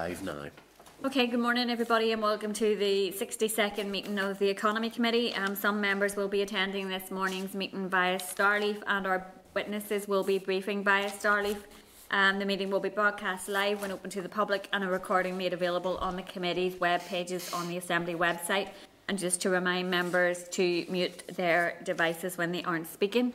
[0.00, 0.46] live now.
[1.04, 5.34] Okay, good morning everybody and welcome to the 62nd meeting of the Economy Committee.
[5.34, 10.24] Um, some members will be attending this morning's meeting via Starleaf and our witnesses will
[10.24, 11.58] be briefing via Starleaf.
[12.10, 15.36] Um, the meeting will be broadcast live when open to the public and a recording
[15.36, 18.70] made available on the committee's web pages on the Assembly website.
[19.06, 23.34] And just to remind members to mute their devices when they aren't speaking.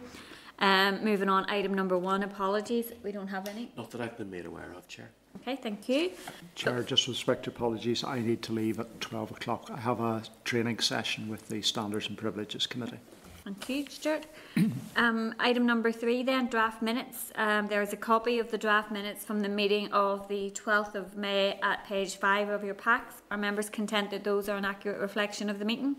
[0.57, 2.91] Um, moving on, item number one, apologies.
[3.04, 3.71] We don't have any.
[3.77, 5.11] Not that I've been made aware of, Chair.
[5.38, 6.11] Okay, thank you.
[6.55, 9.70] Chair, just with respect to apologies, I need to leave at 12 o'clock.
[9.73, 12.99] I have a training session with the Standards and Privileges Committee.
[13.44, 14.25] Thank you, Stuart.
[14.98, 17.34] Um, item number three then, draft minutes.
[17.35, 20.95] Um, there is a copy of the draft minutes from the meeting of the 12th
[20.95, 23.16] of May at page 5 of your packs.
[23.30, 25.97] Are members content that those are an accurate reflection of the meeting?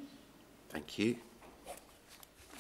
[0.70, 1.16] Thank you.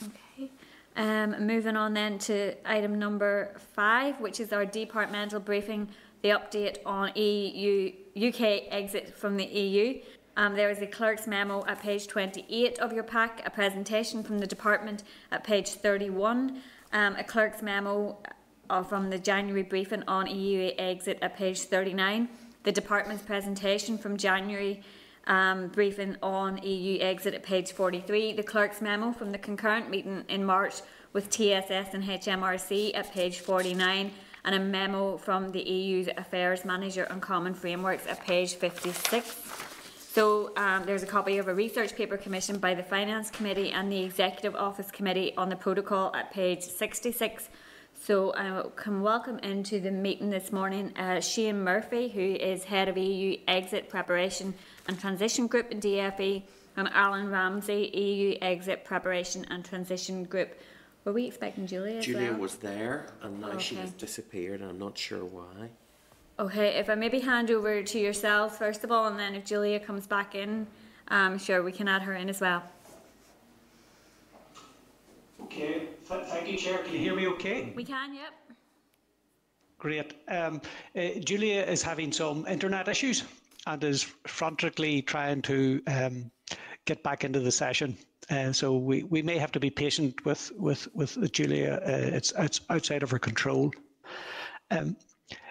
[0.04, 0.50] Okay.
[0.94, 5.88] Um, moving on then to item number 5, which is our departmental briefing,
[6.22, 10.00] the update on EU, UK exit from the EU.
[10.36, 14.38] Um, there is a clerk's memo at page 28 of your pack, a presentation from
[14.38, 16.60] the department at page 31,
[16.92, 18.18] um, a clerk's memo
[18.68, 22.28] uh, from the January briefing on EU exit at page 39,
[22.64, 24.82] the department's presentation from January
[25.26, 30.24] um, briefing on EU exit at page 43, the clerk's memo from the concurrent meeting
[30.28, 30.74] in March
[31.12, 34.12] with TSS and HMRC at page 49,
[34.46, 39.36] and a memo from the EU's Affairs Manager on Common Frameworks at page 56.
[40.12, 43.90] So um, there's a copy of a research paper commissioned by the Finance Committee and
[43.90, 47.48] the Executive Office Committee on the protocol at page 66.
[48.00, 52.88] So I can welcome into the meeting this morning uh, Shane Murphy, who is Head
[52.88, 54.54] of EU Exit Preparation
[54.86, 56.44] and Transition Group in DFE,
[56.76, 60.56] and Alan Ramsey, EU Exit Preparation and Transition Group.
[61.06, 62.40] Were we expecting Julia as Julia well?
[62.40, 65.70] was there and now she has disappeared and I'm not sure why.
[66.40, 69.78] Okay, if I maybe hand over to yourselves first of all, and then if Julia
[69.78, 70.66] comes back in,
[71.08, 72.64] um, sure, we can add her in as well.
[75.44, 76.78] Okay, Th- thank you, Chair.
[76.78, 77.72] Can you hear me okay?
[77.76, 78.34] We can, yep.
[79.78, 80.14] Great.
[80.26, 80.60] Um,
[80.96, 83.22] uh, Julia is having some internet issues
[83.68, 86.32] and is frantically trying to um,
[86.84, 87.96] get back into the session.
[88.52, 91.80] So we, we may have to be patient with with with Julia.
[91.86, 93.72] Uh, it's it's outside of her control.
[94.70, 94.96] Um,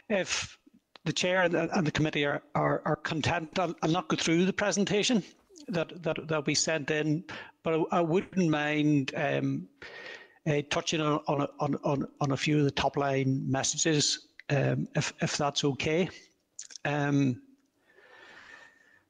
[0.09, 0.57] if
[1.05, 4.17] the chair and the, and the committee are, are, are content, I'll, I'll not go
[4.17, 5.23] through the presentation
[5.67, 7.23] that that that we sent in,
[7.63, 9.67] but I, I wouldn't mind um,
[10.47, 14.87] uh, touching on on, on on on a few of the top line messages, um,
[14.95, 16.09] if if that's okay.
[16.83, 17.41] Um,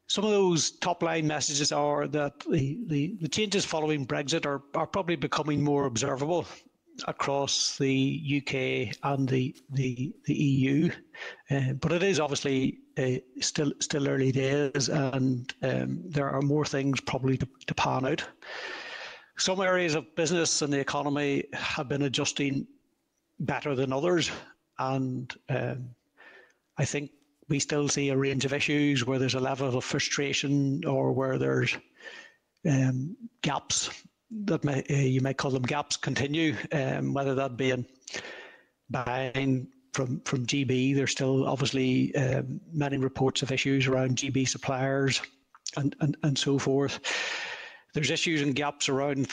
[0.07, 4.61] some of those top line messages are that the, the, the changes following Brexit are,
[4.75, 6.45] are probably becoming more observable
[7.07, 10.89] across the UK and the the, the EU,
[11.51, 16.65] uh, but it is obviously uh, still still early days, and um, there are more
[16.65, 18.23] things probably to, to pan out.
[19.37, 22.65] Some areas of business and the economy have been adjusting
[23.39, 24.31] better than others,
[24.79, 25.89] and um,
[26.77, 27.11] I think
[27.49, 31.37] we still see a range of issues where there's a level of frustration or where
[31.37, 31.77] there's
[32.67, 33.89] um, gaps
[34.31, 37.85] that may, uh, you might call them gaps continue, um, whether that be in
[38.89, 40.95] buying from from GB.
[40.95, 45.21] There's still obviously um, many reports of issues around GB suppliers
[45.77, 46.99] and, and, and so forth.
[47.93, 49.29] There's issues and gaps around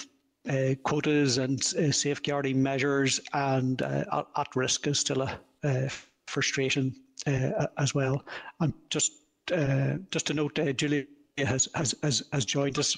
[0.49, 5.89] uh, quotas and uh, safeguarding measures, and uh, at, risk is still a uh,
[6.27, 6.95] frustration
[7.27, 8.25] uh, as well.
[8.61, 9.13] And just
[9.53, 11.05] uh, just to note, uh, Julia
[11.39, 12.97] has, has has has joined us.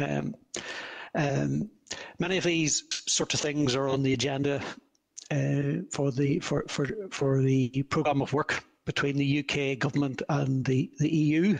[0.00, 0.34] Um,
[1.14, 1.70] um,
[2.18, 4.62] many of these sorts of things are on the agenda
[5.30, 10.64] uh, for the for, for for the programme of work between the UK government and
[10.64, 11.56] the, the EU.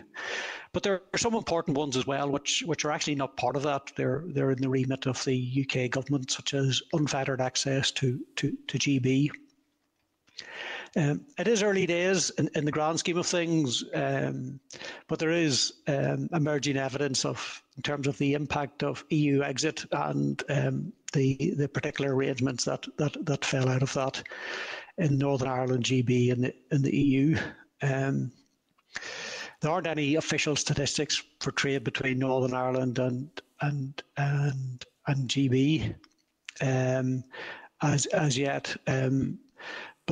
[0.72, 3.62] But there are some important ones as well, which which are actually not part of
[3.64, 3.92] that.
[3.96, 8.56] They're they're in the remit of the UK government, such as unfettered access to to,
[8.68, 9.30] to GB.
[10.94, 14.60] Um, it is early days in, in, the grand scheme of things, um,
[15.08, 19.86] but there is um, emerging evidence of, in terms of the impact of EU exit
[19.92, 24.22] and um, the the particular arrangements that, that that fell out of that
[24.98, 27.38] in Northern Ireland, GB, and the, in the EU.
[27.80, 28.30] Um,
[29.60, 33.30] there aren't any official statistics for trade between Northern Ireland and
[33.62, 35.94] and and and GB
[36.60, 37.24] um,
[37.80, 38.76] as as yet.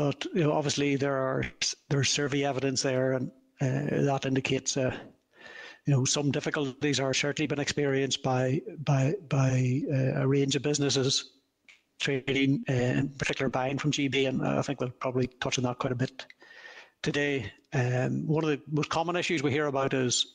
[0.01, 1.45] But you know, obviously there are
[1.91, 3.31] there's survey evidence there, and
[3.61, 4.97] uh, that indicates uh,
[5.85, 10.63] you know some difficulties are certainly been experienced by by by uh, a range of
[10.63, 11.31] businesses
[12.01, 15.79] trading, uh, in particular buying from GB, and I think we'll probably touch on that
[15.79, 16.25] quite a bit
[17.03, 17.53] today.
[17.75, 20.35] Um, one of the most common issues we hear about is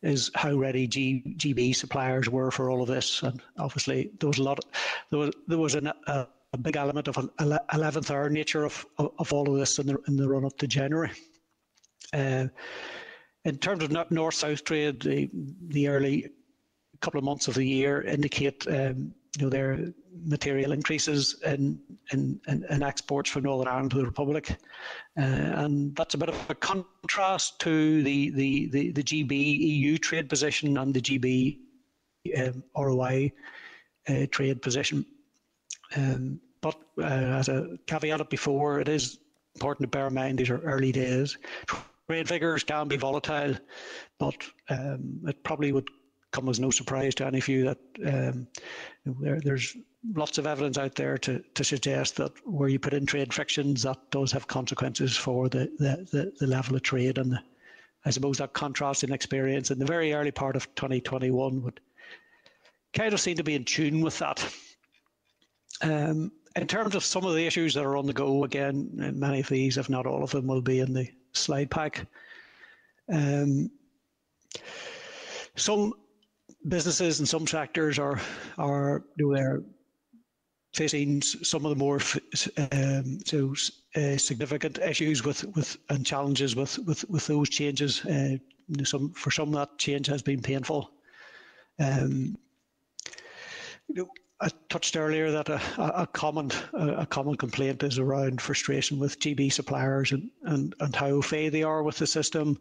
[0.00, 4.38] is how ready G, GB suppliers were for all of this, and obviously there was
[4.38, 4.58] a lot.
[4.58, 4.64] Of,
[5.10, 7.30] there was there was an, a, a big element of an
[7.72, 10.56] eleventh hour nature of, of, of all of this in the in the run up
[10.58, 11.10] to January.
[12.12, 12.46] Uh,
[13.44, 15.30] in terms of north south trade, the
[15.68, 16.28] the early
[17.00, 19.92] couple of months of the year indicate um, you know there are
[20.24, 21.80] material increases in,
[22.12, 24.56] in, in, in, exports from Northern Ireland to the Republic,
[25.18, 29.98] uh, and that's a bit of a contrast to the the, the, the GB EU
[29.98, 31.58] trade position and the GB
[32.38, 33.32] um, ROI
[34.08, 35.06] uh, trade position.
[35.96, 39.18] Um, but uh, as a caveat before, it is
[39.54, 41.36] important to bear in mind these are early days.
[42.08, 43.56] Trade figures can be volatile,
[44.18, 44.34] but
[44.68, 45.88] um, it probably would
[46.32, 48.46] come as no surprise to any of you that um,
[49.04, 49.76] there, there's
[50.14, 53.82] lots of evidence out there to, to suggest that where you put in trade frictions,
[53.82, 57.18] that does have consequences for the, the, the, the level of trade.
[57.18, 57.40] And the,
[58.04, 61.80] I suppose that contrasting experience in the very early part of 2021 would
[62.94, 64.46] kind of seem to be in tune with that.
[65.80, 69.40] Um, in terms of some of the issues that are on the go, again, many
[69.40, 72.06] of these, if not all of them, will be in the slide pack.
[73.12, 73.70] Um,
[75.56, 75.94] some
[76.68, 78.20] businesses and some sectors are
[78.58, 79.62] are you know, they're
[80.74, 82.00] facing some of the more
[82.72, 83.54] um, so
[83.96, 88.04] uh, significant issues with with and challenges with with with those changes.
[88.04, 88.36] Uh,
[88.84, 90.90] some for some that change has been painful.
[91.78, 92.36] Um,
[93.88, 94.08] you know,
[94.42, 95.60] I touched earlier that a,
[96.02, 101.20] a common a common complaint is around frustration with GB suppliers and, and, and how
[101.20, 102.58] fay they are with the system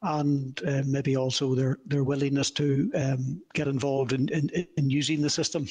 [0.00, 5.20] and uh, maybe also their their willingness to um, get involved in, in, in using
[5.20, 5.68] the system.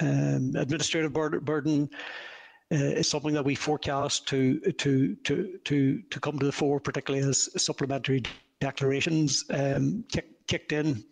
[0.00, 1.88] Um, administrative burden
[2.72, 6.78] uh, is something that we forecast to to to to to come to the fore,
[6.78, 8.22] particularly as supplementary
[8.60, 11.04] declarations um, kick, kicked in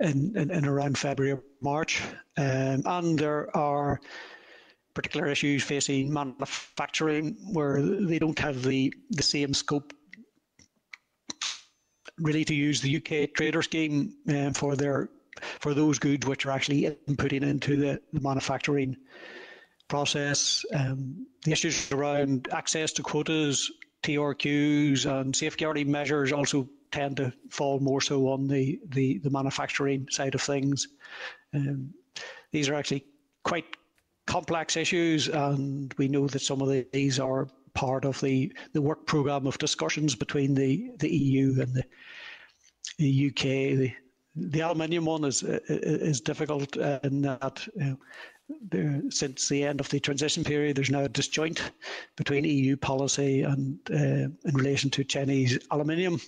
[0.00, 2.02] in, in, in, around February or March,
[2.36, 4.00] um, and there are
[4.94, 9.92] particular issues facing manufacturing where they don't have the the same scope
[12.18, 15.08] really to use the UK trader scheme uh, for their
[15.60, 18.96] for those goods which are actually inputting into the, the manufacturing
[19.88, 20.64] process.
[20.74, 23.70] Um, the issues around access to quotas,
[24.02, 30.06] TRQs, and safeguarding measures also tend to fall more so on the, the, the manufacturing
[30.10, 30.86] side of things.
[31.54, 31.92] Um,
[32.52, 33.06] these are actually
[33.44, 33.64] quite
[34.26, 38.82] complex issues, and we know that some of the, these are part of the, the
[38.82, 41.84] work programme of discussions between the, the EU and the,
[42.98, 43.42] the UK.
[43.78, 43.92] The,
[44.34, 47.98] the aluminium one is is difficult in that you know,
[48.70, 51.60] there, since the end of the transition period, there's now a disjoint
[52.16, 53.94] between EU policy and uh,
[54.48, 56.20] in relation to Chinese aluminium,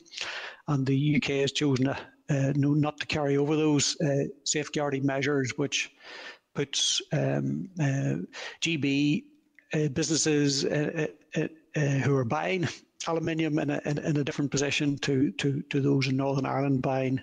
[0.68, 5.90] and the UK has chosen uh, not to carry over those uh, safeguarding measures, which
[6.54, 8.16] puts um, uh,
[8.60, 9.24] GB
[9.74, 11.06] uh, businesses uh,
[11.74, 12.68] who are buying
[13.06, 16.80] aluminium in a, in, in, a different position to, to, to those in Northern Ireland
[16.80, 17.20] buying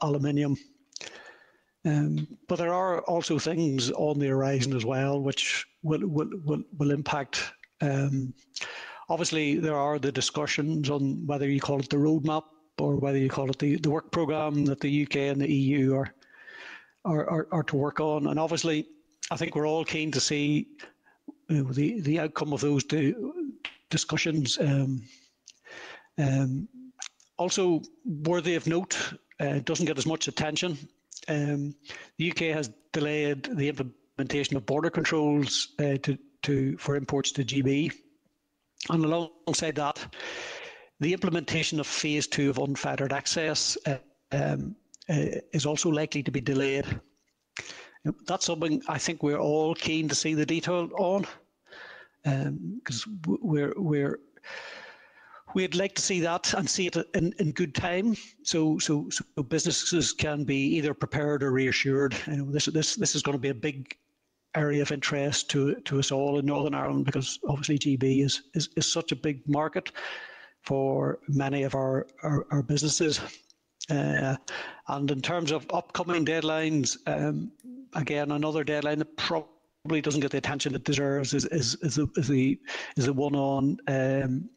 [0.00, 0.56] aluminium.
[1.88, 6.62] Um, but there are also things on the horizon as well which will, will, will,
[6.76, 7.50] will impact.
[7.80, 8.34] Um,
[9.08, 12.44] obviously, there are the discussions on whether you call it the roadmap
[12.78, 15.94] or whether you call it the, the work programme that the UK and the EU
[15.94, 16.14] are,
[17.06, 18.26] are, are, are to work on.
[18.26, 18.86] And obviously,
[19.30, 20.68] I think we're all keen to see
[21.48, 23.54] you know, the, the outcome of those two
[23.88, 24.58] discussions.
[24.60, 25.02] Um,
[26.18, 26.68] um,
[27.38, 28.98] also, worthy of note,
[29.40, 30.76] uh, doesn't get as much attention.
[31.28, 31.74] Um,
[32.16, 37.44] the UK has delayed the implementation of border controls uh, to, to, for imports to
[37.44, 37.92] GB.
[38.90, 40.14] And alongside that,
[41.00, 43.98] the implementation of phase two of unfettered access uh,
[44.32, 44.74] um,
[45.08, 46.86] uh, is also likely to be delayed.
[48.26, 51.26] That's something I think we're all keen to see the detail on
[52.24, 54.20] because um, we're we're
[55.54, 59.24] we'd like to see that and see it in, in good time, so so so
[59.42, 62.16] businesses can be either prepared or reassured.
[62.26, 63.96] You know, this this this is going to be a big
[64.54, 68.68] area of interest to to us all in Northern Ireland because obviously GB is is,
[68.76, 69.92] is such a big market
[70.62, 73.20] for many of our our, our businesses.
[73.90, 74.36] Uh,
[74.88, 77.50] and in terms of upcoming deadlines, um,
[77.94, 82.06] again, another deadline that probably doesn't get the attention it deserves is is, is, the,
[82.16, 82.60] is the
[82.96, 84.50] is the one on um,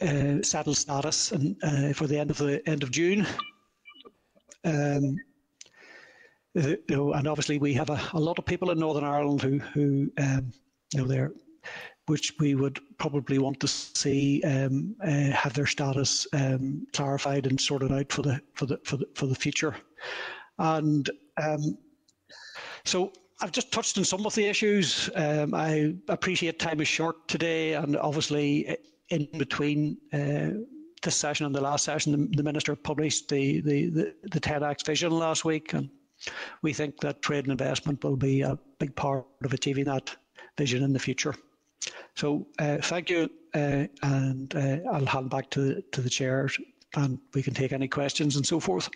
[0.00, 3.26] uh, settled status and uh, for the end of the end of June.
[4.64, 5.16] Um,
[6.54, 9.58] you know, and obviously we have a, a lot of people in Northern Ireland who
[9.58, 10.52] who um,
[10.92, 11.32] you know they're
[12.06, 17.60] which we would probably want to see um, uh, have their status um, clarified and
[17.60, 19.76] sorted out for the for the for the, for the future.
[20.58, 21.08] And
[21.40, 21.78] um,
[22.84, 25.08] so I've just touched on some of the issues.
[25.14, 28.76] Um, I appreciate time is short today, and obviously
[29.10, 30.50] in between uh,
[31.02, 34.84] this session and the last session, the, the minister published the the the, the 10x
[34.86, 35.90] vision last week, and
[36.62, 40.14] we think that trade and investment will be a big part of achieving that
[40.56, 41.34] vision in the future.
[42.14, 46.48] So uh, thank you, uh, and uh, I'll hand back to to the chair,
[46.96, 48.88] and we can take any questions and so forth.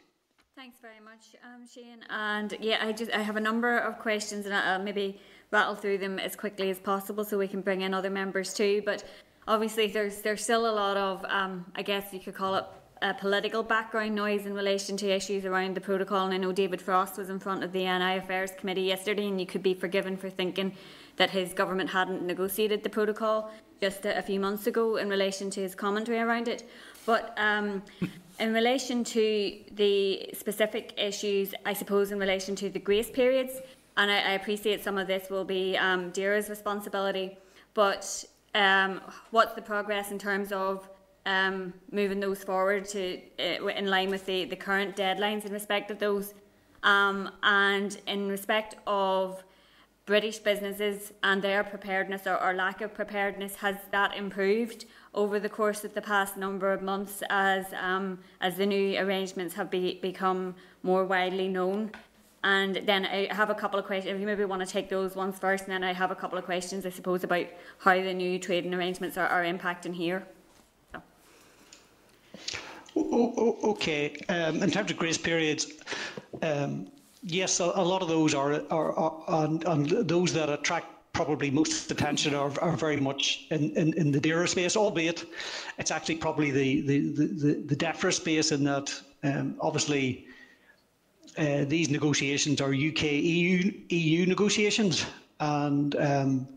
[0.57, 2.05] Thanks very much, um, Shane.
[2.11, 5.99] And yeah, I just I have a number of questions, and I'll maybe rattle through
[5.99, 8.83] them as quickly as possible so we can bring in other members too.
[8.85, 9.05] But
[9.47, 12.65] obviously, there's there's still a lot of um, I guess you could call it
[13.03, 16.25] a political background noise in relation to issues around the protocol.
[16.25, 19.39] And I know David Frost was in front of the NI Affairs Committee yesterday, and
[19.39, 20.73] you could be forgiven for thinking
[21.17, 25.51] that his government hadn't negotiated the protocol just a, a few months ago in relation
[25.51, 26.69] to his commentary around it.
[27.05, 27.83] But um,
[28.41, 33.61] in relation to the specific issues, I suppose in relation to the grace periods,
[33.97, 37.37] and I, I appreciate some of this will be um, responsibility,
[37.75, 40.89] but um, what's the progress in terms of
[41.27, 45.91] um, moving those forward to uh, in line with the, the current deadlines in respect
[45.91, 46.35] of those,
[46.83, 49.43] um, and in respect of
[50.07, 54.85] British businesses and their preparedness or, or, lack of preparedness has that improved
[55.15, 59.55] over the course of the past number of months as um, as the new arrangements
[59.55, 61.91] have be, become more widely known.
[62.45, 64.15] And then I have a couple of questions.
[64.15, 66.37] If you maybe want to take those ones first, and then I have a couple
[66.37, 67.47] of questions, I suppose, about
[67.79, 70.27] how the new trading arrangements are, are impacting here.
[70.93, 71.01] So.
[73.65, 74.15] Okay.
[74.29, 75.73] Um, in terms of grace periods,
[76.43, 76.89] um,
[77.23, 79.49] yes, a, a, lot of those are, are, are
[79.79, 84.49] those that attract probably most attention are, are very much in, in, in the DAERA
[84.49, 85.25] space, albeit
[85.79, 90.27] it's actually probably the, the, the, the DEFRA space in that um, obviously
[91.39, 95.07] uh, these negotiations are UK EU EU negotiations,
[95.41, 96.49] and um,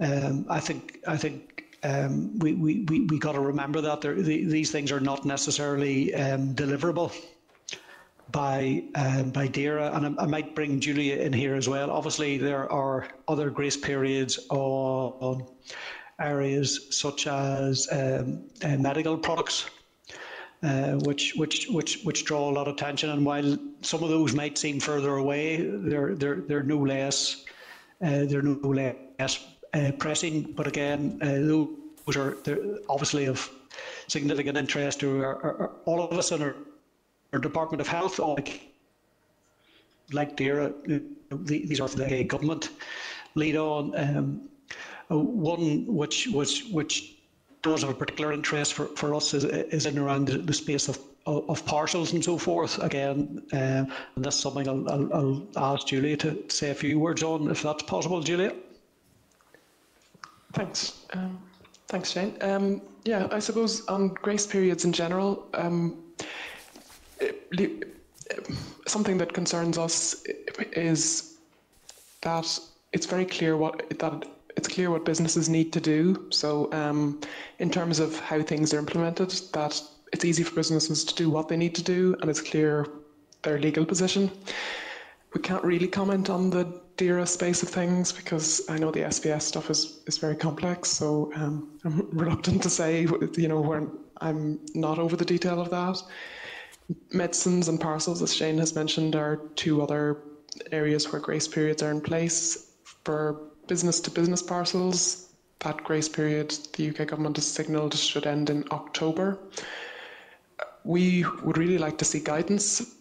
[0.00, 4.12] um, I think I think um, we, we, we, we got to remember that the,
[4.12, 7.12] these things are not necessarily um, deliverable
[8.32, 11.90] by um, by DAERA, and I, I, might bring Julia in here as well.
[11.90, 15.46] Obviously, there are other grace periods on, on
[16.20, 19.68] areas such as um, uh, medical products,
[20.62, 23.10] uh, which which which which draw a lot of attention.
[23.10, 27.44] And while some of those might seem further away, they're they're they're no less
[28.02, 30.52] uh, they're no less uh, pressing.
[30.52, 32.36] But again, uh, those are
[32.88, 33.50] obviously of
[34.08, 36.56] significant interest to our, our, all of us in our,
[37.32, 38.72] our Department of Health, like
[40.12, 40.72] like DAERA,
[41.30, 42.70] these are the government
[43.34, 43.92] lead on.
[43.96, 44.48] Um,
[45.10, 47.16] uh, one which which which
[47.62, 50.88] does of a particular interest for, for us is, is in around the, the space
[50.88, 52.78] of, of, parcels and so forth.
[52.82, 53.84] Again, uh,
[54.16, 55.14] and that's something I'll, I'll,
[55.56, 58.54] I'll ask Julia to say a few words on, if that's possible, Julia.
[60.52, 61.06] Thanks.
[61.12, 61.38] Um,
[61.88, 62.36] thanks, Shane.
[62.40, 66.02] Um, yeah, I suppose on grace periods in general, um,
[68.86, 70.24] something that concerns us
[70.72, 71.38] is
[72.22, 72.58] that
[72.92, 74.24] it's very clear what that
[74.60, 76.26] it's clear what businesses need to do.
[76.28, 77.18] So, um,
[77.60, 81.48] in terms of how things are implemented, that it's easy for businesses to do what
[81.48, 82.86] they need to do, and it's clear
[83.42, 84.30] their legal position.
[85.34, 86.64] We can't really comment on the
[86.98, 90.90] DAERA space of things because I know the SPS stuff is, is very complex.
[90.90, 93.06] So um, I'm reluctant to say,
[93.38, 93.88] you know, where
[94.20, 96.02] I'm not over the detail of that.
[97.12, 100.18] Medicines and parcels, as Shane has mentioned, are two other
[100.70, 102.66] areas where grace periods are in place.
[103.04, 105.28] For business to business parcels,
[105.60, 109.38] that grace period the UK government has signalled should end in October.
[110.82, 112.96] We would really like to see guidance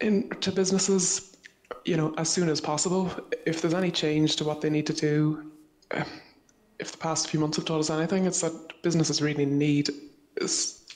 [0.00, 1.36] in to businesses,
[1.84, 3.10] you know, as soon as possible.
[3.44, 5.52] If there's any change to what they need to do,
[6.78, 9.90] if the past few months have taught us anything, it's that businesses really need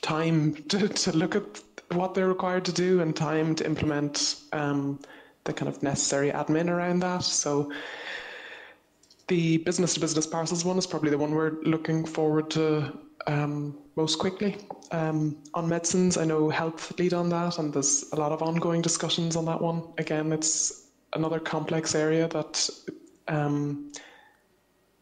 [0.01, 1.45] time to, to look at
[1.93, 4.99] what they're required to do and time to implement um,
[5.45, 7.25] the kind of necessary admin around that.
[7.25, 7.71] So
[9.29, 13.79] the business to business parcels one is probably the one we're looking forward to um,
[13.95, 14.57] most quickly.
[14.91, 18.81] Um, on medicines, I know health lead on that, and there's a lot of ongoing
[18.81, 19.83] discussions on that one.
[19.99, 22.69] Again, it's another complex area that
[23.29, 23.93] um,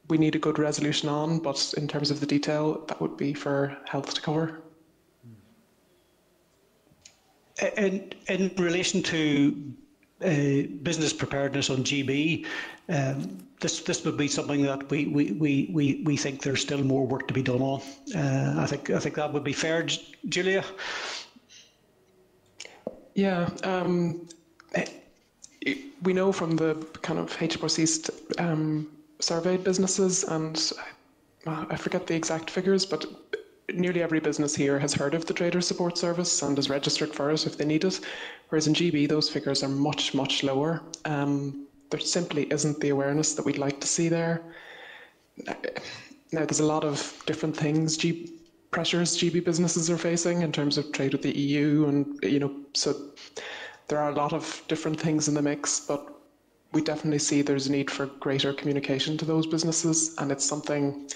[0.08, 3.32] we need a good resolution on, but in terms of the detail, that would be
[3.32, 4.62] for health to cover.
[7.76, 9.74] In, in relation to
[10.20, 12.44] uh, business preparedness on GB,
[12.88, 16.82] um, this this would be something that we, we, we, we, we think there's still
[16.82, 17.80] more work to be done on.
[18.14, 19.86] Uh, I think I think that would be fair,
[20.28, 20.64] Julia.
[23.14, 24.28] Yeah, um,
[24.74, 24.84] eh,
[26.02, 28.88] we know from the kind of HMRC um,
[29.20, 30.72] surveyed businesses, and
[31.46, 33.06] uh, I forget the exact figures, but
[33.72, 37.30] nearly every business here has heard of the Trader Support Service and is registered for
[37.30, 38.00] it if they need it.
[38.50, 40.82] Whereas in GB, those figures are much, much lower.
[41.04, 44.42] Um, there simply isn't the awareness that we'd like to see there.
[46.32, 48.32] Now, there's a lot of different things, G-
[48.70, 52.54] pressures GB businesses are facing in terms of trade with the EU, and you know,
[52.74, 52.94] so
[53.88, 56.12] there are a lot of different things in the mix, but
[56.72, 61.08] we definitely see there's a need for greater communication to those businesses, and it's something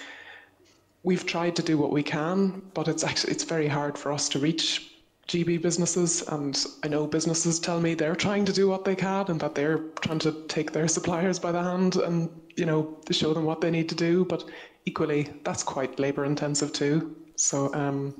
[1.03, 4.29] we've tried to do what we can, but it's actually it's very hard for us
[4.29, 4.90] to reach
[5.31, 9.25] GB businesses, and I know businesses tell me they're trying to do what they can
[9.29, 13.33] and that they're trying to take their suppliers by the hand and you know show
[13.33, 14.25] them what they need to do.
[14.25, 14.43] But
[14.85, 17.15] equally, that's quite labour intensive too.
[17.37, 18.13] So um,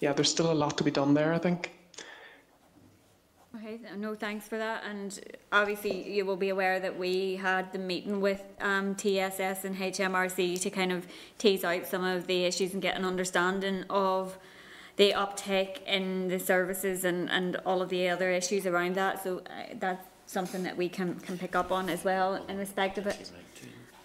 [0.00, 1.32] yeah, there's still a lot to be done there.
[1.32, 1.72] I think.
[3.56, 4.84] Okay, no, thanks for that.
[4.88, 5.18] And
[5.52, 10.60] obviously, you will be aware that we had the meeting with um, TSS and HMRC
[10.60, 11.06] to kind of
[11.38, 14.38] tease out some of the issues and get an understanding of
[14.96, 19.22] the uptake in the services and, and all of the other issues around that.
[19.22, 22.98] So uh, that's something that we can, can pick up on as well in respect
[22.98, 23.30] of it.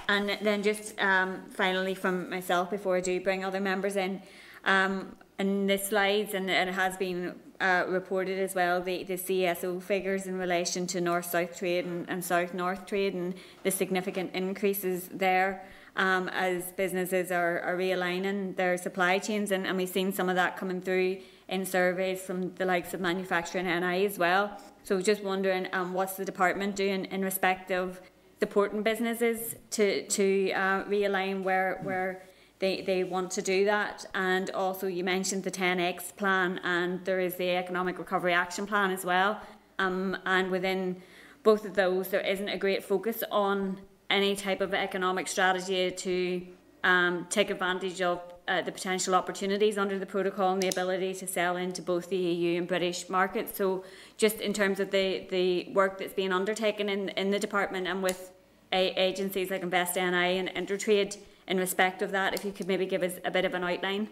[0.08, 4.22] And then just um, finally from myself before I do bring other members in,
[4.64, 9.82] um, in the slides and, it has been uh, reported as well the, the CSO
[9.82, 15.66] figures in relation to north-south trade and, and south-north trade and the significant increases there
[15.96, 20.36] um, as businesses are, are realigning their supply chains and, and we've seen some of
[20.36, 24.60] that coming through in surveys from the likes of manufacturing NI as well.
[24.84, 28.02] So just wondering um, what's the department doing in respect of
[28.40, 32.24] supporting businesses to, to uh, realign where, where
[32.60, 34.06] they, they want to do that.
[34.14, 38.92] And also, you mentioned the 10x plan, and there is the Economic Recovery Action Plan
[38.92, 39.42] as well.
[39.80, 41.02] Um, and within
[41.44, 43.80] both of those, there isn't a great focus on
[44.10, 46.46] any type of economic strategy to
[46.84, 51.26] um, take advantage of uh, the potential opportunities under the protocol and the ability to
[51.26, 53.58] sell into both the EU and British markets.
[53.58, 53.84] So,
[54.18, 58.04] just in terms of the, the work that's being undertaken in, in the department and
[58.04, 58.32] with
[58.72, 63.04] agencies like Invest NI and Intertrade in respect of that, if you could maybe give
[63.04, 64.10] us a bit of an outline.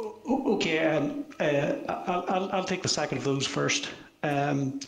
[0.00, 3.88] Okay, um, uh, I'll, I'll, I'll, take the second of those first.
[4.22, 4.80] Um,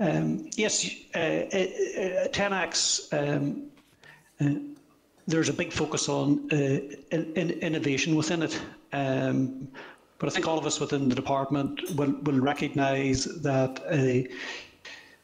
[0.00, 3.64] um, yes, uh, uh, 10x, um,
[4.40, 4.60] uh,
[5.26, 8.60] there's a big focus on uh, in, in innovation within it.
[8.92, 9.68] Um,
[10.18, 14.28] but I think all of us within the department will, will recognise that uh,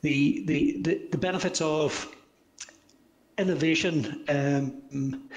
[0.02, 2.14] the, the, the, the benefits of
[3.38, 5.28] innovation um,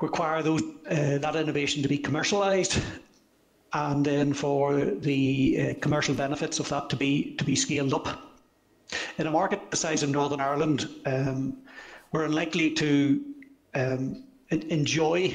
[0.00, 2.82] require those, uh, that innovation to be commercialised
[3.72, 8.08] and then for the uh, commercial benefits of that to be to be scaled up.
[9.18, 11.56] In a market the size of Northern Ireland, um,
[12.12, 13.24] we're unlikely to
[13.74, 15.34] um, enjoy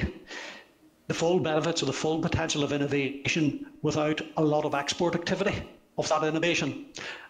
[1.08, 5.62] the full benefits or the full potential of innovation without a lot of export activity
[5.96, 6.86] of that innovation.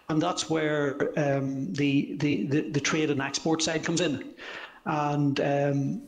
[0.09, 4.33] And that's where um, the, the, the, the, trade and export side comes in.
[4.85, 6.01] And um,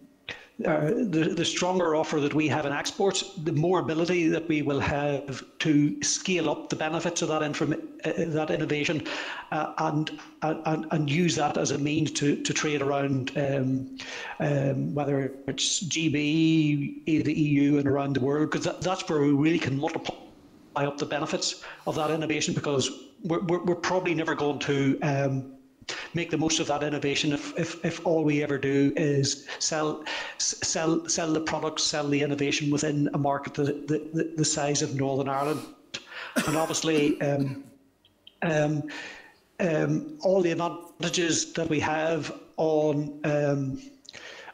[0.65, 4.61] uh, the, the stronger offer that we have in exports, the more ability that we
[4.61, 7.73] will have to scale up the benefits of that, inform-
[8.05, 9.03] uh, that innovation
[9.51, 13.97] uh, and, and, and use that as a means to, to trade around um,
[14.39, 19.31] um, whether it's GB, the EU, and around the world, because that, that's where we
[19.31, 20.15] really can multiply
[20.75, 22.89] up the benefits of that innovation because
[23.23, 25.53] we're, we're, we're probably never going to um,
[26.13, 30.03] make the most of that innovation if, if, if all we ever do is sell
[30.37, 34.95] sell sell the products, sell the innovation within a market the, the, the size of
[34.95, 35.61] Northern Ireland.
[36.47, 37.63] And obviously, um,
[38.41, 38.83] um,
[39.59, 43.81] um, all the advantages that we have on um,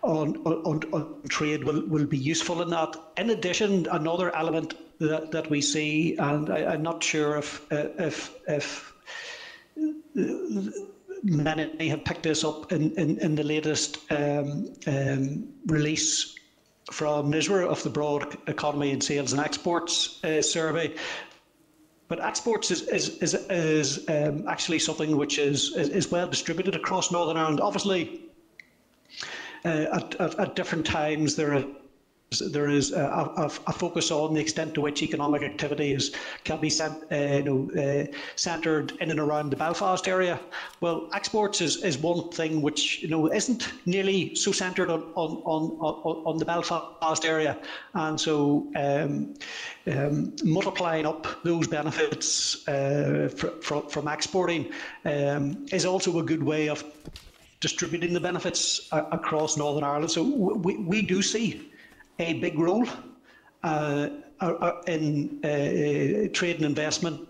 [0.04, 2.96] on, on, on trade will, will be useful in that.
[3.18, 7.90] In addition, another element that, that we see, and I, am not sure if uh,
[7.98, 8.94] if if
[11.28, 16.36] many have picked this up in, in, in the latest um, um, release
[16.92, 20.96] from NISRA of the Broad Economy and Sales and Exports uh, survey.
[22.08, 26.74] But exports is, is, is, is um, actually something which is, is, is, well distributed
[26.74, 27.60] across Northern Ireland.
[27.60, 28.22] Obviously,
[29.66, 31.66] uh, at, at, at, different times there are
[32.52, 35.98] there is a, a, a, focus on the extent to which economic activity
[36.44, 40.38] can be sent, uh, you know, uh, centred in and around the Belfast area.
[40.82, 45.42] Well, exports is, is one thing which you know isn't nearly so centred on, on,
[45.80, 47.58] on, on the Belfast area,
[47.94, 49.36] and so um,
[49.90, 54.70] um, multiplying up those benefits uh, fr fr from exporting
[55.06, 56.84] um, is also a good way of
[57.62, 60.12] distributing the benefits uh, across Northern Ireland.
[60.12, 61.72] So we, we do see
[62.20, 62.86] a big role
[63.64, 67.28] uh, uh, uh, in uh, trade and investment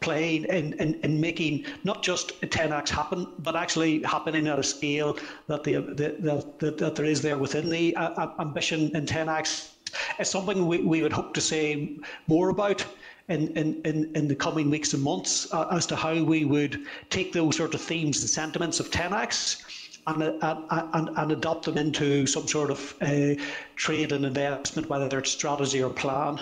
[0.00, 5.16] playing in, in, in making not just 10x happen, but actually happening at a scale
[5.46, 9.70] that, the, the, the, that there is there within the uh, ambition in 10x.
[10.18, 12.84] It's something we, we would hope to say more about
[13.28, 16.84] in, in, in, in the coming weeks and months uh, as to how we would
[17.10, 19.62] take those sort of themes and sentiments of 10x
[20.06, 23.34] and, and, and adopt them into some sort of uh,
[23.76, 26.38] trade and investment, whether it's strategy or plan.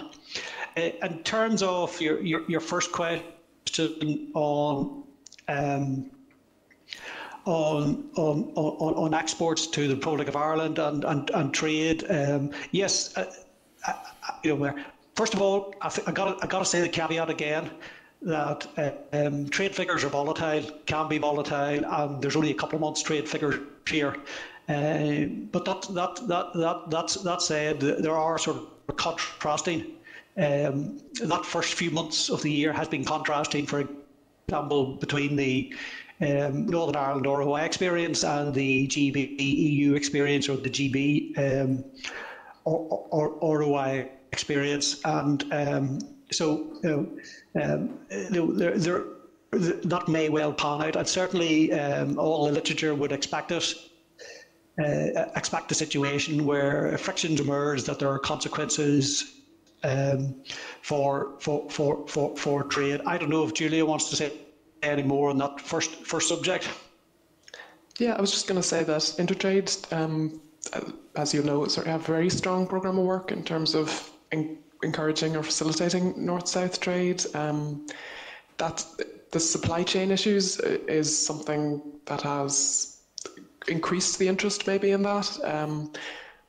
[0.77, 5.05] Uh, in terms of your, your, your first question on
[5.49, 6.11] um,
[7.47, 12.05] on, on, on, on exports to the Republic of Ireland and, and, and trade.
[12.11, 13.33] Um, yes, uh,
[13.87, 13.95] uh,
[14.45, 14.75] you know,
[15.17, 17.71] first of all, I, I got I got to say the caveat again
[18.23, 18.67] that
[19.13, 23.03] um, trade figures are volatile, can be volatile, and there's only a couple of months
[23.03, 23.57] trade figures
[23.89, 24.17] here.
[24.69, 29.87] Uh, but that, that, that, that, that's, that said, there are sort of contrasting.
[30.37, 33.89] Um, that first few months of the year has been contrasting, for
[34.47, 35.75] example, between the
[36.21, 41.85] um, Northern Ireland ROI experience and the GB EU experience or the GB um,
[42.65, 45.01] or, or, ROI experience.
[45.05, 45.99] And um,
[46.31, 47.09] so, you know,
[47.55, 49.05] um, there, there,
[49.53, 53.75] that may well pan out, and certainly um, all the literature would expect it.
[54.79, 59.41] Uh, expect a situation where frictions emerge, that there are consequences
[59.83, 60.43] um,
[60.81, 63.01] for, for, for, for, for trade.
[63.07, 64.33] I don't know if Julia wants to say
[64.83, 66.69] any more on that first, first subject.
[67.99, 70.41] Yeah, I was just going to say that Intertrade, um,
[71.17, 74.11] as you know, sort of have very strong program of work in terms of
[74.83, 77.25] encouraging or facilitating north-south trade.
[77.35, 77.87] Um,
[78.59, 78.85] that
[79.33, 83.01] the supply chain issues is something that has
[83.69, 85.39] increased the interest maybe in that.
[85.45, 85.93] Um,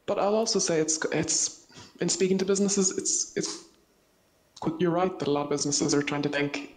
[0.05, 1.67] but I'll also say it's it's
[2.01, 3.65] in speaking to businesses, it's it's
[4.79, 6.75] you're right that a lot of businesses are trying to think,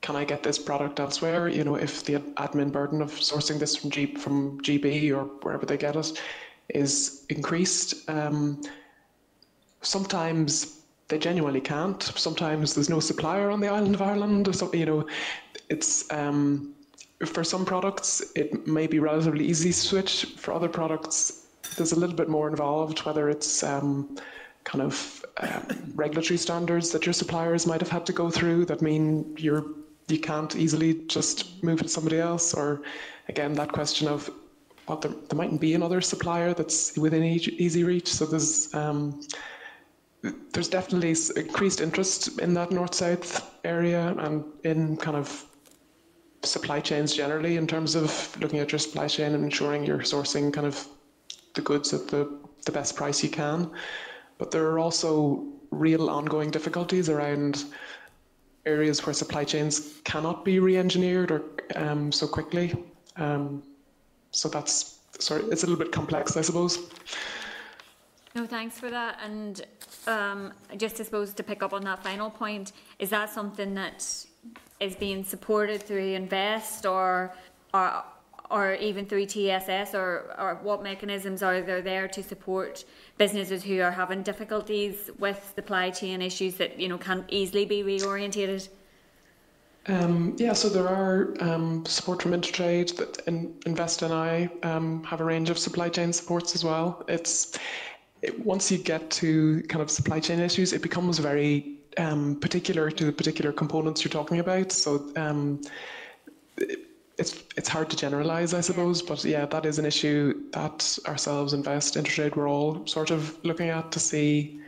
[0.00, 1.48] can I get this product elsewhere?
[1.48, 5.76] You know, if the admin burden of sourcing this from from GB or wherever they
[5.76, 6.20] get it
[6.68, 8.08] is increased.
[8.08, 8.62] Um,
[9.80, 10.77] sometimes
[11.08, 12.02] they genuinely can't.
[12.02, 14.54] Sometimes there's no supplier on the island of Ireland.
[14.54, 15.06] So, you know,
[15.68, 16.74] it's um,
[17.24, 20.26] for some products it may be relatively easy to switch.
[20.36, 24.16] For other products, there's a little bit more involved, whether it's um,
[24.64, 28.82] kind of um, regulatory standards that your suppliers might have had to go through that
[28.82, 29.64] mean you're
[30.08, 32.82] you can't easily just move to somebody else, or
[33.28, 34.30] again that question of
[34.86, 38.08] what there, there mightn't be another supplier that's within easy reach.
[38.08, 39.20] So there's um,
[40.22, 45.44] there's definitely increased interest in that north south area and in kind of
[46.42, 50.52] supply chains generally in terms of looking at your supply chain and ensuring you're sourcing
[50.52, 50.86] kind of
[51.54, 53.70] the goods at the, the best price you can.
[54.38, 57.64] But there are also real ongoing difficulties around
[58.66, 61.42] areas where supply chains cannot be re-engineered or
[61.76, 62.74] um, so quickly.
[63.16, 63.62] Um,
[64.30, 66.78] so that's sorry, it's a little bit complex, I suppose.
[68.38, 69.18] No, thanks for that.
[69.24, 69.66] And
[70.06, 72.70] um, just to suppose to pick up on that final point,
[73.00, 74.06] is that something that
[74.78, 77.34] is being supported through Invest or
[77.74, 78.04] or
[78.48, 82.84] or even through TSS or, or what mechanisms are there there to support
[83.18, 87.82] businesses who are having difficulties with supply chain issues that you know can easily be
[87.82, 88.68] reorientated?
[89.88, 95.20] Um, yeah, so there are um, support from Intertrade that in, Invest NI um, have
[95.20, 97.04] a range of supply chain supports as well.
[97.08, 97.58] It's
[98.22, 102.90] it, once you get to kind of supply chain issues, it becomes very um, particular
[102.90, 104.72] to the particular components you're talking about.
[104.72, 105.60] So um,
[106.56, 106.80] it,
[107.18, 111.52] it's it's hard to generalize, I suppose, but yeah, that is an issue that ourselves,
[111.52, 114.60] Invest, Intertrade, we're all sort of looking at to see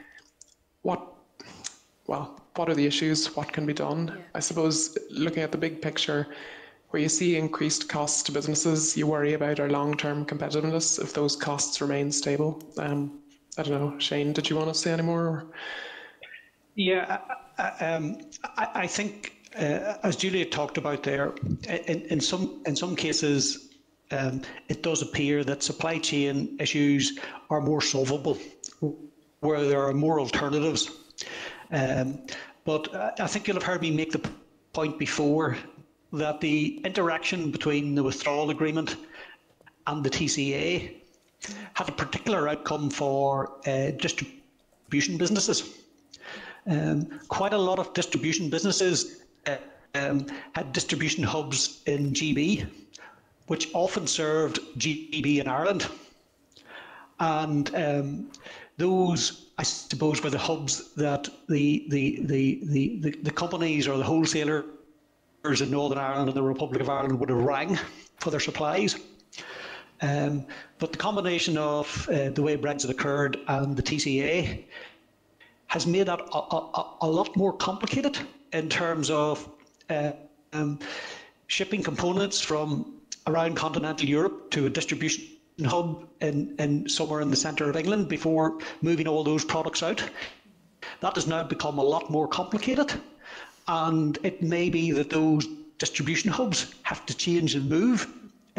[0.83, 1.01] what,
[2.09, 4.09] well, what are the issues, what can be done.
[4.09, 4.23] Yeah.
[4.35, 6.27] I suppose looking at the big picture,
[6.89, 11.37] where you see increased costs to businesses, you worry about our long-term competitiveness if those
[11.37, 12.61] costs remain stable.
[12.79, 13.20] Um,
[13.59, 15.47] I don't know, Shane, did you want to say any more?
[16.75, 17.19] Yeah,
[17.59, 18.19] I, um,
[18.57, 21.35] I, I think uh, as Julia talked about there,
[21.69, 23.71] in, in some in some cases,
[24.13, 27.19] um, it does appear that supply chain issues
[27.51, 28.39] are more solvable
[29.41, 30.91] where there are more alternatives.
[31.71, 32.21] Um,
[32.65, 34.31] but I think you'll have heard me make the
[34.73, 35.57] point before
[36.13, 38.97] that the interaction between the withdrawal agreement
[39.87, 41.00] and the TCA
[41.75, 45.79] had a particular outcome for uh, distribution businesses.
[46.67, 49.57] Um, quite a lot of distribution businesses uh,
[49.95, 52.67] um, had distribution hubs in GB,
[53.47, 55.87] which often served GB in Ireland.
[57.19, 58.31] And um,
[58.77, 63.99] those, I suppose, were the hubs that the, the, the, the, the, the companies or
[63.99, 64.65] the wholesalers
[65.45, 67.79] in Northern Ireland and the Republic of Ireland would have rang
[68.19, 68.97] for their supplies.
[70.03, 70.47] Um,
[70.79, 74.65] but the combination of uh, the way Brexit occurred and the TCA
[75.67, 78.19] has made that a, a, a lot more complicated
[78.53, 79.49] in terms of
[79.91, 80.13] uh,
[80.53, 80.79] um,
[81.47, 82.95] shipping components from
[83.27, 85.27] around continental Europe to a distribution
[85.67, 90.03] hub in, in somewhere in the centre of England before moving all those products out.
[91.01, 92.93] That has now become a lot more complicated,
[93.69, 95.47] and it may be that those
[95.79, 98.07] distribution hubs have to change and move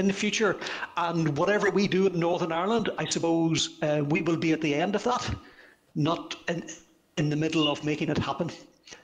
[0.02, 0.58] in the future.
[0.98, 4.76] And whatever we do in Northern Ireland, I suppose uh, we will be at the
[4.76, 5.24] end of that,
[5.96, 6.68] not in,
[7.18, 8.50] in the middle of making it happen.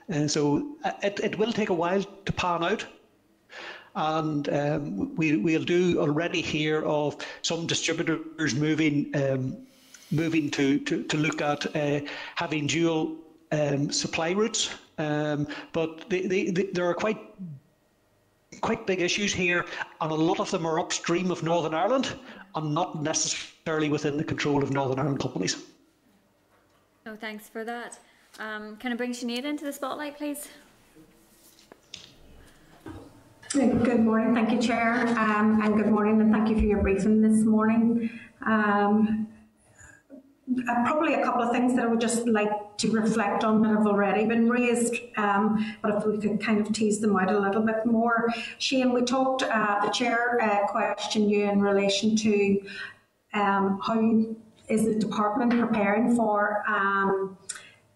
[0.08, 2.84] And so uh, it, it will take a while to pan out.
[3.94, 9.56] And um, we, we'll do already hear of some distributors moving um,
[10.10, 12.00] moving to, to, to look at uh,
[12.34, 13.16] having dual
[13.52, 14.70] um, supply routes.
[14.98, 17.18] Um, but they, they, they, there are quite
[18.60, 19.64] quite big issues here,
[20.00, 22.14] and a lot of them are upstream of Northern Ireland
[22.54, 25.64] and not necessarily within the control of Northern Ireland companies.
[27.06, 27.98] No, thanks for that.
[28.38, 30.48] Um, can I bring Sinead into the spotlight, please?
[33.52, 37.22] Good morning, thank you, Chair, um, and good morning, and thank you for your briefing
[37.22, 38.10] this morning.
[38.44, 39.26] Um,
[40.68, 43.70] uh, probably a couple of things that I would just like to reflect on that
[43.70, 47.38] have already been raised, um, but if we could kind of tease them out a
[47.38, 48.28] little bit more.
[48.58, 52.60] Shane, we talked, uh, the Chair uh, questioned you in relation to
[53.34, 54.24] um, how
[54.68, 57.36] is the department preparing for um,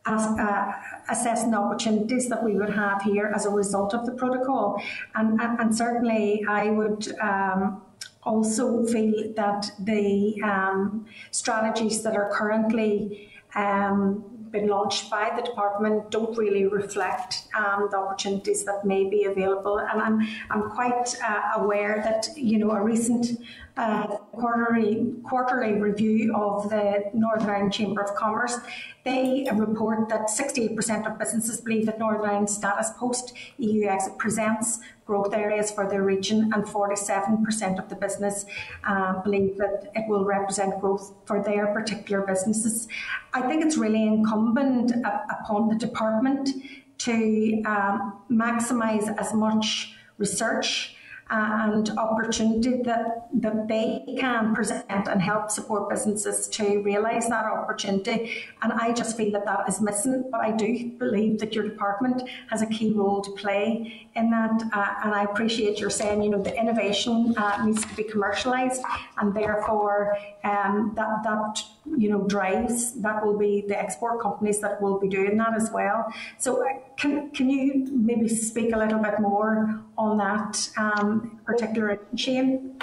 [0.07, 0.73] as, uh,
[1.11, 4.83] assessing opportunities that we would have here as a result of the protocol.
[5.15, 7.83] And, and, and certainly I would um,
[8.25, 16.11] also feel that the um, strategies that are currently um, been launched by the department
[16.11, 19.79] don't really reflect um, the opportunities that may be available.
[19.79, 23.41] And I'm, I'm quite uh, aware that, you know, a recent
[23.77, 28.59] uh, quarterly, quarterly review of the Northern Ireland Chamber of Commerce,
[29.05, 34.81] they report that 68% of businesses believe that Northern Ireland status post EU exit presents
[35.07, 38.45] growth areas for their region, and 47% of the business
[38.85, 42.89] uh, believe that it will represent growth for their particular businesses.
[43.33, 44.93] I think it's really incumbent
[45.31, 46.51] upon the department
[46.99, 50.95] to um, maximise as much research
[51.33, 58.45] and opportunity that, that they can present and help support businesses to realise that opportunity.
[58.61, 62.23] And I just feel that that is missing, but I do believe that your department
[62.51, 64.63] has a key role to play in that.
[64.75, 68.83] Uh, and I appreciate your saying, you know, the innovation uh, needs to be commercialised,
[69.17, 71.65] and therefore um, that that
[71.99, 75.71] you know drives that will be the export companies that will be doing that as
[75.73, 76.13] well.
[76.39, 81.99] So uh, can can you maybe speak a little bit more on that um, particular
[82.17, 82.79] Shane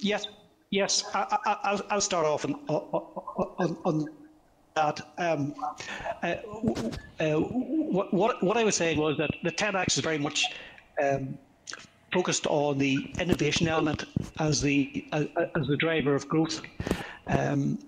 [0.00, 0.26] Yes,
[0.70, 1.04] yes.
[1.14, 4.08] I, will I'll start off on, on, on
[4.74, 5.00] that.
[5.18, 5.54] Um,
[6.22, 6.34] uh,
[7.20, 10.44] uh, what, what I was saying was that the 10X is very much
[11.02, 11.38] um,
[12.12, 14.04] focused on the innovation element
[14.38, 16.62] as the as, as the driver of growth.
[17.28, 17.78] Um,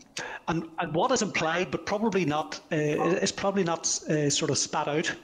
[0.49, 4.59] and, and what is implied, but probably not, uh, is probably not uh, sort of
[4.59, 5.15] spat out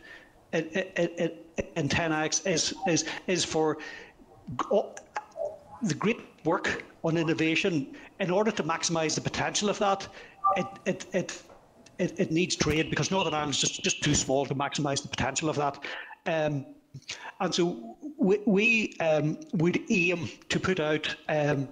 [0.52, 0.64] in,
[0.96, 1.32] in,
[1.76, 3.78] in 10x is, is, is for
[5.82, 7.94] the great work on innovation.
[8.20, 10.06] In order to maximise the potential of that,
[10.56, 11.42] it, it, it,
[11.98, 15.08] it, it needs trade because Northern Ireland is just, just too small to maximise the
[15.08, 15.78] potential of that.
[16.26, 16.66] Um,
[17.40, 21.68] and so we, we um, would aim to put out um,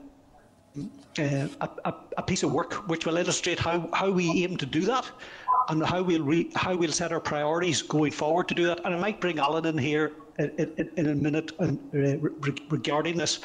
[1.18, 4.80] uh, a, a, piece of work which will illustrate how, how we aim to do
[4.80, 5.10] that
[5.68, 8.80] and how we'll re, how we'll set our priorities going forward to do that.
[8.84, 12.18] And I might bring Alan in here in, in, in a minute uh, re,
[12.70, 13.40] regarding this.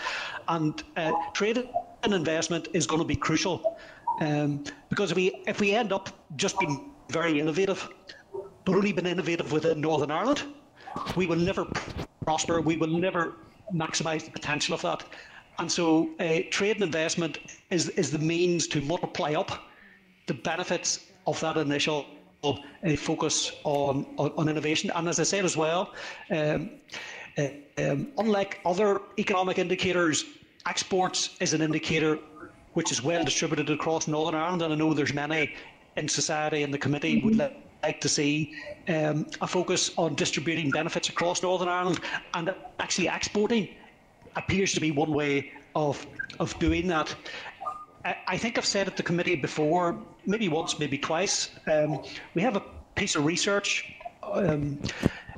[0.47, 1.69] And uh, trade
[2.03, 3.77] and investment is going to be crucial
[4.21, 7.87] um, because if we if we end up just being very innovative,
[8.65, 10.43] but only being innovative within Northern Ireland,
[11.15, 11.65] we will never
[12.23, 12.61] prosper.
[12.61, 13.33] We will never
[13.73, 15.03] maximise the potential of that.
[15.59, 17.39] And so, uh, trade and investment
[17.71, 19.51] is is the means to multiply up
[20.27, 22.05] the benefits of that initial
[22.43, 22.53] uh,
[22.95, 24.91] focus on, on, on innovation.
[24.95, 25.93] And as I said as well,
[26.31, 26.69] um,
[27.37, 30.25] uh, um, unlike other economic indicators,
[30.65, 32.19] exports is an indicator
[32.73, 35.53] which is well distributed across Northern Ireland, and I know there's many
[35.95, 38.55] in society and the committee would like like to see
[38.87, 41.99] um, a focus on distributing benefits across Northern Ireland
[42.33, 43.69] and actually exporting
[44.35, 46.05] appears to be one way of
[46.39, 47.15] of doing that.
[48.05, 51.49] I, I think I've said at the committee before, maybe once, maybe twice.
[51.71, 52.03] Um,
[52.35, 52.63] we have a
[52.95, 53.91] piece of research
[54.23, 54.79] um,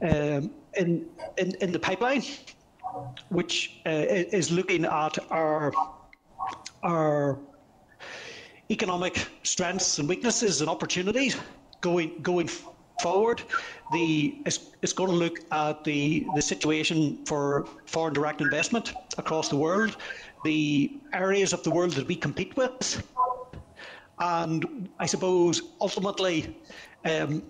[0.02, 1.06] um, in,
[1.38, 2.24] in in the pipeline,
[3.30, 5.74] which uh, is looking at our
[6.84, 7.40] our
[8.72, 11.36] economic strengths and weaknesses and opportunities
[11.82, 12.50] going going
[13.02, 13.42] forward.
[13.92, 19.50] The it's, it's going to look at the the situation for foreign direct investment across
[19.50, 19.98] the world,
[20.44, 23.04] the areas of the world that we compete with,
[24.20, 26.56] and I suppose ultimately.
[27.06, 27.44] Um,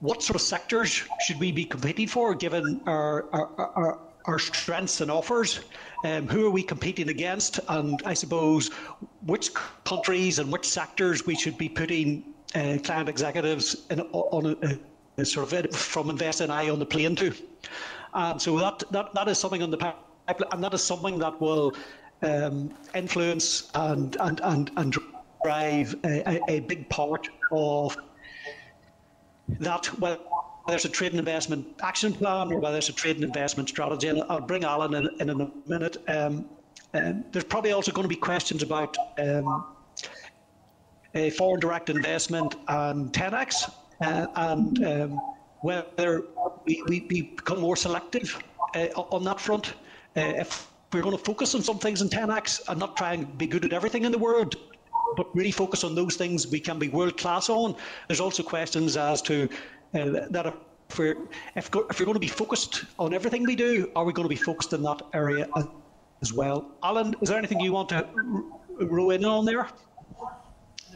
[0.00, 5.02] what sort of sectors should we be competing for given our, our, our, our strengths
[5.02, 5.60] and offers?
[6.04, 7.60] Um, who are we competing against?
[7.68, 8.68] And I suppose
[9.26, 9.52] which
[9.84, 14.78] countries and which sectors we should be putting uh, client executives in, on a,
[15.20, 17.32] a sort of from Invest NI on the plane too.
[18.14, 21.40] And so that, that, that is something on the pipeline, and that is something that
[21.40, 21.74] will
[22.22, 24.96] um, influence and, and, and, and
[25.42, 27.96] drive a, a, big part of
[29.58, 29.98] that.
[29.98, 30.18] Well,
[30.68, 34.08] there's a trade and investment action plan or whether it's a trade and investment strategy.
[34.08, 35.96] And I'll bring Alan in, in, in a minute.
[36.08, 36.48] Um,
[36.92, 39.64] um, there's probably also going to be questions about um,
[41.14, 45.20] uh, foreign direct investment and 10x, uh, and um,
[45.60, 46.24] whether
[46.64, 48.42] we, we, we, become more selective
[48.74, 49.74] uh, on that front.
[50.16, 53.38] Uh, if we're going to focus on some things in 10x and not try and
[53.38, 54.56] be good at everything in the world,
[55.16, 57.76] but really focus on those things we can be world class on.
[58.08, 59.48] There's also questions as to
[59.94, 61.16] uh, that if we're
[61.56, 64.34] if, if we're going to be focused on everything we do, are we going to
[64.34, 65.48] be focused in that area
[66.22, 66.72] as well?
[66.82, 68.06] Alan, is there anything you want to
[68.80, 69.68] row in on there?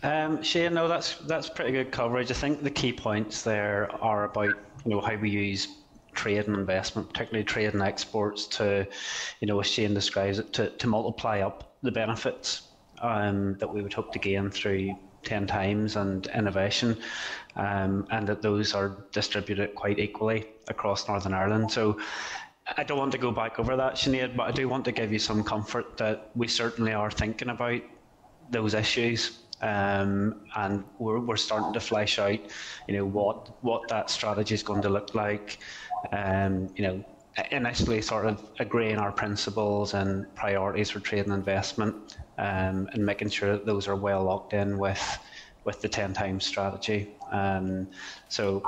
[0.04, 2.30] Um, Shane, no, that's that's pretty good coverage.
[2.30, 4.50] I think the key points there are about
[4.84, 5.66] you know how we use
[6.12, 8.86] trade and investment, particularly trade and exports, to
[9.40, 12.68] you know as Shane describes it, to, to multiply up the benefits
[13.00, 16.98] um, that we would hope to gain through 10 times and innovation,
[17.56, 21.72] um, and that those are distributed quite equally across Northern Ireland.
[21.72, 21.98] So
[22.76, 25.14] I don't want to go back over that, Sinead, but I do want to give
[25.14, 27.80] you some comfort that we certainly are thinking about
[28.50, 32.38] those issues um, and we're, we're starting to flesh out,
[32.88, 35.58] you know, what what that strategy is going to look like.
[36.12, 37.04] Um, you know,
[37.50, 43.30] initially sort of agreeing our principles and priorities for trade and investment, um, and making
[43.30, 45.18] sure that those are well locked in with
[45.64, 47.14] with the ten times strategy.
[47.30, 47.88] Um,
[48.28, 48.62] so,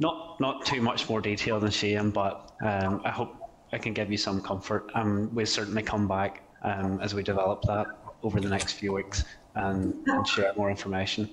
[0.00, 3.36] not not too much more detail than Shane, but um, I hope
[3.72, 4.90] I can give you some comfort.
[4.94, 7.86] And we'll certainly come back um, as we develop that
[8.22, 9.24] over the next few weeks
[9.58, 11.28] and, and share more information.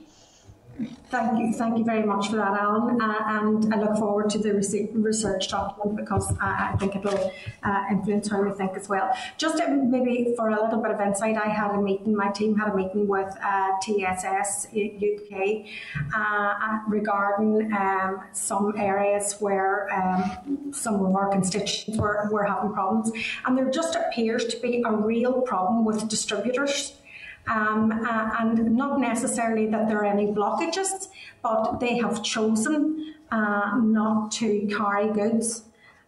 [1.10, 4.38] Thank you, thank you very much for that, Alan, uh, and I look forward to
[4.38, 7.32] the research document because uh, I think it will
[7.64, 9.10] uh, influence how we think as well.
[9.38, 12.58] Just uh, maybe for a little bit of insight, I had a meeting, my team
[12.58, 15.66] had a meeting with uh, TSS UK
[16.14, 23.14] uh, regarding um, some areas where um, some of our constituents were, were having problems,
[23.46, 26.96] and there just appears to be a real problem with distributors
[27.48, 31.10] um, uh, and not necessarily that there are any blockages,
[31.44, 35.64] but they have chosen uh, not to carry goods.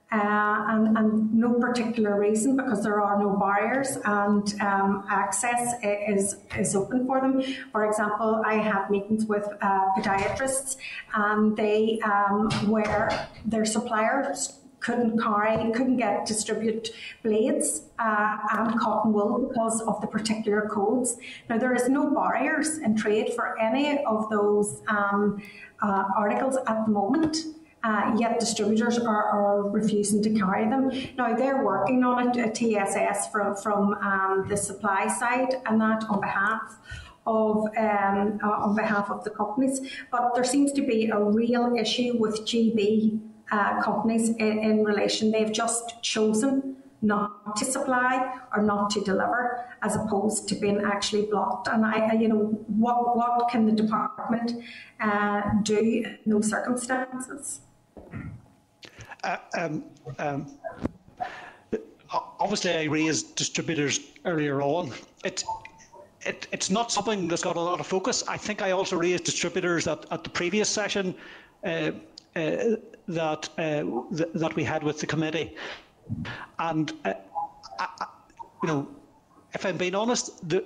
[0.09, 6.37] Uh, and, and, no particular reason because there are no barriers and um, access is
[6.57, 7.43] is open for them.
[7.73, 10.77] For example, I have meetings with uh, podiatrists
[11.13, 16.89] and they um, where their suppliers couldn't carry, couldn't get distribute
[17.23, 21.17] blades uh, and cotton wool because of the particular codes.
[21.49, 25.41] Now there is no barriers in trade for any of those um,
[25.81, 27.37] uh, articles at the moment.
[27.83, 30.91] Uh, yet distributors are, are, refusing to carry them.
[31.15, 36.03] Now they're working on it, a TSS from from um, the supply side, and that
[36.09, 36.79] on behalf
[37.27, 39.79] of um, uh, on behalf of the companies.
[40.11, 43.21] But there seems to be a real issue with GB
[43.51, 45.31] uh, companies in, in relation.
[45.31, 51.25] They've just chosen not to supply or not to deliver as opposed to being actually
[51.25, 51.67] blocked.
[51.67, 54.63] And I, you know, what, what can the department
[54.99, 57.61] uh, do in those circumstances?
[59.23, 59.83] Uh, um,
[60.19, 60.51] um,
[62.11, 64.91] obviously, I raised distributors earlier on.
[65.23, 65.43] It,
[66.21, 68.23] it, it's not something that's got a lot of focus.
[68.27, 71.15] I think I also raised distributors at, at the previous session
[71.63, 71.91] uh,
[72.35, 72.75] uh,
[73.07, 73.83] that uh,
[74.15, 75.55] th- that we had with the committee,
[76.59, 77.13] and uh,
[77.79, 78.05] I, I,
[78.63, 78.87] you know,
[79.53, 80.63] if I'm being honest, the,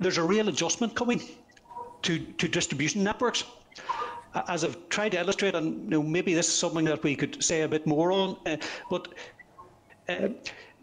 [0.00, 1.20] there's a real adjustment coming
[2.02, 3.44] to to distribution networks.
[4.48, 7.42] As I've tried to illustrate, and you know, maybe this is something that we could
[7.42, 8.56] say a bit more on, uh,
[8.90, 9.08] but
[10.08, 10.28] uh,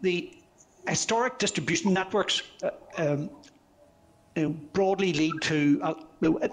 [0.00, 0.44] the
[0.88, 3.30] historic distribution networks uh, um,
[4.36, 5.94] you know, broadly lead to, uh,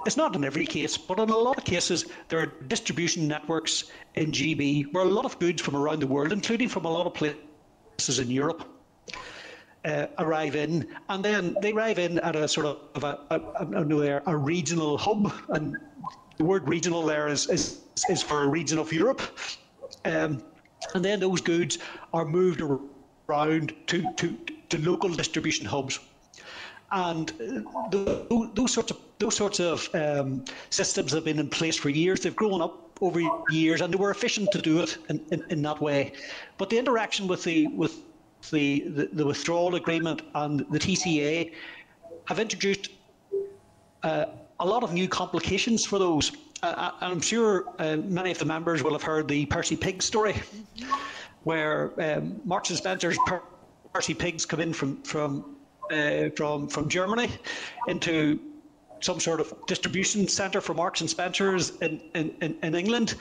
[0.06, 3.86] it's not in every case, but in a lot of cases, there are distribution networks
[4.16, 7.08] in GB where a lot of goods from around the world, including from a lot
[7.08, 8.68] of places in Europe,
[9.86, 14.22] uh, arrive in, and then they arrive in at a sort of a, a, a,
[14.28, 15.76] a regional hub, and
[16.38, 19.22] the word regional there is, is, is for a region of Europe.
[20.06, 20.44] Um,
[20.94, 21.80] and then those goods
[22.14, 22.62] are moved
[23.28, 24.38] around to, to,
[24.70, 26.00] to local distribution hubs
[26.92, 27.30] and
[27.90, 32.22] the, those sorts of those sorts of um, systems have been in place for years.
[32.22, 35.62] They've grown up over years, and they were efficient to do it in, in, in
[35.62, 36.14] that way.
[36.58, 38.02] But the interaction with the with
[38.52, 41.54] the, the, the withdrawal agreement and the TCA
[42.26, 42.90] have introduced
[44.04, 44.26] uh,
[44.60, 46.32] a lot of new complications for those.
[46.64, 50.36] Uh, I'm sure uh, many of the members will have heard the Percy Pig story,
[51.44, 53.42] where um, Marks and Spencer's per-
[53.94, 55.58] Percy Pigs come in from from
[55.92, 57.30] uh, from from Germany
[57.88, 58.40] into
[59.02, 63.16] some sort of distribution centre for Marks and Spencers in, in, in, England,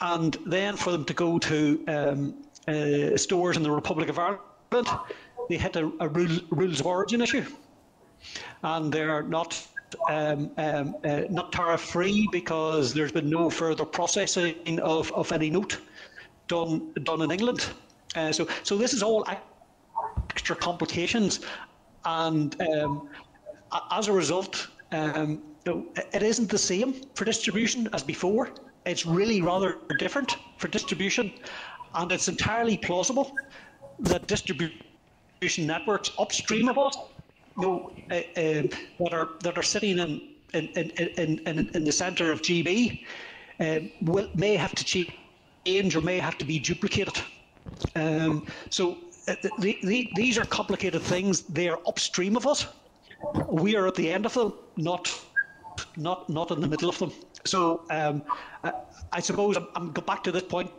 [0.00, 2.34] and then for them to go to um,
[2.68, 4.88] uh, stores in the Republic of Ireland,
[5.48, 7.44] they hit a, a rule, rules of origin issue,
[8.62, 9.66] and they're not
[10.08, 15.50] um, um, uh, not tariff free because there's been no further processing of, of any
[15.50, 15.78] note
[16.48, 17.66] done done in England.
[18.14, 19.26] Uh, so so this is all
[20.32, 21.40] extra complications,
[22.04, 23.08] and um,
[23.90, 25.42] as a result, um,
[26.16, 28.50] it isn't the same for distribution as before.
[28.86, 31.32] It's really rather different for distribution,
[31.94, 33.36] and it's entirely plausible
[34.00, 36.96] that distribution networks upstream of us,
[37.56, 38.62] you know, uh, uh,
[39.00, 40.12] that are that are sitting in
[40.54, 43.04] in, in, in, in the centre of GB,
[43.60, 47.18] uh, will, may have to change or may have to be duplicated.
[47.96, 51.42] Um, so the, the, these are complicated things.
[51.42, 52.66] They are upstream of us.
[53.48, 55.12] We are at the end of them, not
[55.96, 57.12] not not in the middle of them.
[57.44, 58.22] So um,
[58.64, 58.72] I,
[59.12, 60.70] I, suppose I'm, I'm go back to this point,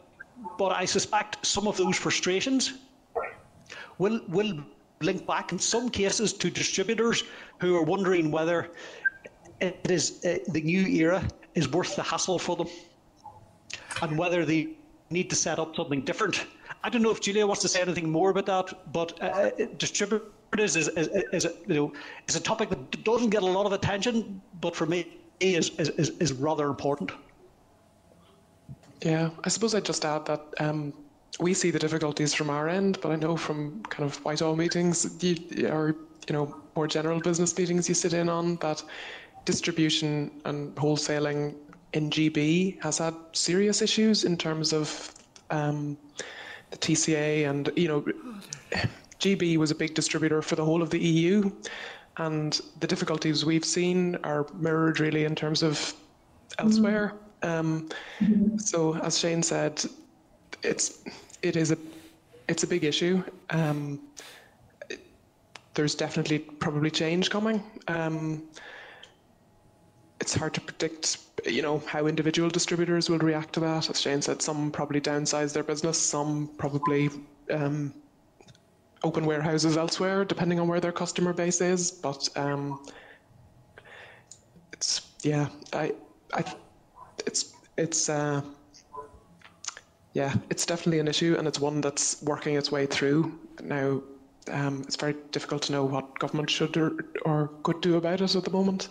[0.57, 2.73] but I suspect some of those frustrations
[3.97, 4.63] will will
[5.01, 7.23] link back in some cases to distributors
[7.59, 8.71] who are wondering whether
[9.61, 11.23] it is uh, the new era
[11.55, 12.67] is worth the hassle for them,
[14.01, 14.69] and whether they
[15.09, 16.45] need to set up something different
[16.83, 19.49] I don't know if Julia wants to say anything more about that, but uh, uh
[19.77, 21.93] distributors is, is, is, a, you know,
[22.27, 25.07] is a topic that doesn't get a lot of attention, but for me
[25.39, 27.11] is, is, is rather important.
[29.01, 30.93] Yeah, I suppose I'd just add that um,
[31.39, 35.21] we see the difficulties from our end, but I know from kind of Whitehall meetings
[35.21, 35.95] you, or
[36.27, 38.83] you know more general business meetings you sit in on that
[39.45, 41.55] distribution and wholesaling
[41.93, 45.13] in GB has had serious issues in terms of
[45.49, 45.97] um,
[46.77, 48.05] TCA, and you know,
[49.19, 51.51] GB was a big distributor for the whole of the EU,
[52.17, 55.93] and the difficulties we've seen are mirrored really in terms of
[56.59, 57.13] elsewhere.
[57.41, 57.59] Mm-hmm.
[57.59, 58.57] Um, mm-hmm.
[58.57, 59.83] So, as Shane said,
[60.63, 61.03] it's
[61.41, 61.77] it is a
[62.47, 63.23] it's a big issue.
[63.49, 63.99] Um,
[64.89, 64.99] it,
[65.73, 67.63] there's definitely probably change coming.
[67.87, 68.43] Um,
[70.19, 73.89] it's hard to predict, you know, how individual distributors will react to that.
[73.89, 77.09] As Shane said, some probably downsize their business, some probably
[77.51, 77.93] um,
[79.03, 81.91] open warehouses elsewhere, depending on where their customer base is.
[81.91, 82.83] But um,
[84.71, 85.93] it's yeah, I,
[86.33, 86.43] I,
[87.25, 88.41] it's it's uh,
[90.13, 94.01] yeah, it's definitely an issue, and it's one that's working its way through now.
[94.51, 96.91] Um, it's very difficult to know what government should or,
[97.23, 98.89] or could do about it at the moment.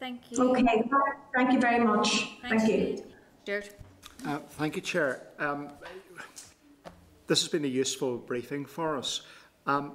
[0.00, 0.50] Thank you.
[0.50, 0.82] Okay,
[1.34, 2.38] thank you very much.
[2.40, 3.04] Thanks, thank you.
[3.44, 3.70] George.
[4.26, 5.26] Uh, thank you, Chair.
[5.38, 5.68] Um,
[7.26, 9.20] this has been a useful briefing for us.
[9.66, 9.92] Um,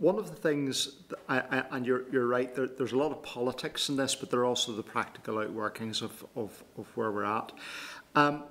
[0.00, 3.22] one of the things, I, I, and you're, you're right, there, there's a lot of
[3.22, 7.24] politics in this, but there are also the practical outworkings of, of, of where we're
[7.24, 7.52] at.
[8.14, 8.44] Um,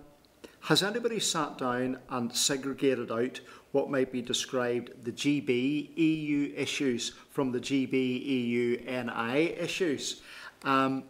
[0.62, 3.40] has anybody sat down and segregated out
[3.72, 10.22] what might be described the GB EU issues from the GB EU NI issues?
[10.64, 11.04] Um,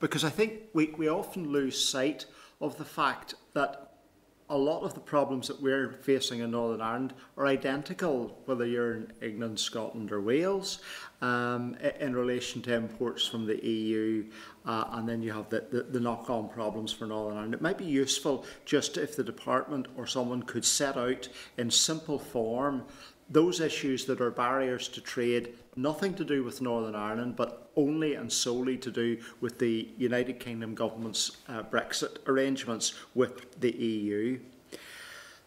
[0.00, 2.26] because I think we, we often lose sight
[2.60, 3.86] of the fact that
[4.48, 8.94] a lot of the problems that we're facing in Northern Ireland are identical, whether you're
[8.94, 10.78] in England, Scotland, or Wales,
[11.20, 14.24] um, in relation to imports from the EU,
[14.64, 17.54] uh, and then you have the, the, the knock on problems for Northern Ireland.
[17.54, 21.28] It might be useful just if the department or someone could set out
[21.58, 22.84] in simple form
[23.28, 28.14] those issues that are barriers to trade, nothing to do with Northern Ireland, but only
[28.14, 34.38] and solely to do with the United Kingdom government's uh, Brexit arrangements with the EU.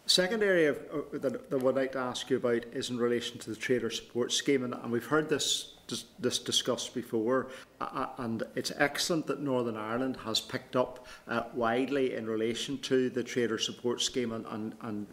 [0.06, 2.98] Second area of, uh, that, that I would like to ask you about is in
[2.98, 5.76] relation to the trader support scheme, and, and we've heard this
[6.20, 7.48] this discussed before,
[7.82, 13.10] uh, and it's excellent that Northern Ireland has picked up uh, widely in relation to
[13.10, 15.08] the trader support scheme and, and, and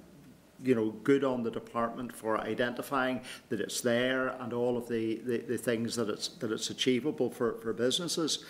[0.66, 5.20] you know, good on the department for identifying that it's there and all of the,
[5.24, 8.44] the, the things that it's, that it's achievable for, for businesses.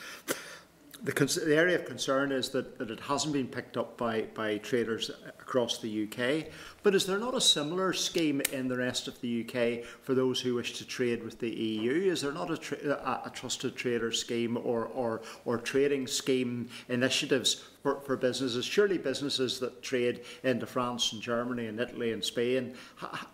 [1.02, 4.56] The, the, area of concern is that, that it hasn't been picked up by, by
[4.58, 6.50] traders across the UK.
[6.82, 10.40] But is there not a similar scheme in the rest of the UK for those
[10.40, 12.10] who wish to trade with the EU?
[12.10, 17.62] Is there not a, a, a trusted trader scheme or, or, or trading scheme initiatives
[17.86, 18.64] for, for businesses?
[18.64, 22.74] Surely businesses that trade into France and Germany and Italy and Spain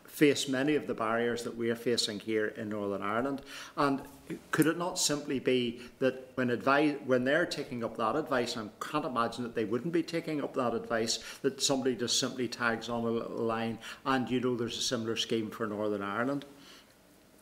[0.05, 3.41] face many of the barriers that we are facing here in Northern Ireland.
[3.79, 4.03] And
[4.51, 8.69] could it not simply be that when advice, when they're taking up that advice, and
[8.69, 12.47] I can't imagine that they wouldn't be taking up that advice, that somebody just simply
[12.47, 16.45] tags on a line, and you know there's a similar scheme for Northern Ireland.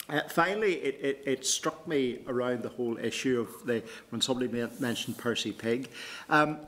[0.08, 4.48] Uh, finally, it, it, it, struck me around the whole issue of the when somebody
[4.78, 5.88] mentioned Percy Pig.
[6.28, 6.58] Um,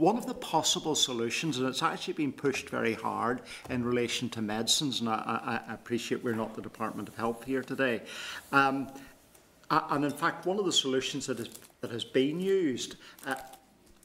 [0.00, 4.40] one of the possible solutions, and it's actually been pushed very hard in relation to
[4.40, 8.00] medicines, and I, I, appreciate we're not the Department of Health here today.
[8.50, 8.88] Um,
[9.70, 11.50] and in fact, one of the solutions that, is,
[11.82, 12.96] that has been used
[13.26, 13.34] uh,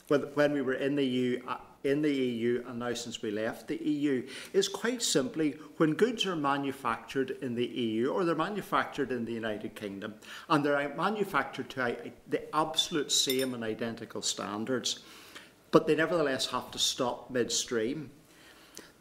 [0.10, 3.30] when, when we were in the EU, uh, in the EU and now since we
[3.30, 8.34] left the EU is quite simply when goods are manufactured in the EU or they're
[8.34, 10.16] manufactured in the United Kingdom
[10.50, 11.96] and they're manufactured to
[12.28, 15.02] the absolute same and identical standards
[15.76, 18.10] but they nevertheless have to stop midstream.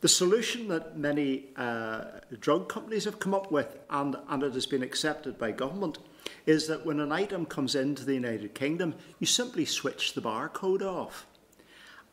[0.01, 2.07] The solution that many uh,
[2.41, 5.99] drug companies have come up with, and, and it has been accepted by government,
[6.47, 10.83] is that when an item comes into the United Kingdom, you simply switch the barcode
[10.83, 11.29] off.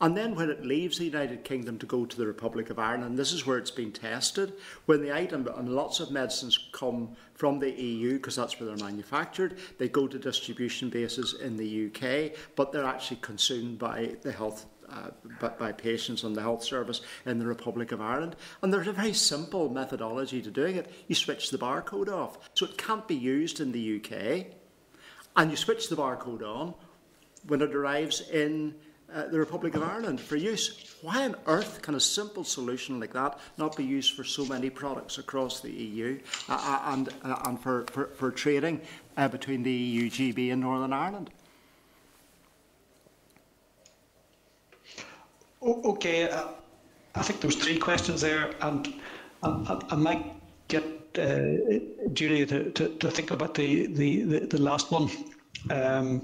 [0.02, 3.20] And then when it leaves the United Kingdom to go to the Republic of Ireland,
[3.20, 4.54] this is where it's been tested,
[4.88, 8.84] when the item, and lots of medicines come from the EU, because that's where they're
[8.84, 14.32] manufactured, they go to distribution bases in the UK, but they're actually consumed by the
[14.32, 18.36] health uh, by, by patients on the health service in the Republic of Ireland.
[18.62, 20.92] And there's a very simple methodology to doing it.
[21.08, 22.38] You switch the barcode off.
[22.56, 24.48] So it can't be used in the UK.
[25.38, 26.74] And you switch the barcode on
[27.48, 28.76] when it arrives in
[29.14, 30.96] uh, the Republic of Ireland for use.
[31.02, 34.70] Why on earth can a simple solution like that not be used for so many
[34.70, 38.82] products across the EU uh, uh, and, uh, and for, for, for trading
[39.18, 41.30] uh, between the EU, GB and Northern Ireland?
[45.64, 46.48] Okay, uh,
[47.16, 48.94] I think there's three questions there, and,
[49.44, 50.34] and I might
[50.68, 51.14] get
[52.14, 55.10] Julia to, to, to, think about the, the, the, the last one.
[55.70, 56.24] Um,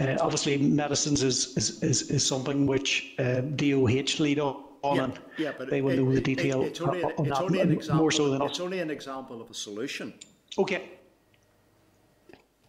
[0.00, 4.56] uh, obviously, medicines is, is, is, is something which uh, DOH lead on.
[4.82, 7.60] Yeah, and yeah, but they will know the detail it, it's only, an, it's only
[7.60, 10.14] an example, more so than It's only an example of a solution.
[10.56, 10.88] Okay.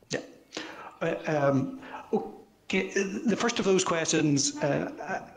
[0.09, 0.19] Yeah.
[1.01, 1.79] Uh, um,
[2.13, 2.89] okay.
[2.89, 4.91] The first of those questions, uh,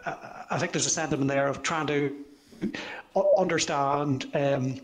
[0.05, 2.13] I, I, think there's a sentiment there of trying to
[3.39, 4.81] understand um,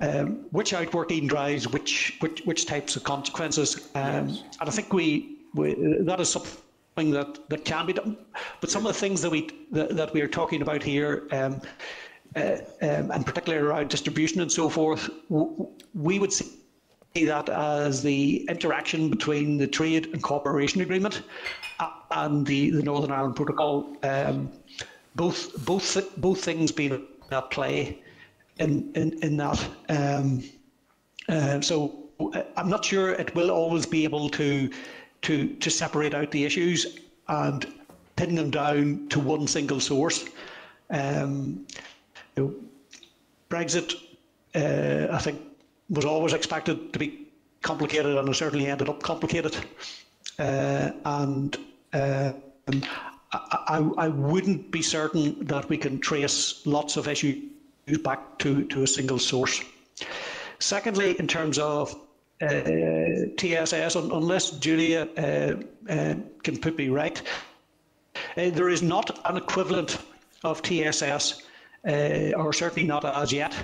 [0.00, 3.88] um, which outworking drives which, which which types of consequences.
[3.94, 4.42] Um, yes.
[4.60, 8.16] And I think we we, that is something that, that can be done.
[8.60, 11.60] But some of the things that we that, that we are talking about here, um,
[12.36, 15.08] uh, um, and particularly around distribution and so forth,
[15.94, 21.22] we would see that as the interaction between the trade and cooperation agreement
[21.80, 23.96] uh, and the, the Northern Ireland Protocol.
[24.02, 24.50] Um,
[25.16, 28.02] both both both things being at play
[28.58, 29.66] in in, in that.
[29.88, 30.44] Um,
[31.28, 34.70] uh, so uh, I'm not sure it will always be able to
[35.22, 36.98] to, to separate out the issues
[37.28, 37.66] and
[38.16, 40.24] pin them down to one single source.
[40.90, 41.66] Um,
[42.36, 42.54] you know,
[43.48, 43.94] Brexit,
[44.54, 45.40] uh, I think,
[45.88, 47.28] was always expected to be
[47.62, 49.56] complicated and it certainly ended up complicated.
[50.38, 51.58] Uh, and
[51.92, 52.32] uh,
[53.32, 57.42] I, I, wouldn't be certain that we can trace lots of issues
[58.02, 59.60] back to, to a single source.
[60.58, 61.94] Secondly, in terms of
[62.40, 67.20] uh, TSS, unless Julia uh, uh, can put me right,
[68.36, 69.98] there is not an equivalent
[70.44, 71.42] of TSS,
[71.84, 73.54] or certainly not as yet,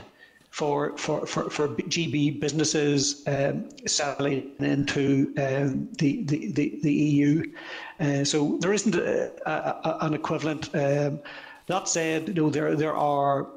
[0.50, 7.52] for, for, for, for GB businesses um, selling into um, the, the, the, the EU.
[8.00, 10.74] Uh, so there isn't a, a, an equivalent.
[10.74, 11.20] Um,
[11.66, 13.48] that said, you know, there, there are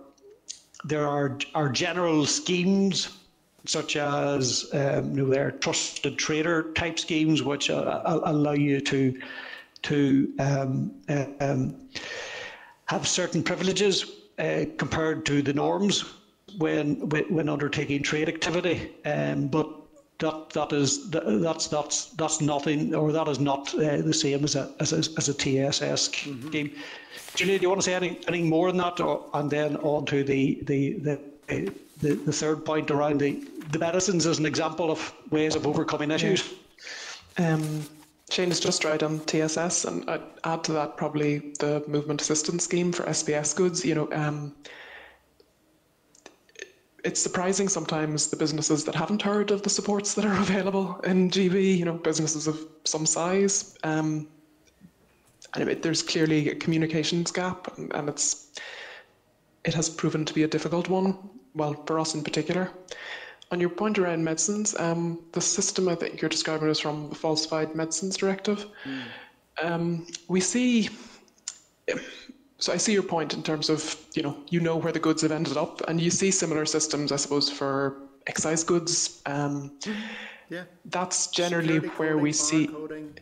[0.86, 3.18] there are, are general schemes
[3.66, 9.20] such as um, you know, their trusted trader type schemes, which uh, allow you to
[9.82, 11.76] to um, uh, um,
[12.86, 16.05] have certain privileges uh, compared to the norms
[16.57, 18.91] when when undertaking trade activity.
[19.05, 19.70] Um, but
[20.20, 24.55] that that is that's that's that's nothing, or that is not uh, the same as
[24.55, 26.47] a as a, as a TSS mm-hmm.
[26.47, 26.72] scheme.
[27.36, 30.05] Julia, do you want to say any, anything more than that, or, and then on
[30.07, 34.91] to the the the, the, the third point around the, the medicines as an example
[34.91, 36.54] of ways of overcoming issues?
[37.38, 37.84] Um,
[38.30, 42.64] Shane is just right on TSS, and I'd add to that probably the movement assistance
[42.64, 43.84] scheme for SPS goods.
[43.84, 44.56] You know, um,
[47.04, 51.30] it's surprising sometimes the businesses that haven't heard of the supports that are available in
[51.30, 51.78] GB.
[51.78, 53.78] You know, businesses of some size.
[53.84, 54.28] Um,
[55.56, 58.52] and it, there's clearly a communications gap, and, and it's
[59.64, 61.18] it has proven to be a difficult one.
[61.56, 62.70] Well, for us in particular.
[63.52, 67.16] On your point around medicines, um, the system I think you're describing is from the
[67.16, 68.68] Falsified Medicines Directive.
[68.86, 69.02] Mm.
[69.64, 70.89] Um, we see.
[72.60, 75.24] So I see your point in terms of you know you know where the goods
[75.24, 77.97] have ended up, and you see similar systems, I suppose, for
[78.28, 79.22] excise goods.
[79.26, 79.72] Um,
[80.50, 82.68] yeah, that's generally Security where we see.
[82.68, 83.18] Coding.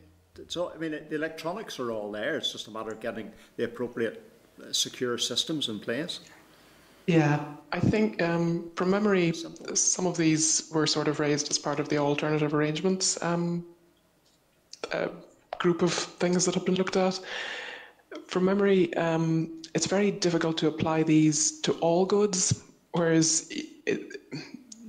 [0.47, 2.37] So I mean, the electronics are all there.
[2.37, 4.21] It's just a matter of getting the appropriate
[4.61, 6.19] uh, secure systems in place.
[7.07, 9.33] Yeah, I think um, from memory,
[9.73, 13.65] some of these were sort of raised as part of the alternative arrangements um,
[14.91, 15.07] uh,
[15.57, 17.19] group of things that have been looked at.
[18.27, 23.47] From memory, um, it's very difficult to apply these to all goods, whereas
[23.85, 24.21] it,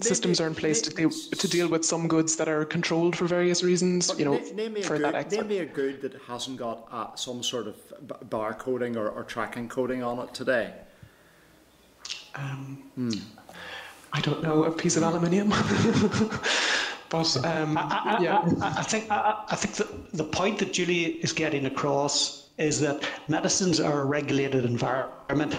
[0.00, 3.26] systems are in place to deal to deal with some goods that are controlled for
[3.26, 4.12] various reasons.
[4.18, 7.14] You know, name me, for good, that name me a good that hasn't got uh,
[7.14, 7.76] some sort of
[8.28, 10.72] barcoding or, or tracking coding on it today.
[12.34, 13.10] Um, hmm.
[14.12, 15.48] I don't know, a piece of aluminium.
[17.10, 18.38] but um, I, I, yeah.
[18.60, 22.80] I, I think I, I think that the point that Julie is getting across is
[22.80, 25.56] that medicines are a regulated environment.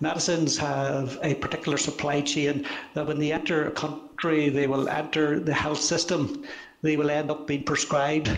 [0.00, 5.38] Medicines have a particular supply chain that when they enter a country, they will enter
[5.38, 6.44] the health system.
[6.82, 8.36] They will end up being prescribed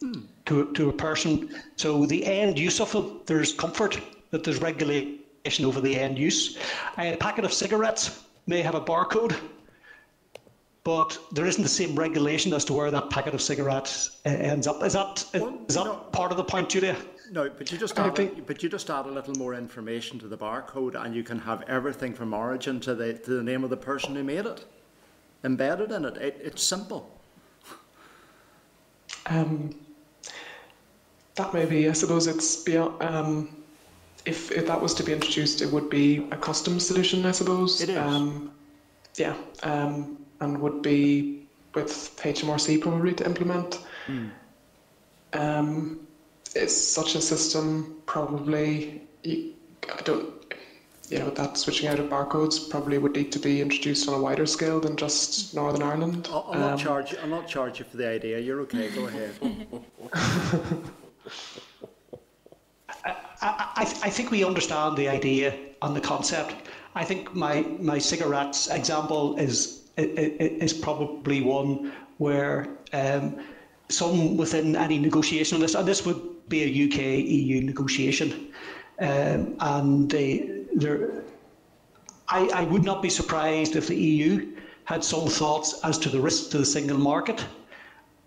[0.00, 0.20] hmm.
[0.46, 1.54] to, to a person.
[1.76, 4.00] So the end use of them, there's comfort
[4.30, 5.18] that there's regulation
[5.64, 6.58] over the end use.
[6.98, 9.36] A packet of cigarettes may have a barcode,
[10.84, 14.66] but there isn't the same regulation as to where that packet of cigarettes uh, ends
[14.66, 14.82] up.
[14.82, 16.96] Is that well, is that no, part of the point, Julia?
[17.30, 20.28] No, but you just add, think, but you just add a little more information to
[20.28, 23.70] the barcode, and you can have everything from origin to the to the name of
[23.70, 24.64] the person who made it
[25.44, 26.16] embedded in it.
[26.16, 27.10] it it's simple.
[29.26, 29.74] Um,
[31.34, 31.88] that may be.
[31.88, 33.02] I suppose it's beyond.
[33.02, 33.65] Um,
[34.26, 37.80] if, if that was to be introduced, it would be a custom solution, I suppose.
[37.80, 37.96] It is.
[37.96, 38.50] Um,
[39.14, 41.90] yeah, um, and would be with
[42.22, 43.78] HMRC probably to implement.
[44.08, 44.30] Mm.
[45.32, 46.00] Um,
[46.54, 49.02] it's such a system probably.
[49.24, 50.34] I don't.
[51.08, 54.18] You know that switching out of barcodes probably would need to be introduced on a
[54.20, 56.28] wider scale than just Northern Ireland.
[56.32, 57.14] I'll, I'll not um, charge.
[57.22, 58.40] I'll not charge you for the idea.
[58.40, 58.90] You're okay.
[58.90, 59.38] Go ahead.
[63.46, 66.54] I, I, I think we understand the idea and the concept.
[66.94, 73.36] I think my, my cigarettes example is is probably one where um,
[73.88, 76.20] some within any negotiation on this, and this would
[76.50, 78.48] be a UK EU negotiation,
[78.98, 81.22] um, and they, there,
[82.28, 86.20] I, I would not be surprised if the EU had some thoughts as to the
[86.20, 87.46] risk to the single market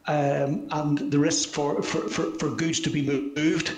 [0.07, 3.03] um, and the risk for, for, for, for goods to be
[3.35, 3.73] moved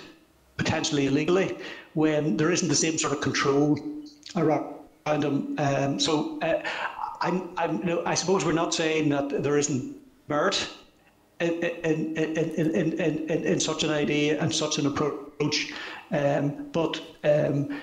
[0.63, 1.57] potentially illegally
[1.93, 3.79] when there isn't the same sort of control
[4.35, 5.55] around them.
[5.57, 6.61] Um, so uh,
[7.21, 7.73] I'm, I'm,
[8.05, 9.95] I suppose we're not saying that there isn't
[10.27, 10.57] merit
[11.39, 11.53] in,
[11.89, 15.73] in, in, in, in, in, in such an idea and such an approach,
[16.11, 17.81] um, but um,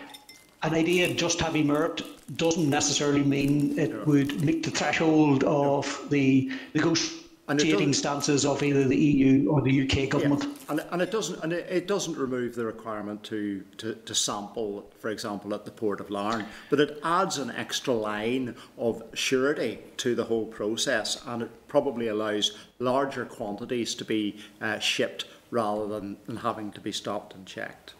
[0.62, 2.02] an idea just having merit
[2.36, 7.17] doesn't necessarily mean it would meet the threshold of the negotiation
[7.48, 10.44] negotiating stances of either the EU or the UK government.
[10.44, 10.50] Yeah.
[10.68, 14.90] And, and it doesn't and it, it, doesn't remove the requirement to, to, to sample,
[14.98, 19.78] for example, at the port of Larne, but it adds an extra line of surety
[19.98, 25.86] to the whole process, and it probably allows larger quantities to be uh, shipped rather
[25.86, 27.94] than, than having to be stopped and checked.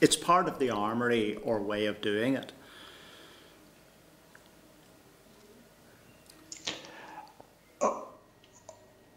[0.00, 2.52] it's part of the armoury or way of doing it.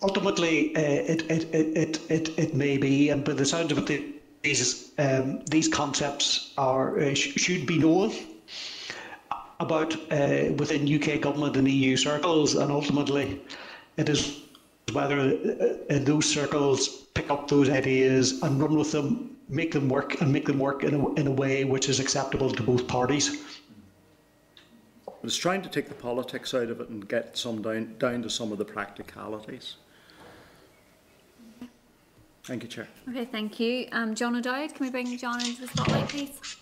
[0.03, 4.41] Ultimately, uh, it, it, it, it, it, may be, and by the sound of it,
[4.43, 8.11] these, um, these concepts are uh, sh- should be known
[9.59, 13.41] about uh, within UK government and EU circles, and ultimately,
[13.97, 14.41] it is
[14.91, 20.19] whether uh, those circles pick up those ideas and run with them, make them work,
[20.19, 23.41] and make them work in a, in a way which is acceptable to both parties.
[25.23, 28.29] It's trying to take the politics out of it and get some down, down to
[28.29, 29.77] some of the practicalities.
[32.45, 32.87] Thank you, Chair.
[33.09, 33.87] Okay, thank you.
[33.93, 36.57] Um, John O'Dowd, can we bring John into the spotlight, please?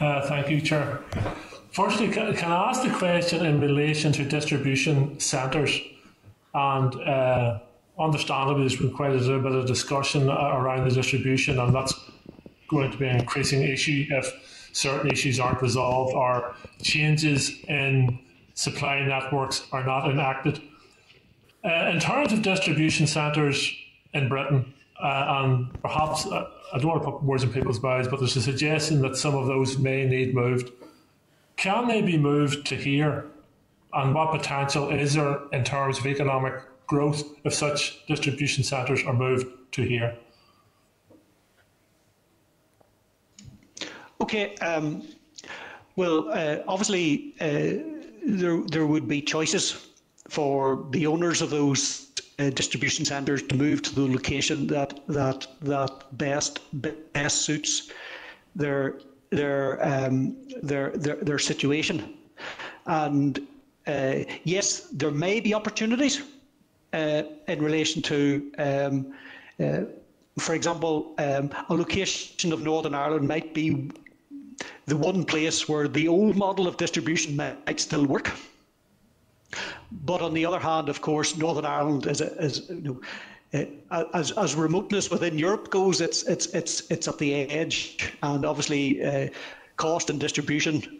[0.00, 1.00] Uh, thank you, Chair.
[1.72, 5.78] Firstly, can, can I ask the question in relation to distribution centres?
[6.54, 7.58] And uh,
[7.98, 11.92] understandably, there's been quite a little bit of discussion around the distribution, and that's
[12.68, 18.18] going to be an increasing issue if certain issues aren't resolved or changes in
[18.54, 20.62] supply networks are not enacted.
[21.62, 23.70] Uh, in terms of distribution centres
[24.14, 28.08] in Britain, uh, and perhaps uh, I don't want to put words in people's mouths,
[28.08, 30.70] but there's a suggestion that some of those may need moved.
[31.56, 33.26] Can they be moved to here?
[33.92, 36.54] And what potential is there in terms of economic
[36.86, 40.16] growth if such distribution centres are moved to here?
[44.22, 44.54] Okay.
[44.56, 45.02] Um,
[45.96, 47.82] well, uh, obviously, uh,
[48.24, 49.89] there there would be choices
[50.30, 55.46] for the owners of those uh, distribution centres to move to the location that that
[55.60, 56.60] that best
[57.12, 57.90] best suits
[58.54, 59.00] their
[59.30, 62.14] their um, their, their their situation.
[62.86, 63.46] And
[63.86, 66.22] uh, yes, there may be opportunities
[66.92, 68.52] uh, in relation to.
[68.58, 69.14] Um,
[69.58, 69.80] uh,
[70.38, 73.90] for example, um, a location of Northern Ireland might be
[74.86, 78.30] the one place where the old model of distribution might still work.
[80.04, 83.00] But on the other hand, of course, Northern Ireland is, is you know,
[83.90, 88.44] uh, as as remoteness within Europe goes, it's it's it's it's at the edge, and
[88.44, 89.28] obviously uh,
[89.76, 90.99] cost and distribution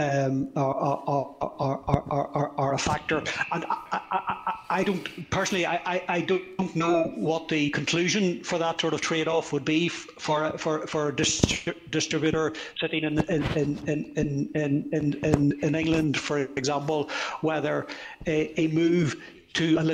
[0.00, 3.18] um, are, are, are, are, are, are a factor.
[3.52, 8.80] And I, I, I don't personally, I, I don't know what the conclusion for that
[8.80, 14.50] sort of trade-off would be for for for a distributor sitting in in in in
[14.54, 17.10] in in, in England, for example,
[17.42, 17.86] whether
[18.26, 19.16] a, a move
[19.54, 19.84] to a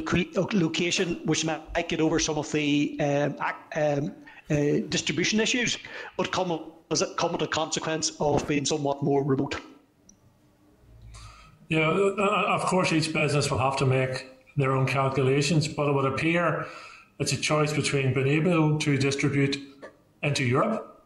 [0.52, 3.36] location which might get over some of the um,
[3.74, 4.14] um,
[4.50, 5.78] uh, distribution issues
[6.18, 9.57] would come as it come as a consequence of being somewhat more remote.
[11.68, 16.04] Yeah, of course, each business will have to make their own calculations, but it would
[16.04, 16.66] appear
[17.18, 19.58] it's a choice between being able to distribute
[20.22, 21.02] into Europe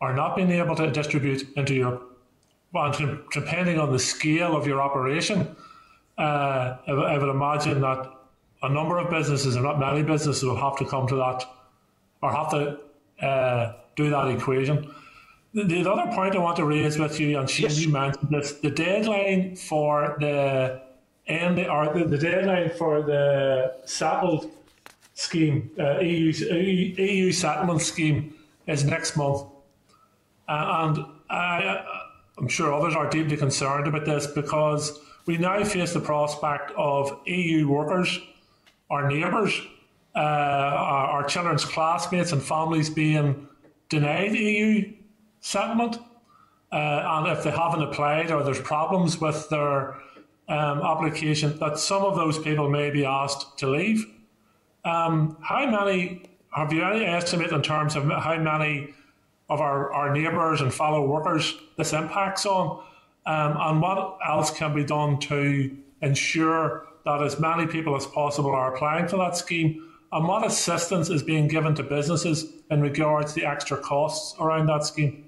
[0.00, 2.08] or not being able to distribute into Europe.
[2.74, 5.54] And depending on the scale of your operation,
[6.18, 8.12] uh, I would imagine that
[8.62, 11.44] a number of businesses, and not many businesses, will have to come to that
[12.22, 12.78] or have to
[13.24, 14.92] uh, do that equation.
[15.54, 17.78] The, other point I want to raise with you, and Shane, yes.
[17.78, 20.80] you mentioned this, the deadline for the
[21.26, 24.50] end, or the, the deadline for the settled
[25.12, 28.34] scheme, uh, EU, EU settlement scheme,
[28.66, 29.42] is next month.
[30.48, 31.84] Uh, and I,
[32.38, 37.20] I'm sure others are deeply concerned about this because we now face the prospect of
[37.26, 38.18] EU workers,
[38.90, 39.60] our neighbours,
[40.16, 43.46] uh, our, our children's classmates and families being
[43.90, 44.92] denied EU
[45.42, 45.98] settlement.
[46.72, 49.94] Uh, and if they haven't applied or there's problems with their
[50.48, 54.06] um, application, that some of those people may be asked to leave.
[54.84, 56.22] Um, how many,
[56.54, 58.94] have you any estimate in terms of how many
[59.50, 62.82] of our, our neighbours and fellow workers this impacts on?
[63.26, 68.50] Um, and what else can be done to ensure that as many people as possible
[68.50, 69.88] are applying for that scheme?
[70.10, 74.66] And what assistance is being given to businesses in regards to the extra costs around
[74.66, 75.24] that scheme?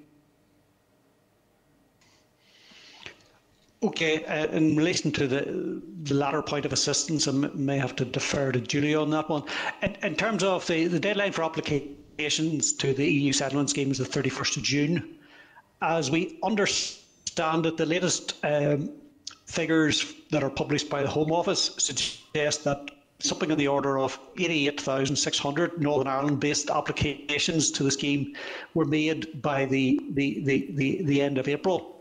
[3.85, 8.07] Okay, uh, in relation to the, the latter point of assistance, I may have to
[8.07, 9.43] defer to Julia on that one.
[9.82, 13.99] In, in terms of the, the deadline for applications to the EU settlement scheme is
[13.99, 15.18] the 31st of June.
[15.82, 18.91] As we understand it, the latest um,
[19.45, 24.18] figures that are published by the Home Office suggest that something in the order of
[24.39, 28.35] 88,600 Northern Ireland based applications to the scheme
[28.72, 31.94] were made by the, the, the, the, the end of April.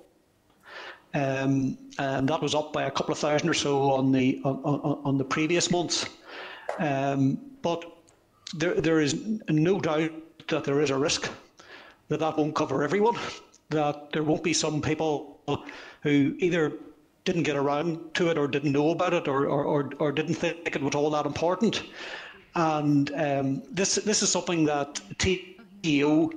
[1.14, 4.62] Um, and that was up by a couple of thousand or so on the on,
[4.64, 6.08] on, on the previous months.
[6.80, 7.86] Um, but
[8.56, 9.16] there, there is
[9.50, 10.12] no doubt
[10.48, 11.30] that there is a risk
[12.10, 13.18] that that won't cover everyone,
[13.70, 15.40] that there won't be some people
[16.02, 16.74] who either
[17.26, 20.36] didn't get around to it or didn't know about it or, or, or, or didn't
[20.36, 21.84] think it was all that important.
[22.56, 26.32] And um, this, this is something that TEO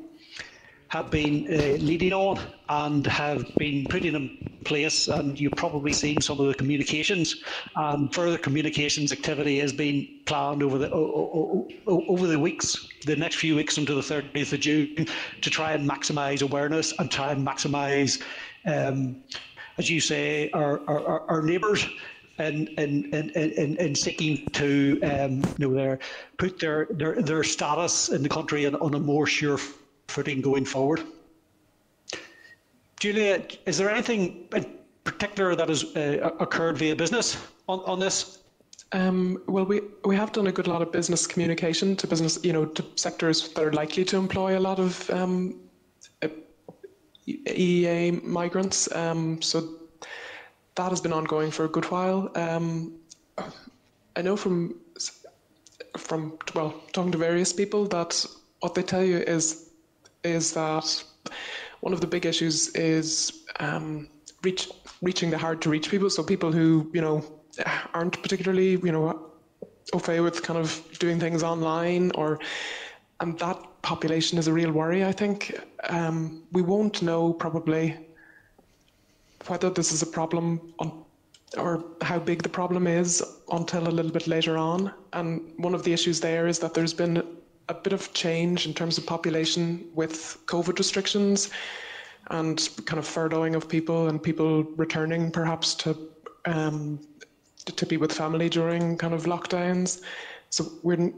[0.89, 6.20] have been uh, leading on and have been putting in place, and you've probably seen
[6.20, 7.43] some of the communications.
[7.74, 13.57] And further communications activity has been planned over the over the weeks, the next few
[13.57, 15.07] weeks until the 30th of June,
[15.41, 18.22] to try and maximise awareness and try and maximise,
[18.64, 19.22] um,
[19.78, 21.87] as you say, our our, our neighbours.
[22.39, 25.99] In, in, in, in, in seeking to um, you know, their,
[26.37, 29.57] put their, their, their status in the country on, on a more sure
[30.09, 31.03] footing going forward.
[32.99, 34.67] Julia, is there anything in
[35.05, 37.37] particular that has uh, occurred via business
[37.69, 38.39] on, on this?
[38.93, 42.53] Um, well, we, we have done a good lot of business communication to business, you
[42.53, 45.61] know, to sectors that are likely to employ a lot of um,
[47.27, 48.91] EEA migrants.
[48.95, 49.77] Um, so
[50.77, 52.31] that has been ongoing for a good while.
[52.37, 52.93] Um,
[54.17, 54.77] I know from
[55.99, 58.25] from well talking to various people that
[58.61, 59.66] what they tell you is
[60.33, 61.05] is that
[61.81, 64.09] one of the big issues is um,
[64.43, 64.68] reach,
[65.03, 66.11] reaching the hard to reach people.
[66.11, 67.24] So people who you know
[67.95, 69.31] aren't particularly you know
[70.01, 72.39] fait with kind of doing things online or
[73.20, 75.05] and that population is a real worry.
[75.05, 75.59] I think
[75.89, 77.97] um, we won't know probably
[79.47, 81.05] whether this is a problem on,
[81.57, 83.22] or how big the problem is
[83.53, 84.93] until a little bit later on.
[85.12, 87.22] And one of the issues there is that there's been
[87.69, 91.51] a bit of change in terms of population with COVID restrictions
[92.31, 95.97] and kind of furloughing of people and people returning perhaps to
[96.45, 97.01] um,
[97.64, 100.03] to be with family during kind of lockdowns.
[100.51, 101.12] So we're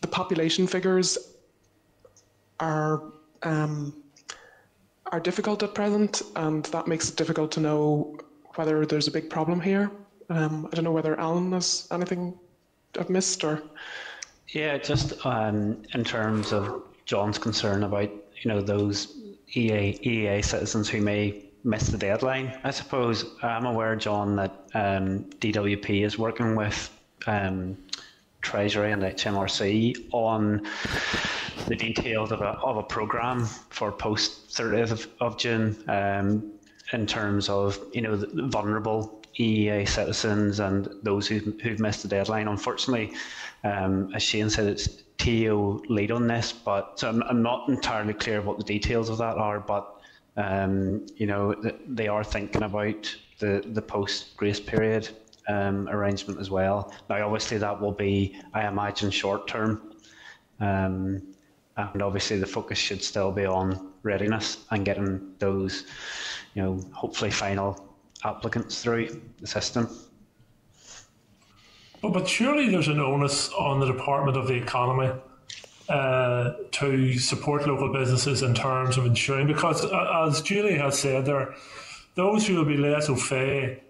[0.00, 1.18] the population figures
[2.60, 3.02] are
[3.42, 3.94] um,
[5.12, 8.16] are difficult at present, and that makes it difficult to know
[8.54, 9.90] whether there's a big problem here.
[10.30, 12.38] Um, I don't know whether Alan has anything
[12.98, 13.62] I've missed or.
[14.54, 18.08] Yeah, just um, in terms of John's concern about
[18.40, 19.16] you know those
[19.52, 22.56] EA EEA citizens who may miss the deadline.
[22.62, 26.96] I suppose I'm aware, John, that um, DWP is working with
[27.26, 27.76] um,
[28.42, 30.64] Treasury and HMRC on
[31.66, 36.52] the details of a, of a programme for post 30th of, of June um,
[36.92, 42.46] in terms of you know vulnerable EEA citizens and those who've, who've missed the deadline.
[42.46, 43.12] Unfortunately,
[43.64, 48.14] um, as Shane said, it's TEO lead on this, but so I'm, I'm not entirely
[48.14, 50.00] clear what the details of that are, but
[50.36, 51.54] um, you know,
[51.86, 55.08] they are thinking about the, the post grace period
[55.48, 56.92] um, arrangement as well.
[57.08, 59.94] Now, obviously, that will be, I imagine, short term.
[60.60, 61.22] Um,
[61.76, 65.84] and obviously, the focus should still be on readiness and getting those,
[66.54, 67.94] you know, hopefully final
[68.24, 69.88] applicants through the system.
[72.04, 75.10] But, but surely there's an onus on the Department of the Economy
[75.88, 81.24] uh, to support local businesses in terms of ensuring, because uh, as Julie has said
[81.24, 81.54] there,
[82.14, 83.82] those who will be less au fait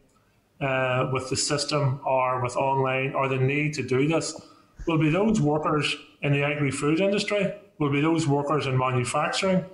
[0.60, 4.40] uh, with the system or with online or the need to do this
[4.86, 9.64] will be those workers in the agri-food industry, will be those workers in manufacturing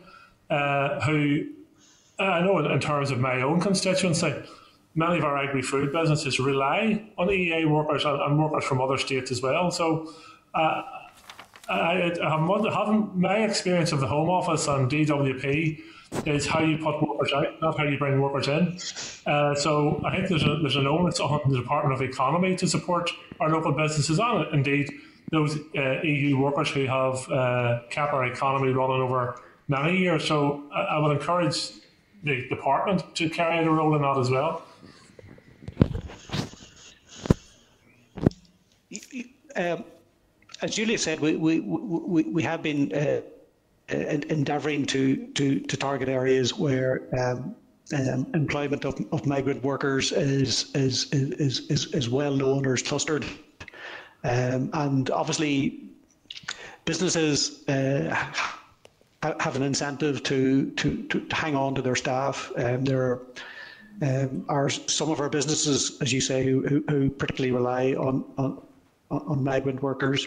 [0.49, 1.45] uh, who,
[2.19, 4.33] I know in terms of my own constituency,
[4.95, 9.31] many of our agri-food businesses rely on EEA workers and, and workers from other states
[9.31, 9.71] as well.
[9.71, 10.13] So
[10.55, 10.83] uh,
[11.69, 15.81] I, I haven't, my experience of the Home Office and DWP
[16.27, 19.33] is how you put workers out, not how you bring workers in.
[19.33, 22.67] Uh, so I think there's, a, there's an onus on the Department of Economy to
[22.67, 24.91] support our local businesses and indeed
[25.31, 30.27] those uh, EU workers who have uh, kept our economy running over many years.
[30.27, 31.71] So I, I would encourage
[32.25, 34.65] the department to carry out a role in that as well.
[39.57, 39.85] Um,
[40.63, 43.21] as Julia said, we, we, we, we have been uh,
[43.91, 47.55] endeavouring to, to, to target areas where um,
[47.93, 52.83] um, employment of, of migrant workers is, is, is, is, is well known or is
[52.83, 53.25] clustered.
[54.23, 55.89] Um, and obviously,
[56.85, 58.15] businesses uh,
[59.23, 62.53] have an incentive to, to, to hang on to their staff.
[62.57, 63.21] Um, there
[64.03, 68.63] um, are some of our businesses, as you say, who, who particularly rely on, on,
[69.11, 70.27] on migrant workers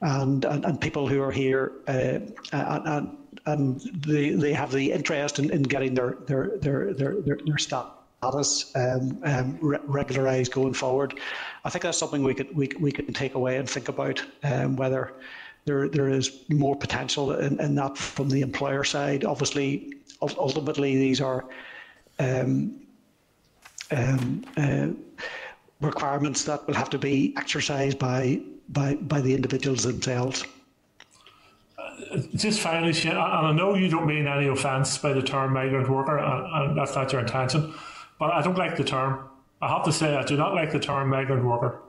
[0.00, 2.18] and, and, and people who are here uh,
[2.52, 3.16] and,
[3.46, 7.58] and they, they have the interest in, in getting their, their, their, their, their, their
[7.58, 11.18] status um, um, re- regularised going forward.
[11.64, 14.76] I think that's something we could we, we can take away and think about um,
[14.76, 15.12] whether
[15.64, 19.24] there there is more potential in, in that from the employer side.
[19.24, 21.44] Obviously, ultimately these are
[22.18, 22.80] um,
[23.90, 24.88] um, uh,
[25.80, 30.44] requirements that will have to be exercised by by by the individuals themselves.
[32.34, 36.18] Just finally, and I know you don't mean any offence by the term migrant worker,
[36.18, 37.74] and, and that's not your intention,
[38.18, 39.28] but I don't like the term.
[39.60, 41.80] I have to say, I do not like the term migrant worker.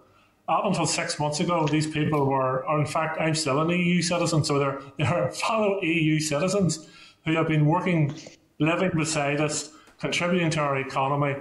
[0.48, 4.02] Up until six months ago, these people were, or in fact, I'm still an EU
[4.02, 6.88] citizen, so they're, they're fellow EU citizens
[7.26, 8.16] who have been working,
[8.58, 11.36] living beside us, contributing to our economy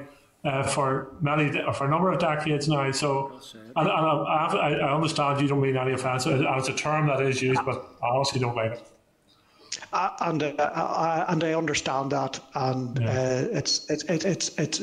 [0.44, 2.90] uh, for many, for a number of decades now.
[2.92, 6.74] So, and, and I, I, I, understand you don't mean any offence, and it's a
[6.74, 8.88] term that is used, but I honestly don't like it.
[9.92, 13.10] Uh, and uh, I, and I understand that, and yeah.
[13.10, 14.80] uh, it's it's it's it's.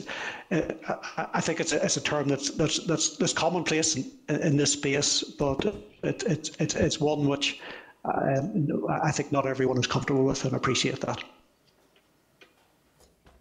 [0.51, 0.95] Uh,
[1.33, 4.73] I think it's a, it's a term that's that's that's, that's commonplace in, in this
[4.73, 5.65] space, but
[6.03, 7.59] it, it, it, it's one which
[8.05, 11.23] um, I think not everyone is comfortable with, and appreciate that.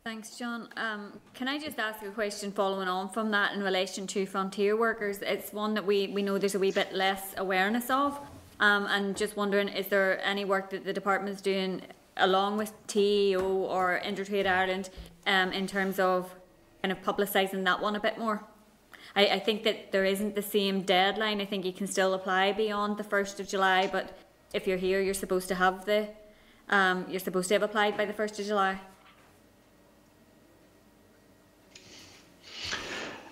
[0.06, 0.68] Thanks, John.
[0.76, 4.76] Um, can I just ask a question following on from that in relation to frontier
[4.76, 5.22] workers?
[5.22, 8.20] It's one that we, we know there's a wee bit less awareness of.
[8.60, 11.80] Um, and just wondering, is there any work that the department is doing
[12.18, 14.90] along with TEO or Intertrade Ireland
[15.26, 16.34] um, in terms of
[16.82, 18.44] kind of publicising that one a bit more?
[19.16, 21.40] I, I think that there isn't the same deadline.
[21.40, 24.18] I think you can still apply beyond the 1st of July, but
[24.52, 26.08] if you're here, you're supposed to have the,
[26.68, 28.80] um, you're supposed to have applied by the 1st of July.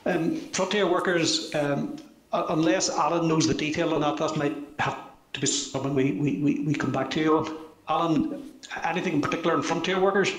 [0.05, 1.97] Um, frontier workers, um,
[2.33, 4.99] unless Alan knows the detail on that, that might have
[5.33, 7.59] to be something we, we, we, we come back to you on.
[7.89, 8.53] Alan,
[8.85, 10.33] anything in particular on frontier workers?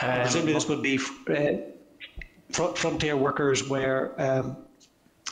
[0.00, 0.98] Um, Presumably this would be
[1.28, 4.56] uh, frontier workers where um,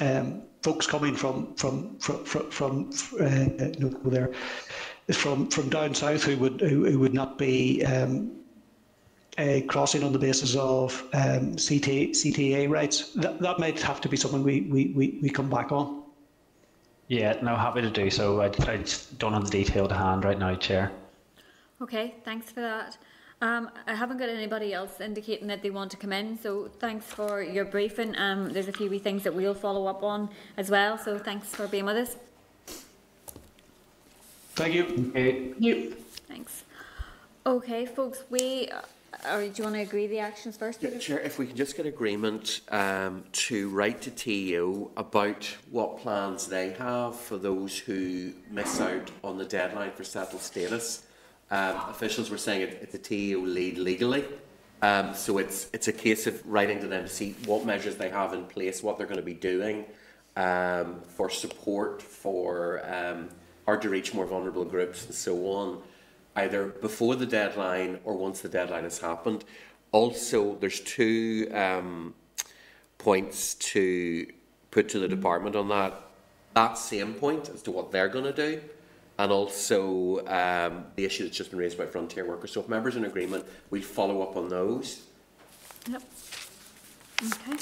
[0.00, 4.32] um, folks coming from from from from, from uh, no, there
[5.12, 8.32] from from down south who would who, who would not be um,
[9.38, 13.12] uh, crossing on the basis of um, CTA, CTA rights.
[13.14, 16.02] That, that might have to be something we, we, we, we come back on.
[17.08, 18.40] Yeah, no, happy to do so.
[18.40, 18.84] I, I
[19.18, 20.90] don't have the detail to hand right now, Chair.
[21.80, 22.96] Okay, thanks for that.
[23.42, 27.04] Um, I haven't got anybody else indicating that they want to come in, so thanks
[27.04, 28.16] for your briefing.
[28.16, 31.48] Um, there's a few wee things that we'll follow up on as well, so thanks
[31.48, 32.16] for being with us.
[34.54, 35.10] Thank you.
[35.10, 35.52] Okay.
[35.58, 35.96] you.
[36.26, 36.64] Thanks.
[37.44, 38.70] Okay, folks, we
[39.30, 40.82] or do you want to agree the actions first?
[40.82, 45.98] Yeah, Chair, if we can just get agreement um, to write to TEO about what
[45.98, 51.04] plans they have for those who miss out on the deadline for settled status.
[51.50, 54.24] Um, officials were saying it, it's a TEO lead legally.
[54.82, 58.10] Um, so it's it's a case of writing to them to see what measures they
[58.10, 59.86] have in place, what they're going to be doing
[60.36, 63.28] um, for support for um,
[63.64, 65.82] hard to reach more vulnerable groups and so on
[66.36, 69.44] either before the deadline or once the deadline has happened.
[69.92, 72.14] Also, there's two um,
[72.98, 74.26] points to
[74.70, 76.02] put to the department on that.
[76.54, 78.60] That same point as to what they're going to do,
[79.18, 82.52] and also um, the issue that's just been raised by frontier workers.
[82.52, 85.02] So, if members are in agreement, we follow up on those.
[85.90, 86.02] Yep.
[87.24, 87.56] Okay.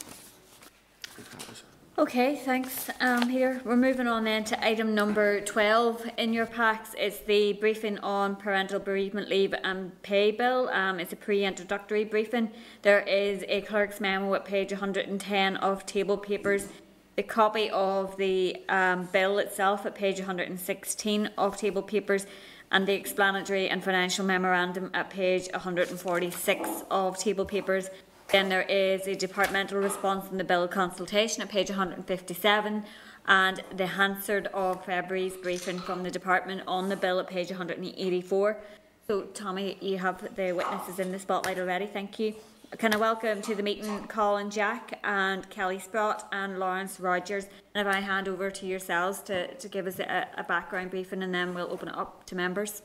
[1.96, 3.60] Okay, thanks, um, Peter.
[3.64, 6.92] We're moving on then to item number 12 in your packs.
[6.98, 10.68] It's the briefing on parental bereavement leave and pay bill.
[10.70, 12.50] Um, it's a pre-introductory briefing.
[12.82, 16.66] There is a clerk's memo at page 110 of table papers.
[17.14, 22.26] The copy of the um, bill itself at page 116 of table papers
[22.72, 27.88] and the explanatory and financial memorandum at page 146 of table papers
[28.34, 32.82] then there is a departmental response in the bill consultation at page 157
[33.28, 38.60] and the Hansard of February's briefing from the department on the bill at page 184.
[39.06, 42.34] So Tommy, you have the witnesses in the spotlight already, thank you.
[42.76, 47.46] Can I welcome to the meeting Colin Jack and Kelly Sprott and Lawrence Rogers.
[47.76, 51.22] And if I hand over to yourselves to, to give us a, a background briefing
[51.22, 52.82] and then we'll open it up to members.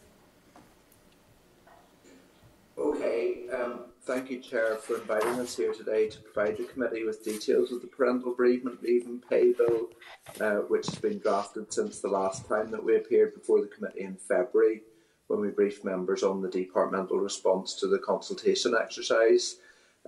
[2.78, 7.24] Okay, um, thank you, Chair, for inviting us here today to provide the committee with
[7.24, 9.90] details of the parental bereavement leave and pay bill,
[10.42, 14.02] uh, which has been drafted since the last time that we appeared before the committee
[14.02, 14.82] in February
[15.28, 19.58] when we briefed members on the departmental response to the consultation exercise.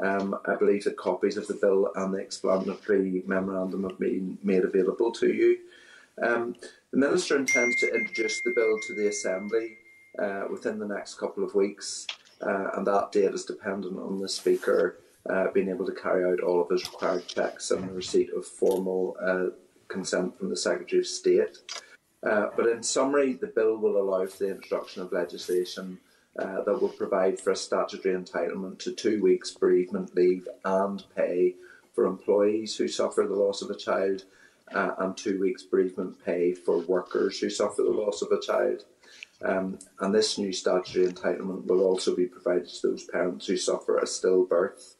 [0.03, 4.63] Um, I believe that copies of the bill and the explanatory memorandum have been made
[4.63, 5.59] available to you.
[6.23, 6.55] Um,
[6.89, 9.77] the Minister intends to introduce the bill to the Assembly
[10.17, 12.07] uh, within the next couple of weeks
[12.41, 14.97] uh, and that date is dependent on the Speaker
[15.29, 18.45] uh, being able to carry out all of his required checks and the receipt of
[18.45, 19.55] formal uh,
[19.87, 21.57] consent from the Secretary of State.
[22.23, 25.99] Uh, but in summary, the bill will allow for the introduction of legislation
[26.39, 31.55] uh, that will provide for a statutory entitlement to two weeks bereavement leave and pay
[31.93, 34.23] for employees who suffer the loss of a child,
[34.73, 38.85] uh, and two weeks bereavement pay for workers who suffer the loss of a child.
[39.43, 43.97] Um, and this new statutory entitlement will also be provided to those parents who suffer
[43.97, 44.95] a stillbirth.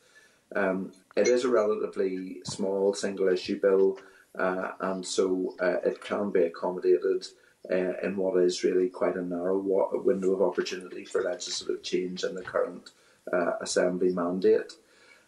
[0.55, 3.99] Um, it is a relatively small single issue bill,
[4.37, 7.27] uh, and so uh, it can be accommodated
[7.69, 9.59] uh, in what is really quite a narrow
[10.03, 12.91] window of opportunity for legislative change in the current
[13.31, 14.73] uh, Assembly mandate.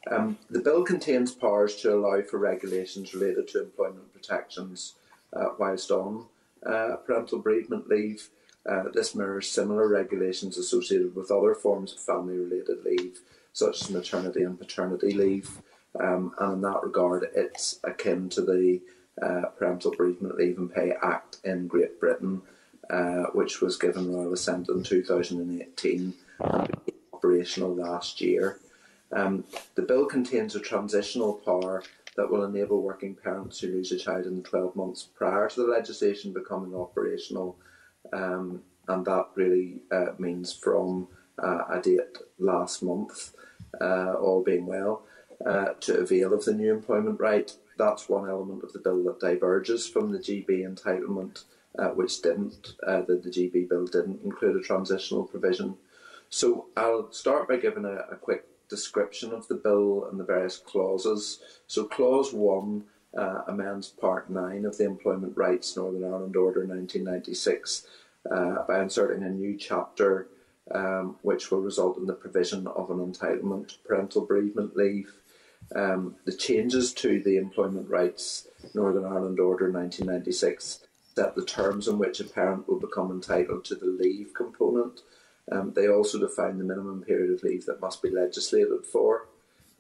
[0.10, 4.96] Um, the bill contains powers to allow for regulations related to employment protections
[5.34, 6.26] uh, whilst on
[6.66, 8.30] uh, parental bereavement leave.
[8.70, 13.20] Uh, this mirrors similar regulations associated with other forms of family related leave,
[13.52, 15.62] such as maternity and paternity leave.
[16.00, 18.82] Um, and in that regard, it's akin to the
[19.22, 22.42] uh, Parental Bereavement Leave and Pay Act in Great Britain,
[22.90, 26.74] uh, which was given royal assent in 2018 and
[27.14, 28.60] operational last year.
[29.12, 29.44] Um,
[29.76, 31.84] the bill contains a transitional power
[32.16, 35.62] that will enable working parents who lose a child in the 12 months prior to
[35.62, 37.56] the legislation becoming operational,
[38.12, 41.08] um, and that really uh, means from
[41.42, 43.34] uh, a date last month,
[43.80, 45.04] uh, all being well,
[45.46, 47.56] uh, to avail of the new employment right.
[47.78, 51.44] That's one element of the bill that diverges from the GB entitlement,
[51.80, 55.76] uh, which didn't, uh, the, the GB bill didn't include a transitional provision.
[56.30, 60.58] So I'll start by giving a, a quick description of the bill and the various
[60.58, 61.40] clauses.
[61.68, 62.84] So, Clause 1
[63.18, 67.88] uh, amends Part 9 of the Employment Rights Northern Ireland Order 1996
[68.32, 70.28] uh, by inserting a new chapter
[70.72, 75.12] um, which will result in the provision of an entitlement to parental bereavement leave.
[75.76, 80.80] Um, the changes to the Employment Rights Northern Ireland Order 1996
[81.16, 85.02] set the terms in which a parent will become entitled to the leave component
[85.52, 89.28] um, they also define the minimum period of leave that must be legislated for.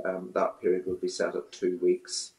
[0.03, 2.31] Um, that period will be set at two weeks.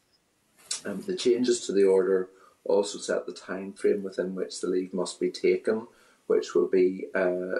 [0.85, 2.29] Um, the changes to the order
[2.63, 5.87] also set the time frame within which the leave must be taken,
[6.27, 7.59] which will be uh,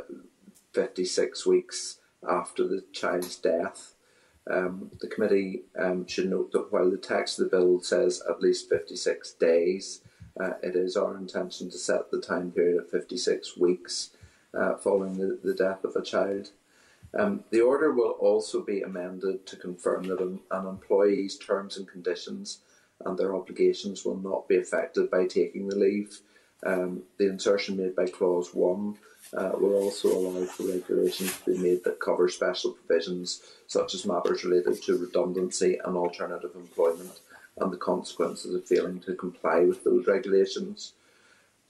[0.73, 3.93] 56 weeks after the child's death.
[4.49, 8.41] Um, the committee um, should note that while the text of the bill says at
[8.41, 10.01] least 56 days,
[10.39, 14.11] uh, it is our intention to set the time period at 56 weeks
[14.53, 16.51] uh, following the, the death of a child.
[17.17, 21.88] Um, the order will also be amended to confirm that an, an, employee's terms and
[21.88, 22.59] conditions
[23.04, 26.20] and their obligations will not be affected by taking the leave.
[26.66, 28.98] Um, the insertion made by Clause 1
[29.34, 34.06] uh, will also allow for regulations to be made that cover special provisions such as
[34.06, 37.20] matters related to redundancy and alternative employment
[37.58, 40.93] and the consequences of failing to comply with those regulations.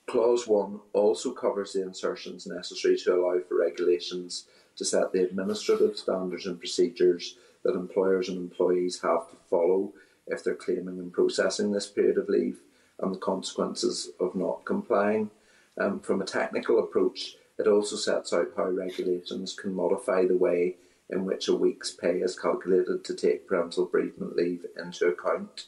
[0.06, 4.46] Clause 1 also covers the insertions necessary to allow for regulations
[4.76, 9.92] to set the administrative standards and procedures that employers and employees have to follow
[10.26, 12.58] if they're claiming and processing this period of leave
[13.00, 15.30] and the consequences of not complying.
[15.78, 20.76] Um, from a technical approach, it also sets out how regulations can modify the way
[21.10, 25.66] in which a week's pay is calculated to take parental bereavement leave into account.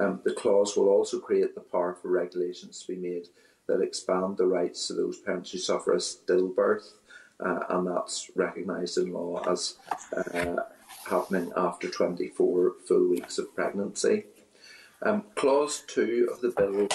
[0.00, 3.26] Um, the clause will also create the power for regulations to be made
[3.66, 6.92] that expand the rights to those parents who suffer a stillbirth,
[7.44, 9.76] uh, and that's recognised in law as
[10.16, 10.56] uh,
[11.08, 14.24] happening after 24 full weeks of pregnancy.
[15.02, 16.88] Um, clause 2 of the bill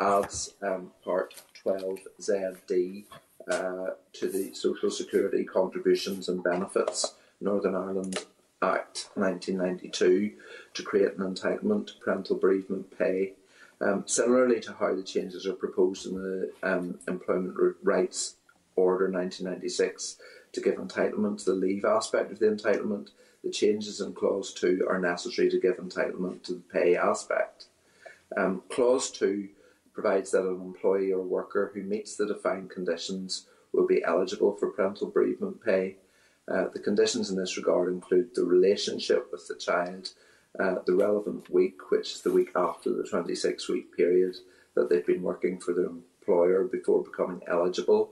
[0.00, 1.34] adds um, Part
[1.64, 3.04] 12ZD
[3.50, 8.24] uh, to the Social Security Contributions and Benefits Northern Ireland
[8.62, 10.32] Act 1992
[10.74, 13.34] to create an entitlement to parental bereavement pay
[13.80, 18.36] um, similarly to how the changes are proposed in the um, Employment Rights
[18.76, 20.16] Order 1996
[20.52, 23.10] to give entitlement to the leave aspect of the entitlement,
[23.42, 27.66] the changes in Clause 2 are necessary to give entitlement to the pay aspect.
[28.36, 29.48] Um, clause 2
[29.92, 34.70] provides that an employee or worker who meets the defined conditions will be eligible for
[34.70, 35.96] parental bereavement pay.
[36.48, 40.10] Uh, the conditions in this regard include the relationship with the child,
[40.58, 44.36] uh, the relevant week, which is the week after the 26 week period
[44.74, 48.10] that they've been working for their employer before becoming eligible,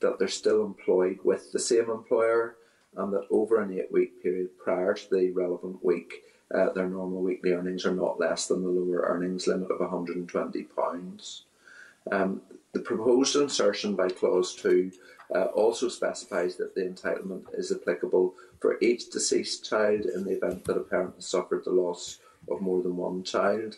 [0.00, 2.56] that they're still employed with the same employer,
[2.96, 6.22] and that over an eight week period prior to the relevant week,
[6.54, 11.42] uh, their normal weekly earnings are not less than the lower earnings limit of £120.
[12.10, 12.42] Um,
[12.72, 14.90] the proposed insertion by Clause 2
[15.34, 20.64] uh, also specifies that the entitlement is applicable for each deceased child in the event
[20.64, 22.18] that a parent has suffered the loss
[22.50, 23.76] of more than one child.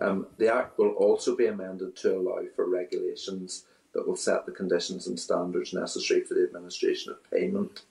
[0.00, 4.52] Um, the Act will also be amended to allow for regulations that will set the
[4.52, 7.82] conditions and standards necessary for the administration of payment.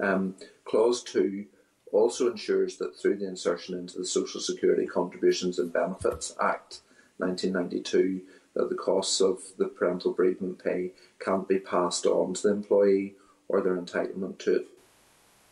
[0.00, 1.46] Um, clause 2
[1.92, 6.80] also ensures that through the insertion into the Social Security Contributions and Benefits Act
[7.18, 8.20] 1992,
[8.54, 13.14] that the costs of the parental bereavement pay can't be passed on to the employee
[13.48, 14.66] or their entitlement to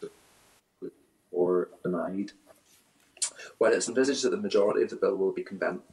[0.02, 0.92] it
[1.30, 2.32] or denied.
[3.58, 5.44] While it's envisaged that the majority of the bill will be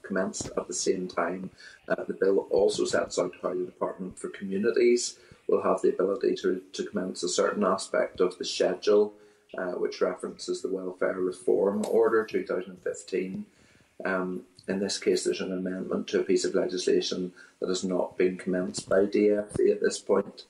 [0.01, 1.51] commenced at the same time,
[1.87, 5.17] uh, the bill also sets out how the Department for Communities
[5.47, 9.13] will have the ability to, to commence a certain aspect of the schedule,
[9.57, 13.45] uh, which references the Welfare Reform Order 2015.
[14.05, 18.17] Um, in this case, there's an amendment to a piece of legislation that has not
[18.17, 20.45] been commenced by DFC at this point,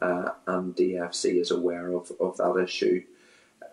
[0.00, 3.02] uh, and DFC is aware of, of that issue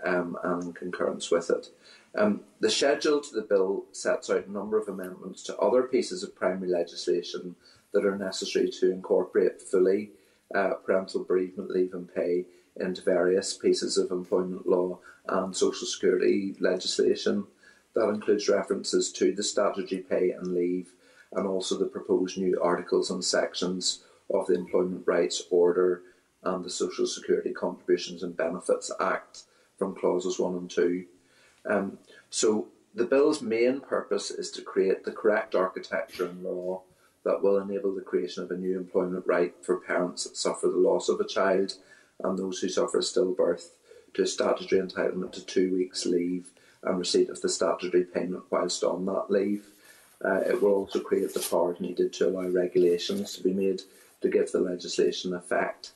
[0.06, 1.69] um, and concurrence with it.
[2.15, 6.23] Um, the schedule to the bill sets out a number of amendments to other pieces
[6.23, 7.56] of primary legislation
[7.94, 10.11] that are necessary to incorporate fully
[10.53, 12.45] uh, parental bereavement leave and pay
[12.76, 17.45] into various pieces of employment law and social security legislation.
[17.95, 20.94] That includes references to the statutory pay and leave
[21.34, 24.03] and also the proposed new articles and sections
[24.34, 26.03] of the Employment Rights Order
[26.44, 29.44] and the Social Security Contributions and Benefits Act
[29.78, 31.06] from clauses 1 and 2.
[31.65, 31.98] Um,
[32.30, 36.84] so the bill's main purpose is to create the correct architecture and law
[37.27, 40.77] that will enable the creation of a new employment right for parents that suffer the
[40.77, 41.73] loss of a child
[42.23, 43.71] and those who suffer stillbirth
[44.13, 46.51] to a statutory entitlement to two weeks leave
[46.83, 49.65] and receipt of the statutory payment whilst on that leave.
[50.23, 53.81] Uh, it will also create the powers needed to allow regulations to be made
[54.21, 55.91] to give the legislation effect.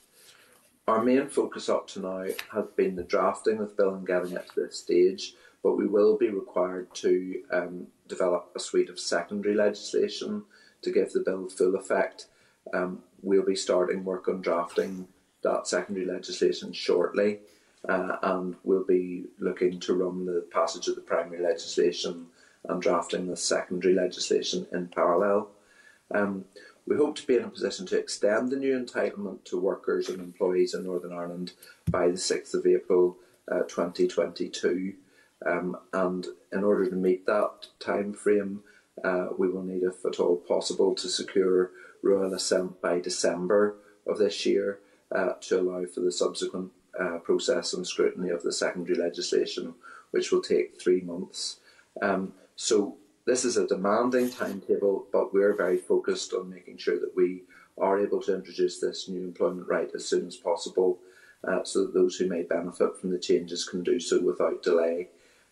[0.86, 4.34] Our main focus up to now has been the drafting of the bill and getting
[4.34, 9.00] it to this stage, but we will be required to um, develop a suite of
[9.00, 10.44] secondary legislation
[10.82, 12.28] to give the bill full effect.
[12.74, 15.08] Um, we'll be starting work on drafting
[15.44, 17.40] that secondary legislation shortly,
[17.88, 22.28] uh, and we'll be looking to run the passage of the primary legislation
[22.70, 25.50] and drafting the secondary legislation in parallel.
[26.14, 26.46] Um,
[26.88, 30.20] we hope to be in a position to extend the new entitlement to workers and
[30.20, 31.54] employees in Northern Ireland
[31.90, 33.18] by the 6th of April
[33.52, 34.94] uh, 2022.
[35.46, 38.64] Um, and in order to meet that time frame,
[39.04, 41.72] uh, we will need, if at all possible, to secure
[42.04, 43.76] royal assent by December
[44.08, 44.80] of this year
[45.14, 49.74] uh, to allow for the subsequent uh, process and scrutiny of the secondary legislation,
[50.12, 51.58] which will take three months.
[52.02, 57.16] Um, so this is a demanding timetable, but we're very focused on making sure that
[57.16, 57.44] we
[57.78, 61.00] are able to introduce this new employment right as soon as possible,
[61.48, 65.10] uh, so that those who may benefit from the changes can do so without delay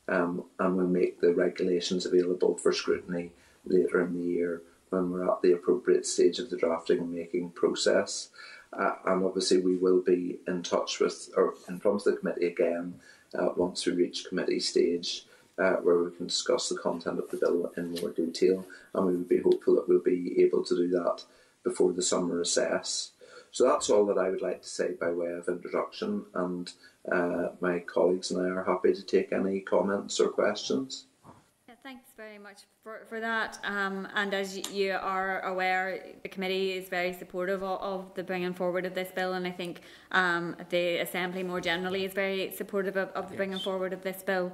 [0.10, 3.32] um, and we'll make the regulations available for scrutiny
[3.70, 7.52] later in the year when we're at the appropriate stage of the drafting and making
[7.52, 8.30] process.
[8.74, 12.48] Uh, and obviously, we will be in touch with or in front of the committee
[12.48, 12.94] again
[13.38, 15.26] uh, once we reach committee stage.
[15.58, 19.12] Uh, where we can discuss the content of the bill in more detail, and we
[19.12, 21.22] would be hopeful that we'll be able to do that
[21.66, 23.12] before the summer recess.
[23.52, 26.72] So that's all that I would like to say by way of introduction, and
[27.12, 31.08] uh, my colleagues and I are happy to take any comments or questions.
[31.90, 33.57] Thanks very much for, for that.
[33.64, 38.53] Um, and as you are aware, the committee is very supportive of, of, the bringing
[38.53, 42.95] forward of this bill, and I think um, the Assembly more generally is very supportive
[42.95, 44.53] of, of the bringing forward of this bill.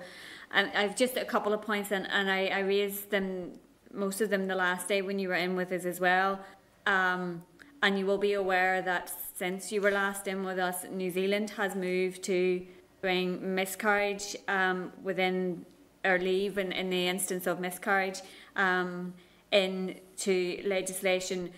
[0.54, 3.60] And I've just a couple of points, and, and I, I raised them,
[3.92, 6.40] most of them, the last day when you were in with us as well.
[6.86, 7.44] Um,
[7.84, 11.50] and you will be aware that since you were last in with us, New Zealand
[11.58, 12.66] has moved to
[13.02, 15.66] bring miscarriage um, within
[16.06, 18.22] or leave in, in the instance of miscarriage
[18.56, 19.14] um,
[19.52, 21.50] into legislation.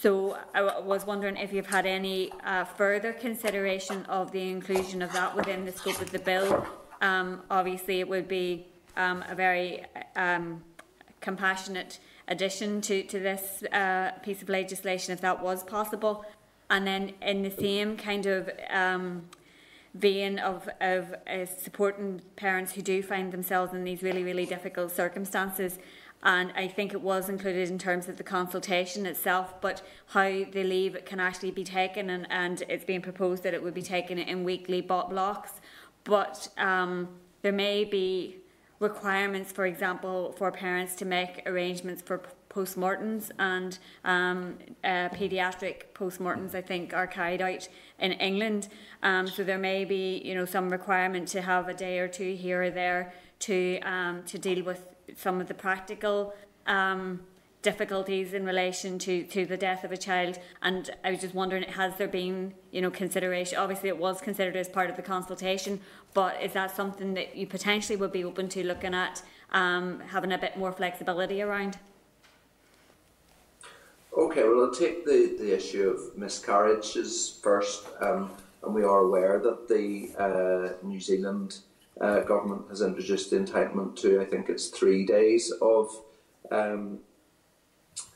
[0.00, 5.12] So I was wondering if you've had any uh, further consideration of the inclusion of
[5.12, 6.66] that within the scope of the bill.
[7.00, 8.66] Um, obviously, it would be
[8.96, 9.84] um, a very
[10.16, 10.62] um,
[11.20, 16.24] compassionate addition to, to this uh, piece of legislation if that was possible.
[16.70, 19.22] And then in the same kind of um,
[19.94, 24.90] vein of, of uh, supporting parents who do find themselves in these really, really difficult
[24.90, 25.78] circumstances.
[26.22, 30.64] And I think it was included in terms of the consultation itself, but how the
[30.64, 34.18] leave can actually be taken, and, and it's being proposed that it would be taken
[34.18, 35.52] in weekly blocks.
[36.04, 37.08] But um,
[37.42, 38.38] there may be
[38.80, 42.22] requirements, for example, for parents to make arrangements for
[42.54, 47.68] postmortems and um, uh, paediatric postmortems, I think, are carried out
[47.98, 48.68] in England.
[49.02, 52.34] Um, so there may be, you know, some requirement to have a day or two
[52.34, 54.86] here or there to um, to deal with
[55.16, 56.34] some of the practical
[56.66, 57.20] um,
[57.62, 60.38] difficulties in relation to, to the death of a child.
[60.62, 63.58] And I was just wondering, has there been, you know, consideration?
[63.58, 65.80] Obviously, it was considered as part of the consultation,
[66.12, 70.32] but is that something that you potentially would be open to looking at um, having
[70.32, 71.78] a bit more flexibility around?
[74.16, 77.88] Okay, well, I'll take the, the issue of miscarriages first.
[78.00, 78.30] Um,
[78.62, 81.58] and we are aware that the uh, New Zealand
[82.00, 85.90] uh, government has introduced the entitlement to, I think it's three days of
[86.52, 87.00] um,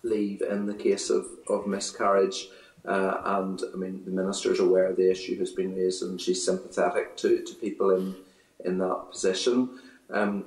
[0.04, 2.48] leave in the case of, of miscarriage.
[2.84, 6.44] Uh, and I mean, the minister is aware the issue has been raised and she's
[6.44, 8.14] sympathetic to, to people in,
[8.64, 9.80] in that position.
[10.10, 10.44] Um,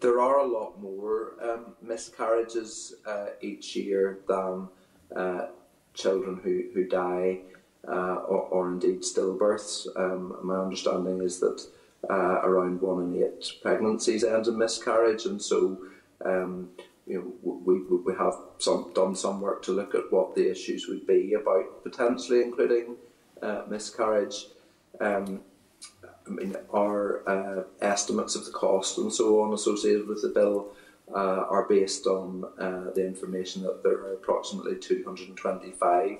[0.00, 4.68] there are a lot more um, miscarriages uh, each year than
[5.14, 5.46] uh,
[5.94, 7.40] children who, who die
[7.86, 9.86] uh, or, or, indeed stillbirths.
[9.96, 11.64] Um, my understanding is that
[12.10, 15.78] uh, around one in eight pregnancies end in miscarriage, and so
[16.24, 16.70] um,
[17.06, 20.88] you know, we, we have some, done some work to look at what the issues
[20.88, 22.96] would be about potentially including
[23.42, 24.46] uh, miscarriage.
[25.00, 25.40] Um,
[26.26, 30.72] I mean, our uh, estimates of the cost and so on associated with the bill
[31.14, 36.18] uh, are based on uh, the information that there are approximately 225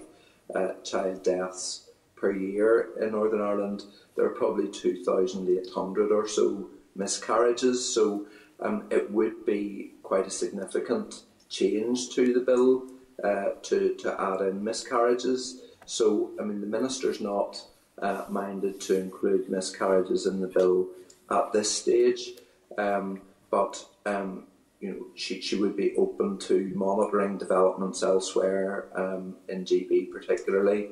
[0.55, 3.85] uh, child deaths per year in Northern Ireland.
[4.17, 8.27] There are probably 2,800 or so miscarriages, so
[8.61, 12.85] um, it would be quite a significant change to the bill
[13.23, 15.63] uh, to, to add in miscarriages.
[15.87, 17.63] So, I mean, the minister's not
[18.01, 20.89] uh, minded to include miscarriages in the bill
[21.31, 22.31] at this stage,
[22.77, 24.45] um, but um,
[24.81, 30.89] you know, she, she would be open to monitoring developments elsewhere um, in GB particularly,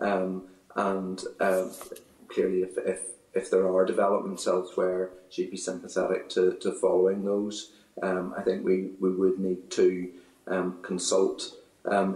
[0.00, 1.70] um, and um,
[2.28, 3.00] clearly if, if
[3.34, 7.72] if there are developments elsewhere, she'd be sympathetic to, to following those.
[8.02, 10.10] Um, I think we, we would need to
[10.80, 11.54] consult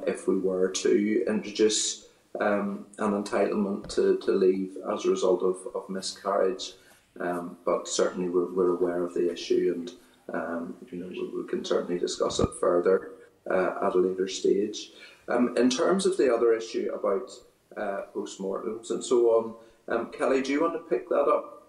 [0.07, 2.07] if we were to introduce
[2.41, 6.73] um, an entitlement to, to leave as a result of, of miscarriage.
[7.19, 9.91] Um, but certainly we're, we're aware of the issue and
[10.33, 13.11] um, you know we, we can certainly discuss it further
[13.51, 14.93] uh, at a later stage.
[15.29, 17.31] in terms of the other issue about
[17.77, 19.55] uh, postmortems and so on,
[19.89, 21.60] um, Kelly, do you want to pick that up?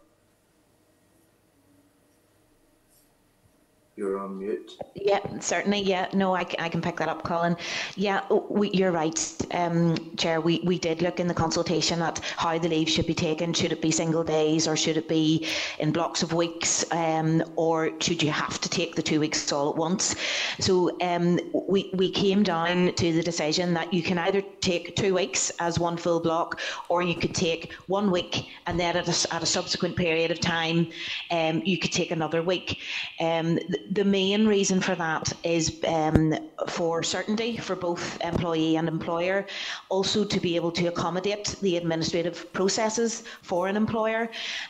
[4.01, 4.79] You're on mute.
[4.95, 5.79] Yeah, certainly.
[5.79, 7.55] Yeah, no, I, I can pick that up, Colin.
[7.95, 10.41] Yeah, we, you're right, um, Chair.
[10.41, 13.53] We, we did look in the consultation at how the leave should be taken.
[13.53, 15.45] Should it be single days or should it be
[15.77, 16.83] in blocks of weeks?
[16.91, 20.15] Um, or should you have to take the two weeks all at once?
[20.59, 25.13] So um, we, we came down to the decision that you can either take two
[25.13, 26.59] weeks as one full block
[26.89, 30.39] or you could take one week and then at a, at a subsequent period of
[30.39, 30.87] time
[31.29, 32.79] um, you could take another week.
[33.19, 33.59] Um,
[34.05, 36.33] main reason for that is um,
[36.67, 39.45] for certainty for both employee and employer,
[39.89, 44.29] also to be able to accommodate the administrative processes for an employer,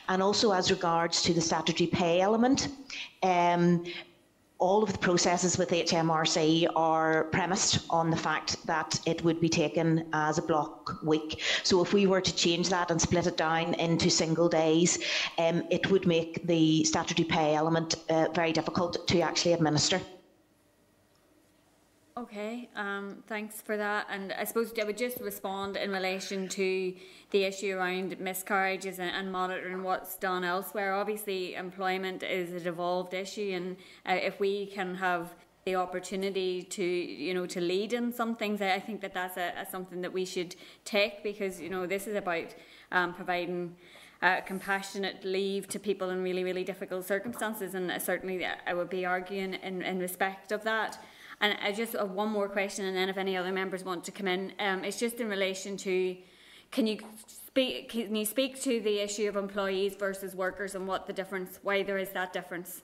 [0.10, 2.70] and also as regards to the statutory pay element.
[3.22, 3.86] Um,
[4.62, 9.50] all of the processes with HMRC are premised on the fact that it would be
[9.50, 11.42] taken as a block week.
[11.64, 15.00] So if we were to change that and split it down into single days,
[15.40, 20.00] um, it would make the statutory pay element uh, very difficult to actually administer.
[22.18, 24.06] Okay, um, thanks for that.
[24.10, 26.94] And I suppose I would just respond in relation to
[27.30, 30.94] the issue around miscarriages and, and monitoring what's done elsewhere.
[30.94, 35.34] Obviously, employment is a devolved issue, and uh, if we can have
[35.64, 39.54] the opportunity to you know to lead in some things, I think that that's a,
[39.58, 42.54] a something that we should take because you know this is about
[42.92, 43.76] um, providing.
[44.24, 48.88] Uh, compassionate leave to people in really, really difficult circumstances, and uh, certainly I would
[48.88, 51.00] be arguing in, in respect of that.
[51.42, 54.12] And I just have one more question, and then if any other members want to
[54.12, 56.16] come in, um, it's just in relation to
[56.70, 61.06] can you speak can you speak to the issue of employees versus workers and what
[61.06, 62.84] the difference why there is that difference?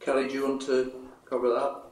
[0.00, 0.92] Kelly, do you want to
[1.26, 1.87] cover that?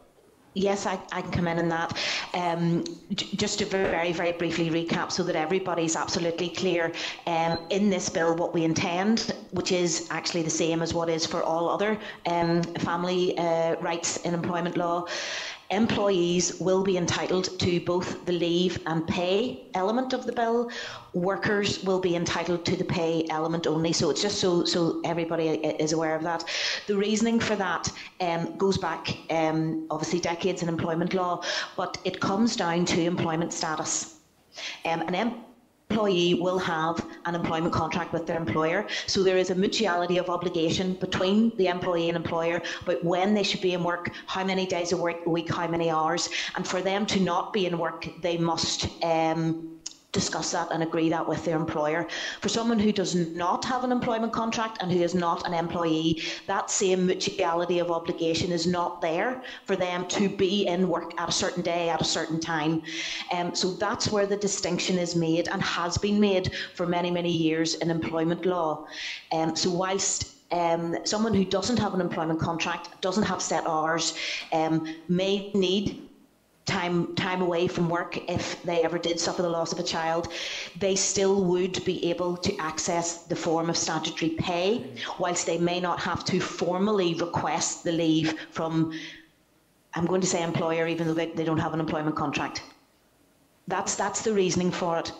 [0.58, 1.98] Yes, I, I can come in on that.
[2.32, 2.82] Um,
[3.14, 6.92] just to very, very briefly recap so that everybody's absolutely clear.
[7.26, 11.26] Um, in this bill, what we intend, which is actually the same as what is
[11.26, 15.04] for all other um, family uh, rights in employment law,
[15.70, 20.70] employees will be entitled to both the leave and pay element of the bill.
[21.12, 23.92] Workers will be entitled to the pay element only.
[23.92, 26.44] So it's just so so everybody is aware of that.
[26.86, 27.90] The reasoning for that
[28.20, 31.42] um, goes back um, obviously decades in employment law,
[31.76, 34.14] but it comes down to employment status.
[34.84, 35.14] Um, an
[35.90, 38.86] employee will have an employment contract with their employer.
[39.06, 43.42] So there is a mutuality of obligation between the employee and employer about when they
[43.42, 46.28] should be in work, how many days of work a week, how many hours.
[46.56, 49.75] And for them to not be in work, they must um,
[50.16, 52.08] discuss that and agree that with their employer.
[52.40, 56.22] For someone who does not have an employment contract and who is not an employee,
[56.46, 61.28] that same mutuality of obligation is not there for them to be in work at
[61.28, 62.82] a certain day at a certain time.
[63.34, 67.30] Um, so that's where the distinction is made and has been made for many, many
[67.30, 68.86] years in employment law.
[69.32, 74.16] Um, so whilst um, someone who doesn't have an employment contract, doesn't have set hours,
[74.52, 76.05] um, may need
[76.66, 80.32] time time away from work if they ever did suffer the loss of a child
[80.78, 84.84] they still would be able to access the form of statutory pay
[85.20, 88.92] whilst they may not have to formally request the leave from
[89.94, 92.64] I'm going to say employer even though they, they don't have an employment contract
[93.68, 95.12] that's that's the reasoning for it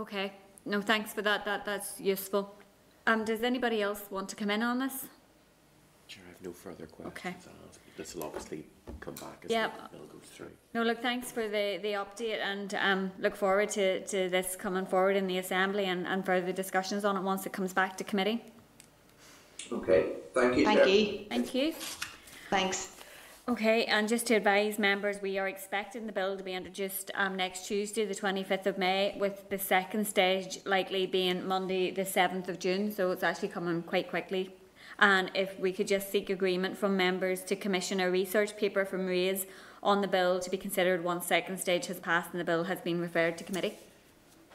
[0.00, 0.32] Okay,
[0.66, 2.54] no, thanks for that, that, that's useful.
[3.06, 5.06] Um, does anybody else want to come in on this?
[6.06, 7.34] Chair, I have no further questions Okay.
[7.96, 8.66] This will obviously
[9.00, 9.70] come back as Yeah.
[10.36, 10.52] The through.
[10.74, 14.86] No, look, thanks for the, the update and um, look forward to, to this coming
[14.86, 18.04] forward in the Assembly and, and further discussions on it once it comes back to
[18.04, 18.44] committee.
[19.72, 20.88] Okay, thank you, thank Chair.
[20.88, 21.74] you Thank you.
[22.50, 22.96] thanks
[23.48, 27.36] Okay, and just to advise members, we are expecting the bill to be introduced um,
[27.36, 32.48] next Tuesday, the 25th of May, with the second stage likely being Monday, the 7th
[32.48, 34.52] of June, so it's actually coming quite quickly.
[34.98, 39.06] And if we could just seek agreement from members to commission a research paper from
[39.06, 39.46] RAISE
[39.86, 42.80] on the bill to be considered once second stage has passed and the bill has
[42.80, 43.78] been referred to committee.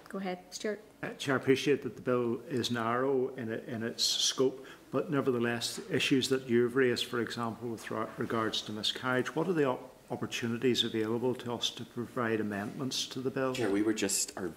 [0.09, 0.81] Go ahead, Stuart.
[1.01, 5.09] Uh, Chair, I appreciate that the bill is narrow in, it, in its scope, but
[5.09, 9.89] nevertheless, issues that you've raised, for example, with regards to miscarriage, what are the op-
[10.11, 13.53] opportunities available to us to provide amendments to the bill?
[13.55, 14.51] Chair, we were just, or,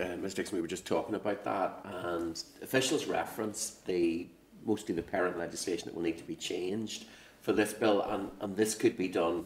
[0.00, 4.28] uh, Ms Dickson, we were just talking about that, and officials reference the,
[4.64, 7.06] mostly the parent legislation that will need to be changed
[7.40, 9.44] for this bill, and, and this could be done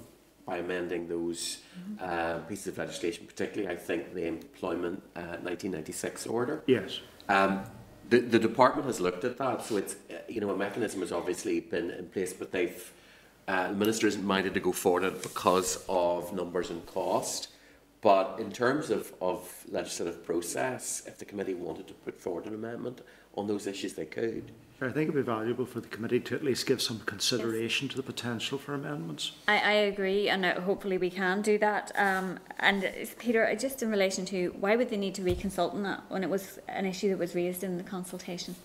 [0.51, 1.59] by amending those
[2.01, 6.64] uh, pieces of legislation, particularly, I think, the employment uh, 1996 order.
[6.66, 6.98] Yes.
[7.28, 7.62] Um,
[8.09, 9.94] the, the department has looked at that, so it's,
[10.28, 12.93] you know, a mechanism has obviously been in place, but they've,
[13.47, 17.51] uh, the minister isn't minded to go forward because of numbers and cost.
[18.01, 22.55] But in terms of, of legislative process, if the committee wanted to put forward an
[22.55, 23.02] amendment
[23.36, 24.51] on those issues, they could.
[24.82, 27.97] I think it'd be valuable for the committee to at least give some consideration to
[27.97, 29.32] the potential for amendments.
[29.47, 31.93] I, I agree, and uh, hopefully we can do that.
[31.97, 32.89] Um, and uh,
[33.19, 36.24] Peter, uh, just in relation to why would they need to reconsult on that when
[36.24, 38.57] it was an issue that was raised in the consultation?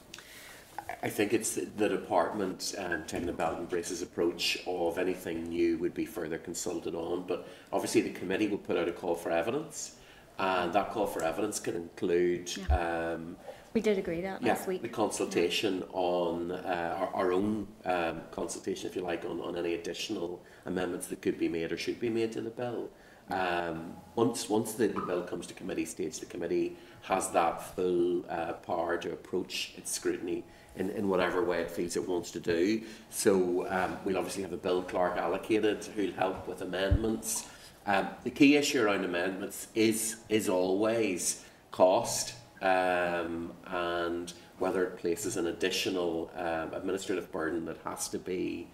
[1.03, 5.49] I think it's the- the department um, taking a belt and braces approach of anything
[5.49, 7.25] new would be further consulted on.
[7.27, 9.97] But obviously, the committee will put out a call for evidence,
[10.39, 12.49] and that call for evidence can include.
[12.71, 13.35] Um,
[13.75, 14.81] We did agree that yeah, last week.
[14.81, 19.73] the consultation on uh, our, our own um, consultation, if you like, on, on any
[19.73, 22.89] additional amendments that could be made or should be made to the bill.
[23.29, 28.23] Um, once once the, the bill comes to committee stage, the committee has that full
[28.29, 30.45] uh, power to approach its scrutiny
[30.77, 32.81] in, in whatever way it feels it wants to do.
[33.09, 37.49] So um, we'll obviously have a bill clerk allocated who'll help with amendments.
[37.85, 45.37] Um, the key issue around amendments is is always cost um, and whether it places
[45.37, 48.67] an additional um, administrative burden that has to be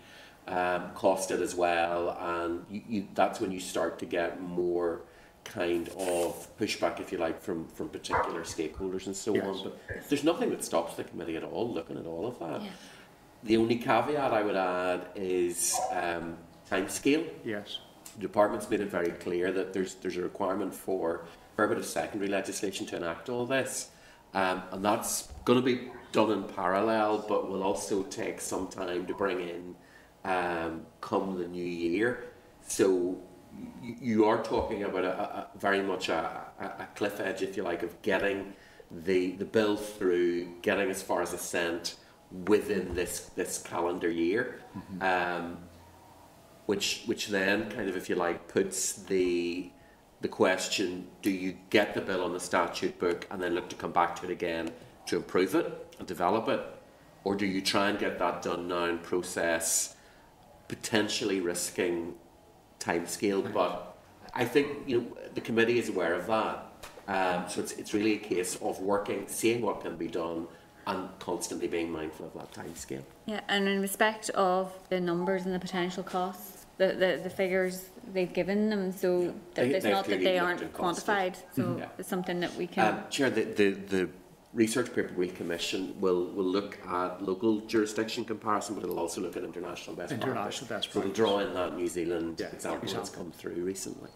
[0.48, 5.02] um, costed as well, and you, you, that's when you start to get more
[5.44, 9.46] kind of pushback, if you like, from, from particular stakeholders and so Yes.
[9.46, 9.64] on.
[9.64, 12.62] But there's nothing that stops the committee at all looking at all of that.
[12.62, 12.70] Yeah.
[13.44, 16.38] The only caveat I would add is um,
[16.70, 17.24] time scale.
[17.44, 17.80] Yes.
[18.16, 21.78] The department's made it very clear that there's there's a requirement for a fair bit
[21.78, 23.90] of secondary legislation to enact all this,
[24.34, 29.06] um, and that's going to be done in parallel, but will also take some time
[29.06, 29.76] to bring in
[30.24, 32.26] um, come the new year.
[32.68, 33.18] So
[33.82, 37.84] you, are talking about a, a, very much a, a, cliff edge, if you like,
[37.84, 38.54] of getting
[38.92, 41.96] the the bill through, getting as far as assent
[42.46, 44.62] within this this calendar year.
[45.02, 45.58] Um,
[46.66, 49.70] which which then kind of if you like puts the
[50.22, 53.76] the question do you get the bill on the statute book and then look to
[53.76, 54.72] come back to it again
[55.08, 56.62] to improve it and develop it?
[57.24, 59.96] Or do you try and get that done now in process
[60.68, 62.14] potentially risking
[62.80, 63.92] time scale but
[64.34, 66.66] I think you know the committee is aware of that.
[67.08, 70.48] Um, so it's, it's really a case of working seeing what can be done
[70.88, 75.46] and constantly being mindful of that time scale Yeah, and in respect of the numbers
[75.46, 79.84] and the potential costs, the, the, the figures they've given them, so that They- it's
[79.84, 81.04] they've not that clearly they looked aren't and costed.
[81.06, 81.86] quantified, so Yeah.
[81.98, 82.96] it's something that we can.
[82.96, 84.10] Um, Chair, the, the, the
[84.54, 89.38] research paper we commission will, will look at local jurisdiction comparison, but it'll also look
[89.38, 90.30] at international best practice.
[90.30, 93.24] International best So it'll draw in that New Zealand Yeah, example that's example.
[93.24, 94.10] come through recently.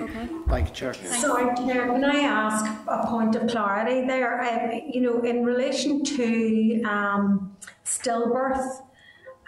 [0.00, 0.28] Okay.
[0.48, 0.94] Thank you, Chair.
[0.94, 4.40] Sorry, Claire, can I ask a point of clarity there?
[4.42, 7.54] Um, you know, in relation to um,
[7.84, 8.82] stillbirth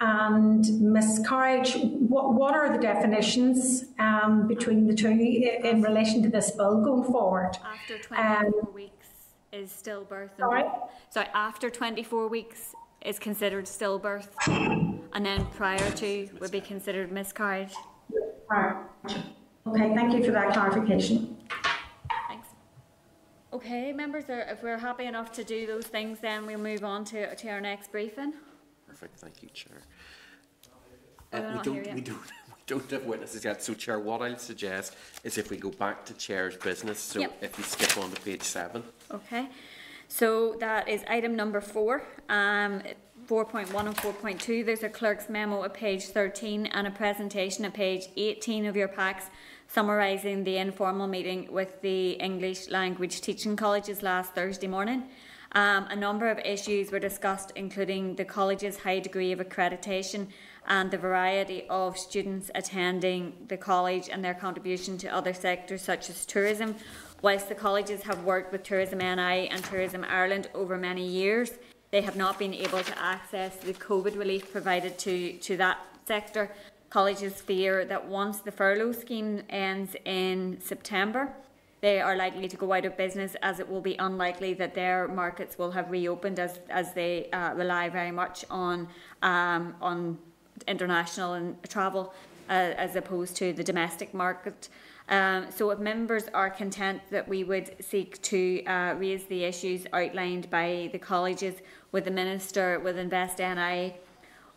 [0.01, 6.53] and miscarriage, what, what are the definitions um, between the two in relation to this
[6.53, 7.57] bill going forward?
[7.65, 9.07] After Um, 24 weeks
[9.53, 10.31] is stillbirth.
[10.39, 10.65] Sorry?
[11.11, 14.29] Sorry, after 24 weeks is considered stillbirth,
[15.13, 17.75] and then prior to would be considered miscarriage.
[18.51, 18.77] Right.
[19.67, 21.37] Okay, thank you for that clarification.
[22.29, 22.49] Thanks.
[23.53, 27.35] Okay, members, if we're happy enough to do those things, then we'll move on to,
[27.35, 28.33] to our next briefing.
[28.99, 29.83] Perfect, thank you, Chair.
[31.33, 32.19] Oh, Uh, we don't, we don't,
[32.49, 36.05] we don't have witnesses yet, so Chair, what I'll suggest is if we go back
[36.07, 37.43] to Chair's business, so Yep.
[37.43, 38.83] if you skip on to page seven.
[39.13, 39.49] Okay,
[40.09, 42.03] so that is item number four.
[42.29, 42.83] Um,
[43.29, 48.07] 4.1 and 4.2, there's a clerk's memo at page 13 and a presentation at page
[48.17, 49.27] 18 of your packs
[49.69, 55.03] summarising the informal meeting with the English language teaching colleges last Thursday morning.
[55.53, 60.29] Um, a number of issues were discussed, including the college's high degree of accreditation
[60.67, 66.11] and the variety of students attending the college and their contribution to other sectors such
[66.11, 66.77] as tourism.
[67.23, 71.53] Whilst the colleges have worked with Tourism NI and Tourism Ireland over many years,
[71.91, 76.51] they have not been able to access the COVID relief provided to, to that sector.
[76.91, 81.33] Colleges fear that once the furlough scheme ends in September,
[81.81, 85.09] they are likely to go out of business as it will be unlikely that their
[85.09, 88.89] markets will have reopened as, as they uh, rely very much on,
[89.23, 90.19] um, on
[90.67, 92.13] international and travel
[92.49, 94.69] uh, as opposed to the domestic market.
[95.09, 99.87] Um, so if members are content that we would seek to uh, raise the issues
[99.93, 101.55] outlined by the colleges
[101.93, 103.95] with the Minister, with Invest NI,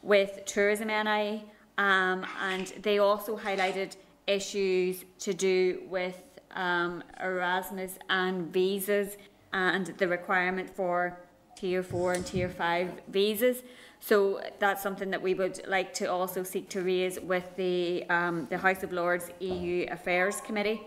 [0.02, 1.46] with Tourism NI,
[1.78, 3.96] um, and they also highlighted
[4.28, 9.18] issues to do with um, Erasmus and visas
[9.54, 11.18] and the requirement for
[11.56, 13.64] tier four and tier five visas.
[14.00, 18.48] So that's something that we would like to also seek to raise with the um,
[18.50, 20.82] the House of Lords EU Affairs Committee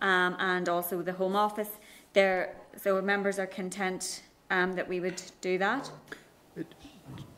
[0.00, 1.70] um, and also the Home Office.
[2.12, 5.90] There, so members are content um, that we would do that.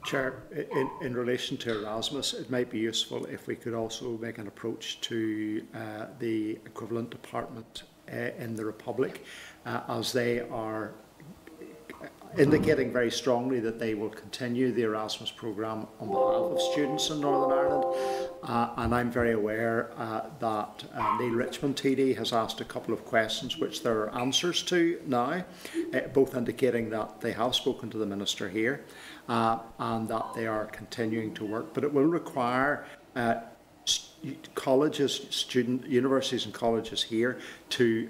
[0.05, 4.39] Chair, in, in relation to Erasmus, it might be useful if we could also make
[4.39, 9.25] an approach to uh, the equivalent department uh, in the Republic,
[9.65, 10.93] uh, as they are
[12.39, 17.21] indicating very strongly that they will continue the Erasmus programme on behalf of students in
[17.21, 17.85] Northern Ireland.
[18.43, 22.95] Uh, and I'm very aware uh, that uh, Neale Richmond TD has asked a couple
[22.95, 25.45] of questions which there are answers to now,
[25.95, 28.85] uh, both indicating that they have spoken to the Minister here
[29.29, 31.75] uh, and that they are continuing to work.
[31.75, 33.37] But it will require uh,
[34.55, 37.39] colleges, student universities and colleges here
[37.71, 38.09] to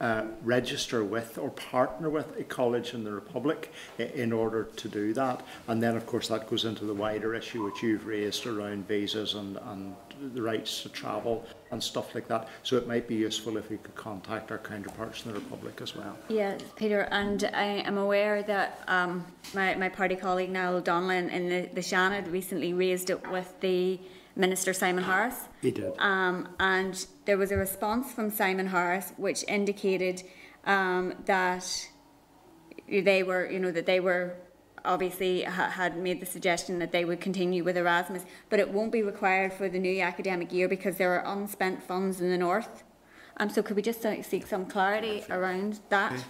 [0.00, 5.12] uh, register with or partner with a college in the Republic in order to do
[5.12, 5.44] that.
[5.68, 9.34] And then, of course, that goes into the wider issue which you've raised around visas
[9.34, 9.94] and, and
[10.34, 12.48] the rights to travel and stuff like that.
[12.62, 15.96] So it might be useful if we could contact our counterparts in the Republic as
[15.96, 16.16] well.
[16.28, 21.30] Yeah, Peter, and I am aware that um, my, my party colleague Niall Ó Donnghaile
[21.30, 24.00] in the, the Seanad recently raised it with the
[24.36, 25.48] Minister Simon Harris.
[25.60, 25.92] He did.
[25.98, 30.22] Um, and there was a response from Simon Harris which indicated
[30.64, 31.88] um, that
[32.88, 34.36] they were, you know, that they were
[34.84, 38.92] obviously ha- had made the suggestion that they would continue with Erasmus, but it won't
[38.92, 42.82] be required for the new academic year because there are unspent funds in the north.
[43.36, 46.24] Um, so could we just uh, seek some clarity around that?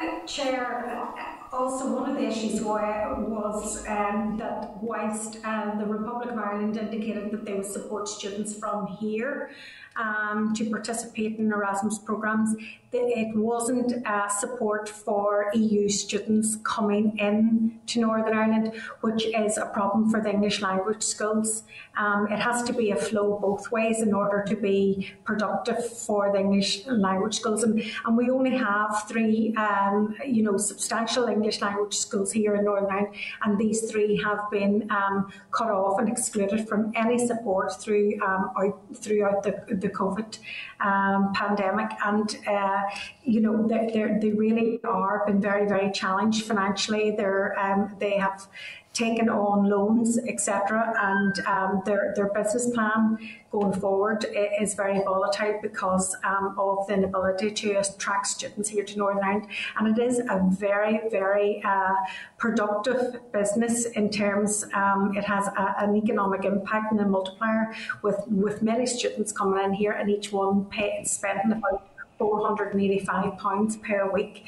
[0.00, 6.30] Uh, Chair, uh, also one of the issues was um, that whilst um, the Republic
[6.30, 9.50] of Ireland indicated that they would support students from here
[9.96, 12.54] um, to participate in Erasmus programs,
[12.96, 19.66] it wasn't uh, support for EU students coming in to Northern Ireland, which is a
[19.66, 21.64] problem for the English language schools.
[21.96, 26.32] Um, it has to be a flow both ways in order to be productive for
[26.32, 31.60] the English language schools, and, and we only have three, um, you know, substantial English
[31.60, 36.08] language schools here in Northern Ireland, and these three have been um, cut off and
[36.08, 40.38] excluded from any support through um, out, throughout the, the COVID
[40.80, 42.82] um, pandemic, and uh,
[43.22, 47.12] you know they they really are been very very challenged financially.
[47.12, 48.46] They're um, they have
[48.94, 53.18] taken on loans, etc., and um, their their business plan
[53.50, 54.24] going forward
[54.60, 59.48] is very volatile because um, of the inability to attract students here to Northern Ireland,
[59.76, 61.94] and it is a very very uh,
[62.38, 68.22] productive business in terms um, it has a, an economic impact and a multiplier with
[68.28, 71.88] with many students coming in here and each one pay, spending about
[72.18, 74.46] 485 pounds per week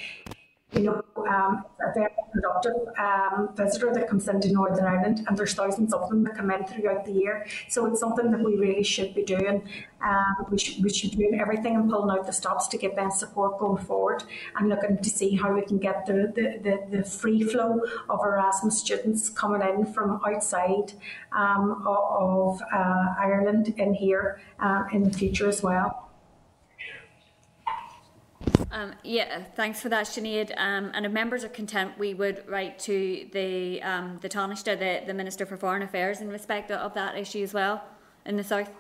[0.73, 5.55] you know, um, a very productive um, visitor that comes into Northern Ireland, and there's
[5.55, 7.47] thousands of them that come in throughout the year.
[7.69, 9.63] So it's something that we really should be doing.
[10.05, 12.97] Um, we should we should be doing everything and pulling out the stops to give
[12.97, 14.25] them support going forward,
[14.57, 18.21] and looking to see how we can get the the, the, the free flow of
[18.25, 20.93] Erasmus students coming in from outside
[21.33, 26.06] um, of uh, Ireland in here uh, in the future as well.
[28.71, 30.53] Um, yeah, thanks for that, Sinead.
[30.57, 35.07] Um, and if members are content, we would write to the um, the Taoiseach, the,
[35.07, 37.83] the Minister for Foreign Affairs, in respect of that issue as well
[38.25, 38.71] in the south.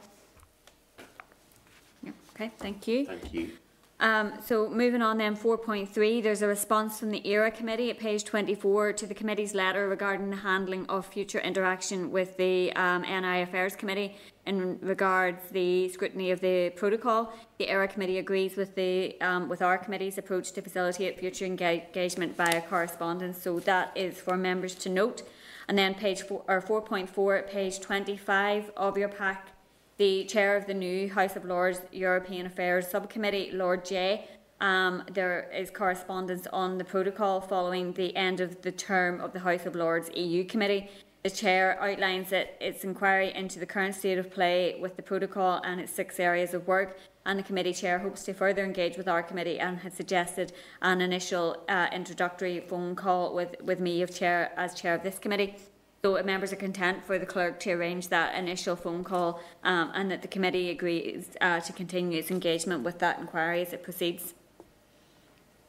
[2.02, 3.06] Yeah, okay, thank you.
[3.06, 3.50] Thank you.
[3.98, 8.24] Um, so moving on then, 4.3, there's a response from the ERA committee at page
[8.24, 13.40] 24 to the committee's letter regarding the handling of future interaction with the um, NI
[13.40, 14.16] Affairs Committee
[14.46, 17.32] in regards the scrutiny of the protocol.
[17.58, 22.36] The ERA committee agrees with the um, with our committee's approach to facilitate future engagement
[22.36, 23.42] via correspondence.
[23.42, 25.22] So that is for members to note.
[25.68, 29.56] And then page four, or 4.4, page 25 of your pack
[29.98, 34.28] the chair of the new House of Lords European Affairs Subcommittee, Lord Jay.
[34.60, 39.40] Um, there is correspondence on the protocol following the end of the term of the
[39.40, 40.90] House of Lords EU Committee.
[41.26, 45.60] The chair outlines that its inquiry into the current state of play with the protocol
[45.64, 49.08] and its six areas of work, and the committee chair hopes to further engage with
[49.08, 54.14] our committee and has suggested an initial uh, introductory phone call with, with me of
[54.14, 55.56] chair as chair of this committee.
[56.04, 60.08] So members are content for the clerk to arrange that initial phone call um, and
[60.12, 64.34] that the committee agrees uh, to continue its engagement with that inquiry as it proceeds.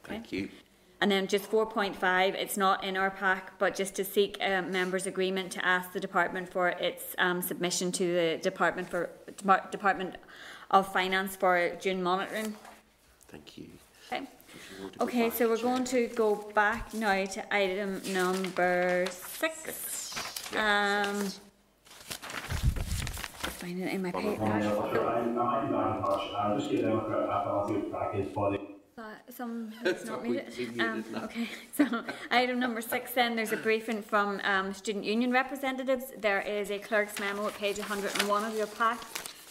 [0.04, 0.50] Thank you.
[1.00, 5.06] And then just 4.5, it's not in our pack, but just to seek uh, members'
[5.06, 9.10] agreement to ask the department for its um, submission to the Department for
[9.70, 10.16] Department
[10.72, 12.56] of Finance for June monitoring.
[13.28, 13.66] Thank you.
[14.10, 14.26] Okay.
[15.00, 20.14] Okay, so we're going to go back now to item number six.
[20.56, 21.28] Um,
[23.58, 24.44] find it in my paper.
[29.34, 30.80] Some it's not made it.
[30.80, 33.12] Um, okay, so item number six.
[33.12, 36.04] Then there's a briefing from um, student union representatives.
[36.18, 39.00] There is a clerk's memo at page 101 of your pack.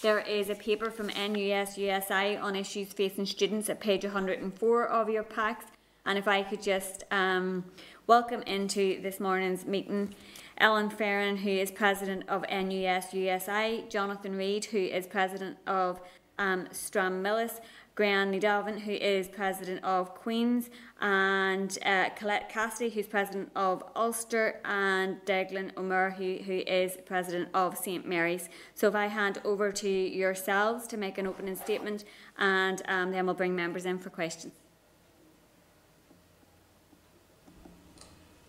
[0.02, 5.10] There is a paper from NUS USI on issues facing students at page 104 of
[5.10, 5.66] your packs.
[6.06, 7.66] And if I could just um,
[8.08, 10.16] welcome into this morning's meeting
[10.60, 16.00] Ellen Fearon, who is president of NUS USI, Jonathan Reid, who is president of
[16.40, 17.60] um, Stranmillis,
[17.98, 20.70] Grian Nidalvin, who is president of Queen's,
[21.02, 27.50] and uh, Colette Cassidy, who's president of Ulster, and Declan O'Meara, who, who is president
[27.56, 28.50] of St Mary's.
[28.76, 32.04] So if I hand over to yourselves to make an opening statement,
[32.38, 34.54] and um, then we'll bring members in for questions.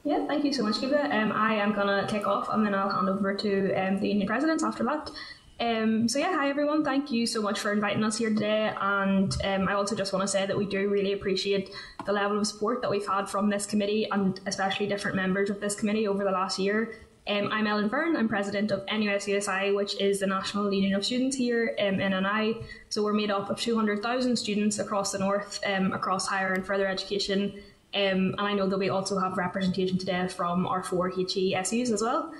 [0.04, 1.12] Yeah, thank you so much, Caoimhe.
[1.12, 4.08] Um, I am going to kick off and then I'll hand over to um, the
[4.08, 5.10] union presidents after that.
[5.60, 6.84] Um, so yeah, hi everyone.
[6.84, 8.72] Thank you so much for inviting us here today.
[8.80, 11.70] And um, I also just want to say that we do really appreciate
[12.06, 15.60] the level of support that we've had from this committee and especially different members of
[15.60, 16.94] this committee over the last year.
[17.26, 18.16] Um, I'm Ellen Byrne.
[18.16, 22.58] I'm president of NUSUSI, which is the National Union of Students here um, in NI.
[22.88, 26.86] So we're made up of 200,000 students across the north, um, across higher and further
[26.86, 27.60] education,
[27.94, 32.02] um, and I know that we also have representation today from our four HESUs as
[32.02, 32.32] well.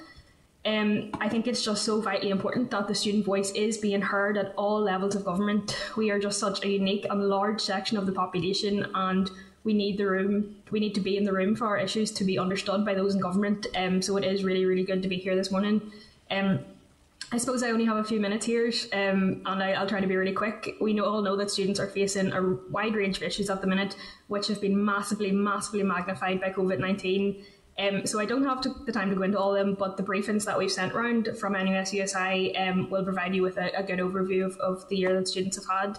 [0.68, 4.36] Um, I think it's just so vitally important that the student voice is being heard
[4.36, 5.74] at all levels of government.
[5.96, 9.30] We are just such a unique and large section of the population, and
[9.64, 10.56] we need the room.
[10.70, 13.14] We need to be in the room for our issues to be understood by those
[13.14, 13.66] in government.
[13.74, 15.90] Um, so it is really, really good to be here this morning.
[16.30, 16.58] Um,
[17.32, 20.06] I suppose I only have a few minutes here, um, and I, will try to
[20.06, 20.76] be really quick.
[20.82, 23.66] We know, all know that students are facing a wide range of issues at the
[23.66, 23.96] minute,
[24.26, 27.42] which have been massively, massively magnified by COVID 19.
[27.78, 29.96] Um, so I don't have to, the time to go into all of them, but
[29.96, 33.84] the briefings that we've sent around from NUSUSI um, will provide you with a, a
[33.84, 35.98] good overview of, of, the year that students have had.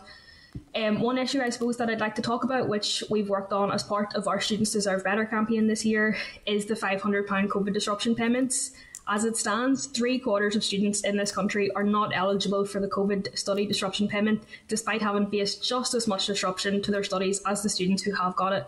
[0.76, 3.72] Um, one issue I suppose that I'd like to talk about, which we've worked on
[3.72, 8.14] as part of our Students Deserve Better campaign this year, is the £500 COVID disruption
[8.14, 8.72] payments.
[9.08, 12.88] As it stands, three quarters of students in this country are not eligible for the
[12.88, 17.64] COVID study disruption payment, despite having faced just as much disruption to their studies as
[17.64, 18.68] the students who have got it.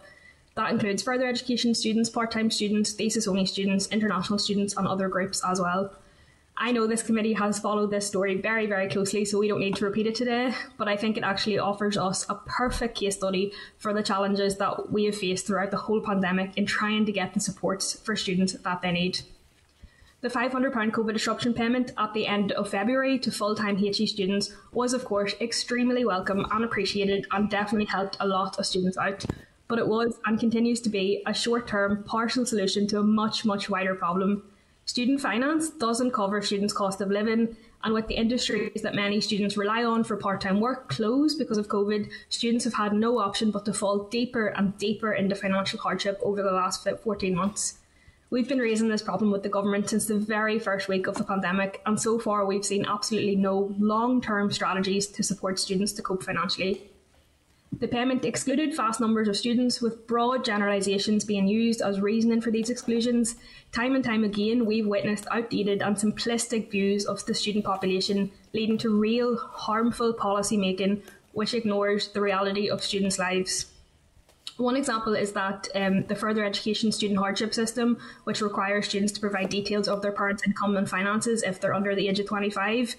[0.56, 5.08] That includes further education students, part time students, thesis only students, international students, and other
[5.08, 5.96] groups as well.
[6.58, 9.78] I know this committee has followed this story very, very closely, so we don't need
[9.78, 13.54] to repeat it today, but I think it actually offers us a perfect case study
[13.78, 17.34] for the challenges that we have faced throughout the whole pandemic in trying to get
[17.34, 19.22] the supports for students that they need.
[20.20, 24.54] The £500 COVID disruption payment at the end of February to full time HE students
[24.72, 29.26] was, of course, extremely welcome and appreciated and definitely helped a lot of students out.
[29.72, 33.46] But it was and continues to be a short term, partial solution to a much,
[33.46, 34.44] much wider problem.
[34.84, 39.56] Student finance doesn't cover students' cost of living, and with the industries that many students
[39.56, 43.50] rely on for part time work closed because of COVID, students have had no option
[43.50, 47.78] but to fall deeper and deeper into financial hardship over the last 14 months.
[48.30, 51.24] We've been raising this problem with the government since the very first week of the
[51.24, 56.02] pandemic, and so far we've seen absolutely no long term strategies to support students to
[56.02, 56.91] cope financially.
[57.80, 62.52] The payment excluded vast numbers of students, with broad generalisations being used as reasoning for
[62.52, 63.36] these exclusions.
[63.72, 68.78] Time and time again, we've witnessed outdated and simplistic views of the student population, leading
[68.80, 73.68] to real harmful policy making which ignores the reality of students' lives.
[74.58, 79.22] One example is that um, the further education student hardship system, which requires students to
[79.22, 82.96] provide details of their parents' income and finances if they're under the age of 25,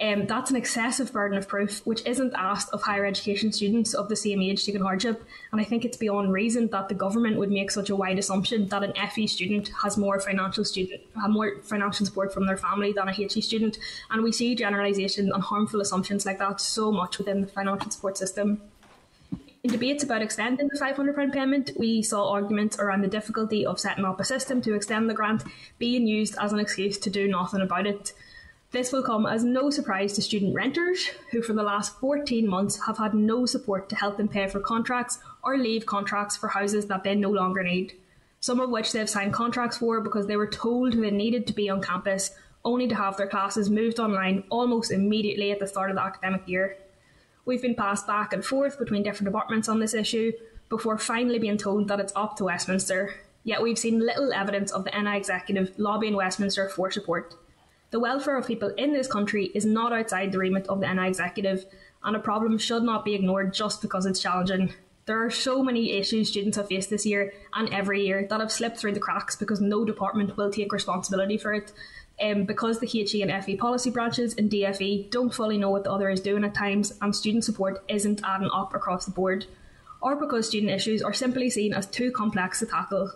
[0.00, 4.08] um, that's an excessive burden of proof, which isn't asked of higher education students of
[4.08, 5.22] the same age taking hardship.
[5.52, 8.68] And I think it's beyond reason that the government would make such a wide assumption
[8.68, 13.08] that an FE student has more financial student more financial support from their family than
[13.08, 13.78] a HE student.
[14.10, 18.16] And we see generalisation and harmful assumptions like that so much within the financial support
[18.16, 18.62] system.
[19.62, 24.06] In debates about extending the £500 payment, we saw arguments around the difficulty of setting
[24.06, 25.44] up a system to extend the grant
[25.78, 28.14] being used as an excuse to do nothing about it.
[28.72, 32.86] This will come as no surprise to student renters, who for the last 14 months
[32.86, 36.86] have had no support to help them pay for contracts or leave contracts for houses
[36.86, 37.94] that they no longer need.
[38.38, 41.68] Some of which they've signed contracts for because they were told they needed to be
[41.68, 42.30] on campus,
[42.64, 46.46] only to have their classes moved online almost immediately at the start of the academic
[46.46, 46.76] year.
[47.44, 50.30] We've been passed back and forth between different departments on this issue
[50.68, 53.14] before finally being told that it's up to Westminster.
[53.42, 57.34] Yet we've seen little evidence of the NI executive lobbying Westminster for support.
[57.90, 61.08] The welfare of people in this country is not outside the remit of the NI
[61.08, 61.66] executive,
[62.04, 64.72] and a problem should not be ignored just because it's challenging.
[65.06, 68.52] There are so many issues students have faced this year and every year that have
[68.52, 71.72] slipped through the cracks because no department will take responsibility for it.
[72.22, 75.90] Um, because the HE and FE policy branches and DFE don't fully know what the
[75.90, 79.46] other is doing at times, and student support isn't adding up across the board,
[80.00, 83.10] or because student issues are simply seen as too complex to tackle.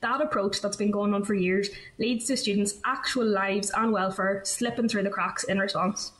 [0.00, 1.68] That approach that's been going on for years
[1.98, 6.12] leads to students' actual lives and welfare slipping through the cracks in response.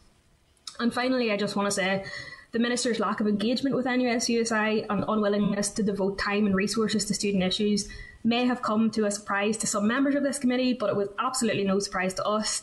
[0.79, 2.05] And finally, I just want to say
[2.53, 7.15] the Minister's lack of engagement with NUSUSI and unwillingness to devote time and resources to
[7.15, 7.89] student issues
[8.25, 11.09] may have come to a surprise to some members of this committee, but it was
[11.19, 12.63] absolutely no surprise to us.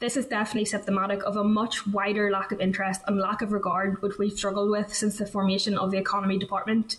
[0.00, 4.02] This is definitely symptomatic of a much wider lack of interest and lack of regard
[4.02, 6.96] which we've struggled with since the formation of the Economy Department.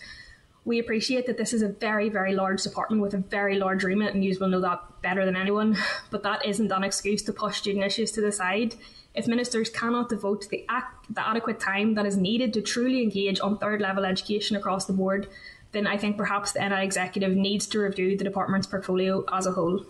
[0.65, 4.13] We appreciate that this is a very, very large department with a very large remit,
[4.13, 5.77] and you will know that better than anyone.
[6.11, 8.75] But that isn't an excuse to push student issues to the side.
[9.15, 10.65] If ministers cannot devote the,
[11.09, 14.93] the adequate time that is needed to truly engage on third level education across the
[14.93, 15.27] board,
[15.71, 19.51] then I think perhaps the NI executive needs to review the department's portfolio as a
[19.51, 19.85] whole.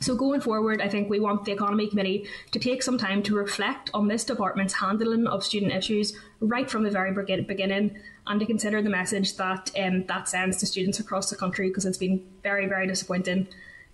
[0.00, 3.36] So going forward, I think we want the Economy Committee to take some time to
[3.36, 7.12] reflect on this department's handling of student issues right from the very
[7.42, 7.96] beginning
[8.26, 11.84] and to consider the message that um, that sends to students across the country because
[11.84, 13.48] it's been very, very disappointing.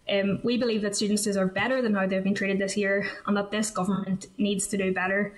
[0.09, 3.37] Um, we believe that students deserve better than how they've been treated this year and
[3.37, 5.35] that this government needs to do better.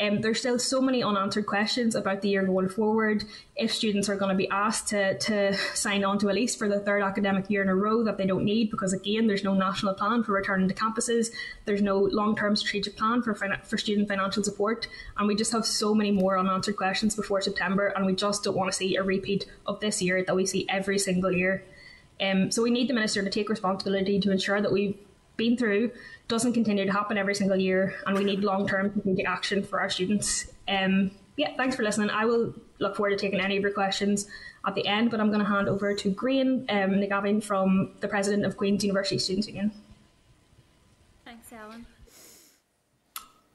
[0.00, 3.24] Um, there's still so many unanswered questions about the year going forward.
[3.54, 6.68] If students are going to be asked to, to sign on to a lease for
[6.68, 9.54] the third academic year in a row that they don't need, because again, there's no
[9.54, 11.28] national plan for returning to campuses,
[11.64, 15.64] there's no long term strategic plan for, for student financial support, and we just have
[15.64, 19.02] so many more unanswered questions before September, and we just don't want to see a
[19.02, 21.62] repeat of this year that we see every single year.
[22.20, 24.96] Um, so we need the minister to take responsibility to ensure that we've
[25.36, 25.90] been through
[26.28, 29.80] doesn't continue to happen every single year, and we need long term strategic action for
[29.80, 30.46] our students.
[30.68, 32.10] Um, yeah, thanks for listening.
[32.10, 34.26] I will look forward to taking any of your questions
[34.66, 38.08] at the end, but I'm going to hand over to Grian um, McGavin from the
[38.08, 39.72] President of Queen's University Students Union.
[41.24, 41.86] Thanks, Ellen.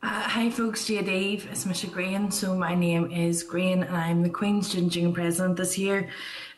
[0.01, 2.31] Uh, hi folks, Gia Dave, it's Misha Grian.
[2.31, 6.09] So my name is Grian and I'm the Queen's Student Union President this year.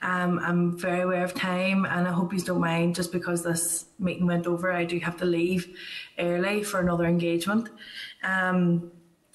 [0.02, 3.86] Um, I'm very aware of time and I hope you don't mind just because this
[3.99, 5.78] meeting went over, I do have to leave
[6.18, 7.69] early for another engagement.
[8.23, 8.91] Um,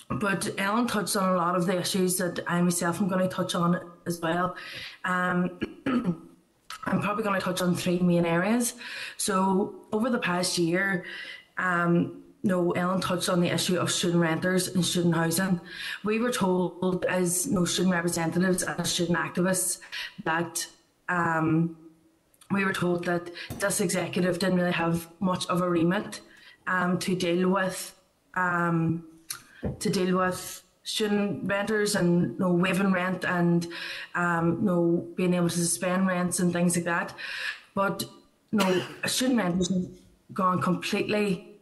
[0.08, 3.34] but Ellen touched on a lot of the issues that I myself am going to
[3.34, 4.56] touch on as well.
[5.04, 5.58] Um,
[6.84, 8.74] I'm probably going to touch on three main areas.
[9.16, 11.04] So over the past year,
[11.58, 15.60] um, no, Ellen touched on the issue of student renters and student housing.
[16.04, 19.80] We were told as no student representatives and student activists
[20.24, 20.66] that
[21.08, 21.76] um,
[22.50, 26.20] we were told that this executive didn't really have much of a remit
[26.66, 27.94] um, to deal with
[28.34, 29.04] um,
[29.80, 33.66] to deal with student renters and you know, waiving rent and
[34.14, 37.12] um, you know, being able to suspend rents and things like that.
[37.74, 38.04] But
[38.52, 39.88] you know, student renters have
[40.32, 41.55] gone completely.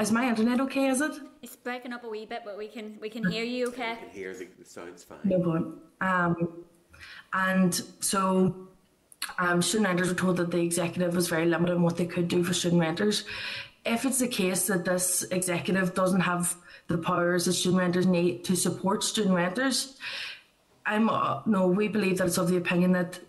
[0.00, 0.88] Is my internet okay?
[0.88, 1.12] Is it?
[1.42, 3.92] It's breaking up a wee bit, but we can we can hear you okay.
[3.92, 5.18] I can hear the, the sounds fine.
[5.24, 5.80] No problem.
[6.00, 6.64] Um,
[7.32, 8.68] and so
[9.38, 12.28] um, student renters were told that the executive was very limited in what they could
[12.28, 13.24] do for student renters.
[13.84, 16.56] If it's the case that this executive doesn't have
[16.88, 19.96] the powers that student renters need to support student renters.
[20.86, 23.20] I'm uh, no, we believe that it's of the opinion that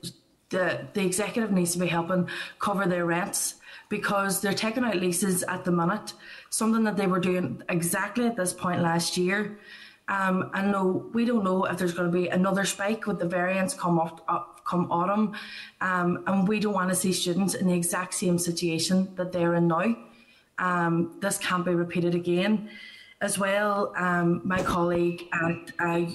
[0.49, 2.29] the the executive needs to be helping
[2.59, 3.55] cover their rents
[3.89, 6.13] because they're taking out leases at the minute,
[6.49, 9.59] something that they were doing exactly at this point last year.
[10.07, 13.27] Um, and no, we don't know if there's going to be another spike with the
[13.27, 15.33] variants come up, up come autumn,
[15.81, 19.55] um, and we don't want to see students in the exact same situation that they're
[19.55, 19.95] in now.
[20.59, 22.69] Um, this can't be repeated again.
[23.21, 26.05] As well, um, my colleague at uh,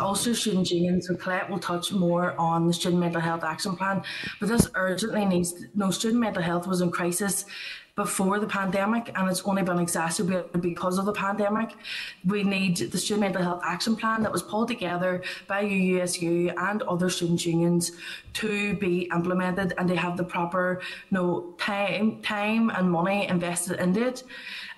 [0.00, 4.02] Ulster Student Union, so Colette will touch more on the Student Mental Health Action Plan,
[4.40, 7.44] but this urgently needs, no, student mental health was in crisis
[7.96, 11.74] before the pandemic and it's only been exacerbated because of the pandemic.
[12.24, 16.82] We need the Student Mental Health Action Plan that was pulled together by UUSU and
[16.82, 17.92] other student unions
[18.34, 20.80] to be implemented and they have the proper
[21.10, 24.24] you know, time, time and money invested in it.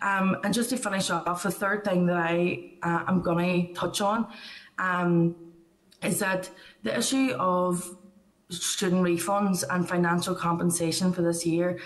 [0.02, 3.72] Um, and just to finish off, the third thing that I uh, am going to
[3.72, 4.26] touch on
[4.78, 5.34] um,
[6.02, 6.50] is that
[6.82, 7.96] the issue of
[8.48, 11.78] student refunds and financial compensation for this year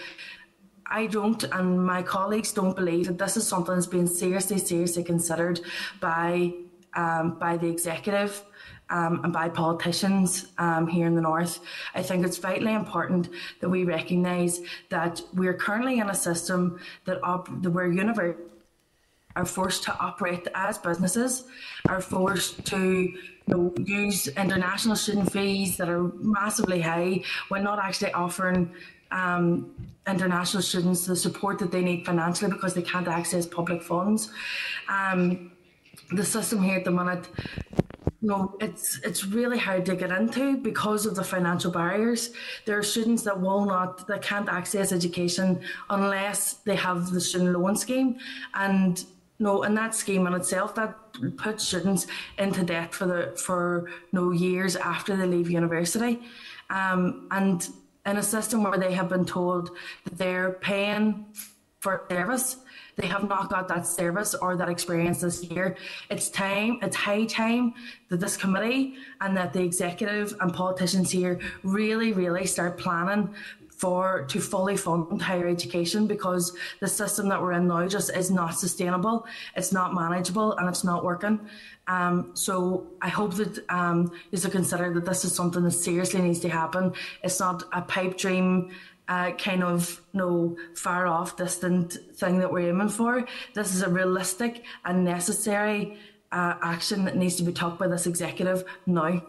[0.90, 5.04] I don't, and my colleagues don't believe that this is something that's being seriously, seriously
[5.04, 5.60] considered
[6.00, 6.52] by
[6.94, 8.42] um, by the executive
[8.90, 11.60] um, and by politicians um, here in the north.
[11.94, 13.28] I think it's vitally important
[13.60, 18.49] that we recognise that we're currently in a system that, op- that where universities
[19.36, 21.44] are forced to operate as businesses,
[21.88, 27.78] are forced to you know, use international student fees that are massively high when not
[27.78, 28.72] actually offering
[29.12, 29.70] um,
[30.06, 34.30] international students the support that they need financially because they can't access public funds.
[34.88, 35.52] Um,
[36.12, 37.28] the system here at the minute,
[38.20, 42.30] you know, it's it's really hard to get into because of the financial barriers.
[42.66, 47.58] There are students that will not, that can't access education unless they have the student
[47.58, 48.18] loan scheme,
[48.54, 49.04] and
[49.40, 50.94] no, in that scheme in itself, that
[51.36, 52.06] puts students
[52.38, 56.20] into debt for the for no years after they leave university,
[56.68, 57.68] um, and
[58.06, 59.70] in a system where they have been told
[60.04, 61.24] that they're paying
[61.80, 62.56] for service.
[62.96, 65.76] They have not got that service or that experience this year.
[66.10, 67.72] It's time, it's high time
[68.10, 73.34] that this committee and that the executive and politicians here really, really start planning
[73.80, 78.30] for to fully fund higher education because the system that we're in now just is
[78.30, 79.26] not sustainable,
[79.56, 81.40] it's not manageable, and it's not working.
[81.86, 86.20] Um, so I hope that um, you to consider that this is something that seriously
[86.20, 86.92] needs to happen.
[87.24, 88.70] It's not a pipe dream.
[89.08, 93.26] Uh, kind of you know, far off distant thing that we're aiming for.
[93.54, 95.98] This is a realistic and necessary
[96.30, 99.20] uh, action that needs to be took by this executive now.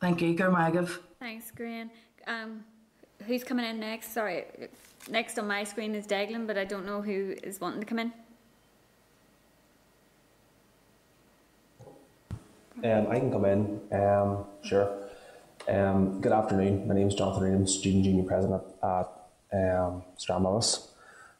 [0.00, 1.00] Thank you, Gurmagav.
[1.18, 1.90] Thanks, Graham.
[2.28, 2.64] Um,
[3.26, 4.12] who's coming in next?
[4.12, 4.44] Sorry,
[5.10, 7.98] next on my screen is Declan, but I don't know who is wanting to come
[7.98, 8.12] in.
[12.84, 13.80] Um, I can come in.
[13.90, 15.08] Um, sure.
[15.68, 16.86] Um, good afternoon.
[16.86, 19.12] My name is Jonathan Ream, Student Junior President at
[19.52, 20.02] um.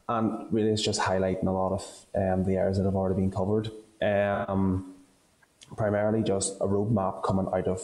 [0.09, 3.31] And really, it's just highlighting a lot of um, the areas that have already been
[3.31, 3.69] covered.
[4.01, 4.95] Um,
[5.75, 7.81] primarily, just a roadmap coming out of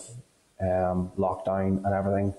[0.62, 2.34] um, lockdown and everything.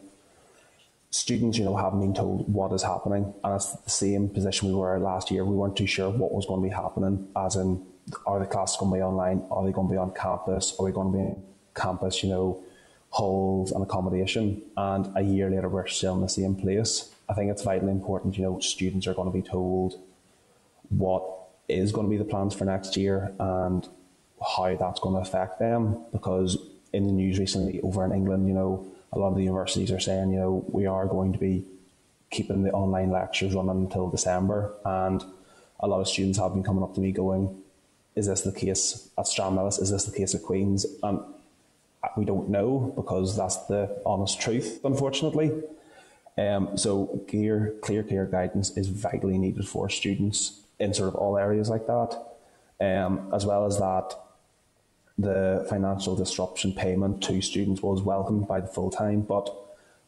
[1.15, 4.75] Students, you know, haven't been told what is happening, and it's the same position we
[4.75, 5.45] were last year.
[5.45, 7.87] We weren't too sure what was going to be happening, as in
[8.27, 9.47] are the classes going to be online?
[9.49, 10.75] Are they going to be on campus?
[10.77, 11.43] Are we going to be on
[11.73, 12.65] campus, you know,
[13.11, 14.61] halls and accommodation?
[14.77, 17.15] And a year later, we're still in the same place.
[17.29, 20.01] I think it's vitally important, you know, students are going to be told
[20.89, 21.23] what
[21.69, 23.89] is going to be the plans for next year and
[24.57, 26.07] how that's going to affect them.
[26.11, 26.59] Because
[26.93, 28.85] in the news recently over in England, you know,
[29.15, 31.65] a lot of the universities are saying, you know, we are going to be
[32.31, 34.75] keeping the online lectures running until December.
[34.85, 35.25] And
[35.81, 37.63] a lot of students have been coming up to me going,
[38.17, 39.81] is this the case at Stranmillis?
[39.81, 40.87] Is this the case at Queen's?
[41.03, 41.21] And
[42.17, 45.53] we don't know because that's the honest truth, unfortunately.
[46.37, 51.39] Um, so clear, clear, clear guidance is vitally needed for students in sort of all
[51.39, 52.21] areas like that.
[52.81, 54.15] Um, as well as that,
[55.19, 59.49] the financial disruption payment to students was welcomed by the full time, but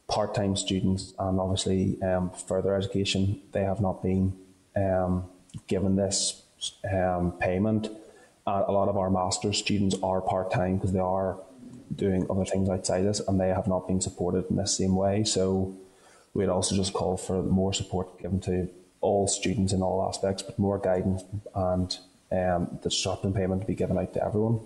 [0.07, 4.33] part time students and obviously um, further education, they have not been
[4.75, 5.25] um,
[5.67, 6.43] given this
[6.91, 7.89] um, payment.
[8.45, 11.37] Uh, a lot of our master's students are part time because they are
[11.95, 15.23] doing other things outside this and they have not been supported in the same way.
[15.23, 15.75] So
[16.33, 18.69] we'd also just call for more support given to
[18.99, 21.23] all students in all aspects, but more guidance
[21.55, 21.97] and
[22.31, 24.59] um, the disruption payment to be given out to everyone.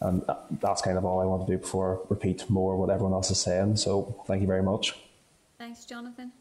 [0.00, 0.22] And
[0.60, 3.30] that's kind of all I want to do before I repeat more what everyone else
[3.30, 3.76] is saying.
[3.76, 4.94] So thank you very much.
[5.58, 6.32] Thanks, Jonathan.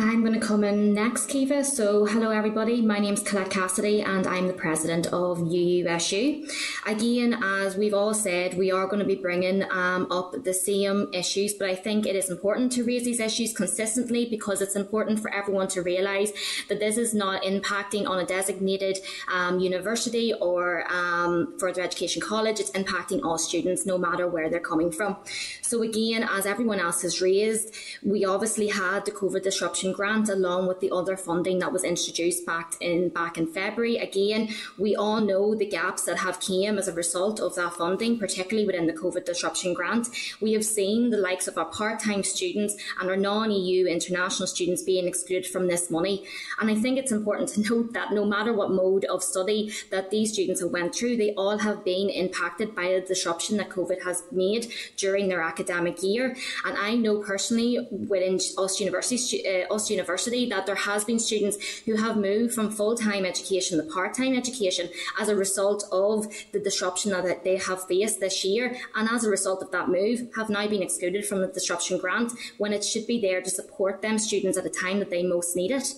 [0.00, 1.64] I'm going to come in next, Caoimhe.
[1.64, 2.80] So, hello everybody.
[2.80, 6.48] My name is Colette Cassidy, and I'm the president of UUSU.
[6.86, 11.08] Again, as we've all said, we are going to be bringing um, up the same
[11.12, 15.18] issues, but I think it is important to raise these issues consistently because it's important
[15.18, 16.30] for everyone to realise
[16.68, 18.98] that this is not impacting on a designated
[19.32, 22.60] um, university or um, further education college.
[22.60, 25.16] It's impacting all students, no matter where they're coming from.
[25.60, 30.66] So, again, as everyone else has raised, we obviously had the COVID disruption grant along
[30.66, 33.96] with the other funding that was introduced back in back in February.
[33.96, 34.48] Again,
[34.78, 38.66] we all know the gaps that have came as a result of that funding, particularly
[38.66, 40.08] within the COVID disruption grant.
[40.40, 45.06] We have seen the likes of our part-time students and our non-EU international students being
[45.06, 46.24] excluded from this money.
[46.60, 50.10] And I think it's important to note that no matter what mode of study that
[50.10, 54.02] these students have went through, they all have been impacted by the disruption that COVID
[54.04, 56.36] has made during their academic year.
[56.64, 61.56] And I know personally within Ulster University, uh, Ulster University that there has been students
[61.84, 64.88] who have moved from full-time education to part-time education
[65.18, 68.76] as a result of the disruption that they have faced this year.
[68.94, 72.32] And as a result of that move have now been excluded from the disruption grant
[72.58, 75.56] when it should be there to support them students at a time that they most
[75.56, 75.94] need it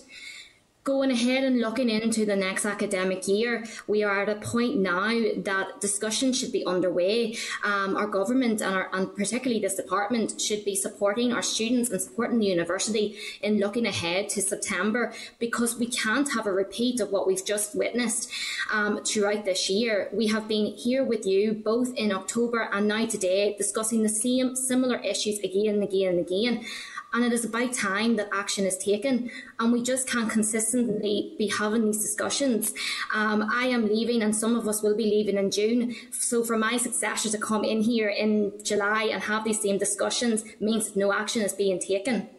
[0.83, 5.09] going ahead and looking into the next academic year, we are at a point now
[5.37, 7.37] that discussion should be underway.
[7.63, 12.01] Um, our government and, our, and particularly this department should be supporting our students and
[12.01, 17.11] supporting the university in looking ahead to September because we can't have a repeat of
[17.11, 18.31] what we've just witnessed
[18.71, 20.09] um, throughout this year.
[20.11, 24.55] We have been here with you both in October and now today discussing the same
[24.55, 26.65] similar issues again and again and again
[27.13, 29.29] and it is about time that action is taken
[29.59, 32.73] and we just can't consistently be having these discussions.
[33.13, 35.95] Um, i am leaving and some of us will be leaving in june.
[36.11, 40.43] So for my successor to come in here in july and have these same discussions
[40.59, 42.29] means that no action is being taken.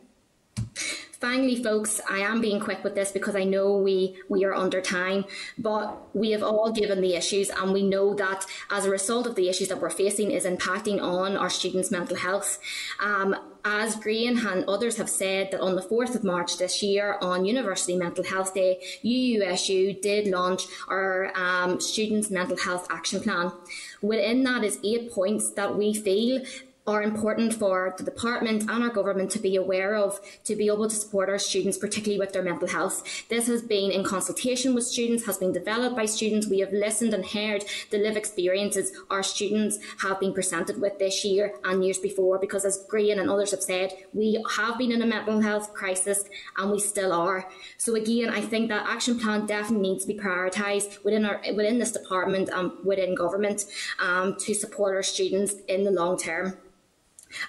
[1.22, 4.80] Finally, folks, I am being quick with this because I know we we are under
[4.80, 5.24] time,
[5.56, 9.36] but we have all given the issues, and we know that as a result of
[9.36, 12.58] the issues that we're facing is impacting on our students' mental health.
[12.98, 17.16] Um, as Grian and others have said that on the 4th of March this year
[17.20, 23.52] on University Mental Health Day, UUSU did launch our um, Students' Mental Health Action Plan.
[24.00, 26.42] Within that is eight points that we feel
[26.84, 30.88] are important for the department and our government to be aware of to be able
[30.88, 33.24] to support our students, particularly with their mental health.
[33.28, 36.48] This has been in consultation with students, has been developed by students.
[36.48, 41.24] We have listened and heard the live experiences our students have been presented with this
[41.24, 45.02] year and years before, because as Graham and others have said, we have been in
[45.02, 46.24] a mental health crisis
[46.56, 47.48] and we still are.
[47.78, 51.78] So again, I think that action plan definitely needs to be prioritised within our within
[51.78, 53.66] this department and within government
[54.00, 56.56] um, to support our students in the long term.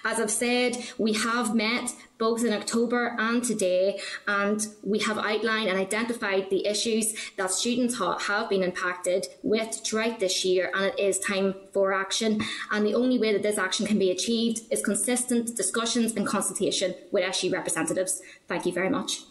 [0.04, 5.68] As I've said, we have met both in October and today, and we have outlined
[5.68, 10.86] and identified the issues that students ha have been impacted with throughout this year, and
[10.86, 12.40] it is time for action.
[12.70, 16.94] And the only way that this action can be achieved is consistent discussions and consultation
[17.10, 18.22] with SU representatives.
[18.48, 19.22] Thank you very much.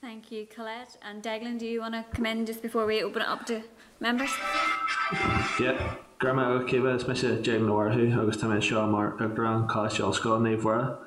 [0.00, 0.96] Thank you, Colette.
[1.02, 3.62] And Declan, do you want to come in just before we open it up to
[4.00, 4.30] members?
[5.60, 5.96] Yeah.
[6.18, 7.44] Grandma Caoimhe is.
[7.44, 10.98] Jane Norhu, August Time Shaw Mark Picturan, College School Navora.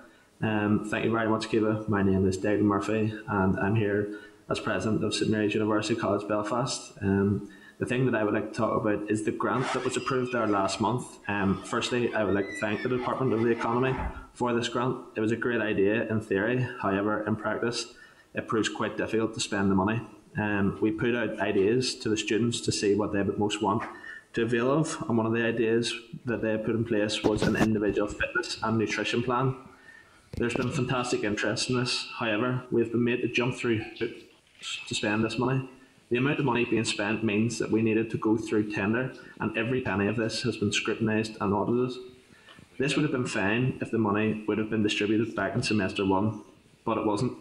[0.41, 1.85] Um, thank you very much, Caoimhe.
[1.89, 4.19] My name is David Murphy, and I'm here
[4.49, 6.93] as president of St Mary's University College Belfast.
[7.01, 9.97] Um, the thing that I would like to talk about is the grant that was
[9.97, 11.19] approved there last month.
[11.27, 13.93] Um, firstly, I would like to thank the Department of the Economy
[14.33, 14.95] for this grant.
[15.17, 17.95] It was a great idea in theory, however, in practice,
[18.33, 19.99] it proves quite difficult to spend the money.
[20.37, 23.83] Um, we put out ideas to the students to see what they would most want
[24.33, 24.97] to avail of.
[25.07, 25.93] And one of the ideas
[26.25, 29.55] that they put in place was an individual fitness and nutrition plan.
[30.37, 32.07] There's been fantastic interest in this.
[32.17, 34.13] However, we've been made to jump through to
[34.95, 35.69] spend this money.
[36.09, 39.57] The amount of money being spent means that we needed to go through tender, and
[39.57, 41.97] every penny of this has been scrutinised and audited.
[42.77, 46.05] This would have been fine if the money would have been distributed back in semester
[46.05, 46.41] one,
[46.83, 47.37] but it wasn't.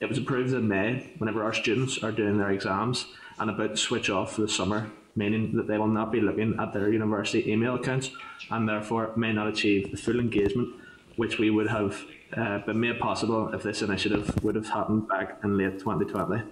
[0.00, 3.06] It was approved in May whenever our students are doing their exams
[3.38, 6.58] and about to switch off for the summer, meaning that they will not be looking
[6.58, 8.10] at their university email accounts
[8.50, 10.74] and therefore may not achieve the full engagement
[11.16, 12.04] which we would have
[12.36, 16.42] uh, been made possible if this initiative would have happened back in late 2020.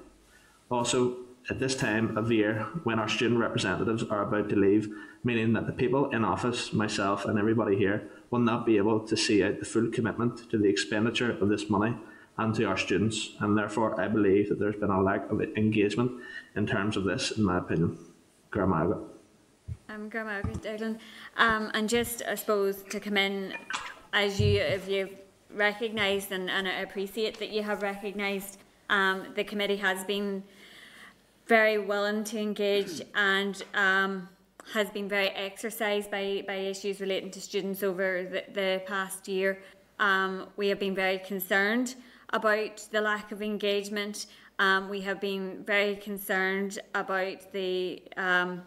[0.70, 1.16] Also,
[1.50, 4.88] at this time of year, when our student representatives are about to leave,
[5.24, 9.16] meaning that the people in office, myself, and everybody here will not be able to
[9.16, 11.96] see out the full commitment to the expenditure of this money
[12.38, 16.12] and to our students, and therefore I believe that there's been a lack of engagement
[16.54, 17.98] in terms of this, in my opinion.
[18.52, 18.94] Grandma.
[19.88, 20.98] Um, Grandma Declan,
[21.36, 23.54] um, and just I suppose to come in
[24.12, 25.16] as you if you've
[25.54, 28.58] recognised and, and I appreciate that you have recognised
[28.88, 30.44] um, the committee has been
[31.46, 34.28] very willing to engage and um,
[34.72, 39.58] has been very exercised by, by issues relating to students over the, the past year.
[39.98, 41.94] Um, we have been very concerned
[42.30, 44.26] about the lack of engagement.
[44.62, 48.62] Um, we have been very concerned about the um,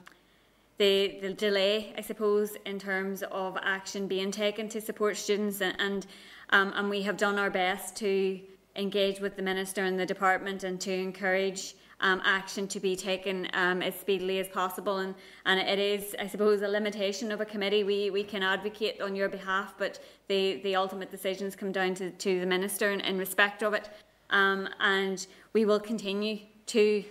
[0.78, 5.74] the, the delay, I suppose, in terms of action being taken to support students, and
[5.80, 6.06] and,
[6.50, 8.42] um, and we have done our best to
[8.76, 13.48] engage with the minister and the department and to encourage um, action to be taken
[13.54, 14.98] um, as speedily as possible.
[14.98, 15.16] And,
[15.46, 17.86] and it is, I suppose, a limitation of a committee.
[17.86, 22.12] We, we can advocate on your behalf, but the, the ultimate decisions come down to,
[22.12, 23.90] to the minister in, in respect of it.
[24.30, 25.26] Um, and
[25.56, 27.02] we will continue to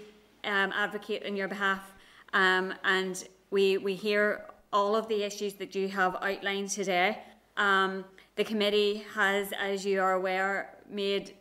[0.44, 1.94] um, advocate on your behalf.
[2.34, 7.22] Um, and we, we hear all of the issues that you have outlined today.
[7.56, 8.04] Um,
[8.36, 11.32] the committee has, as you are aware, made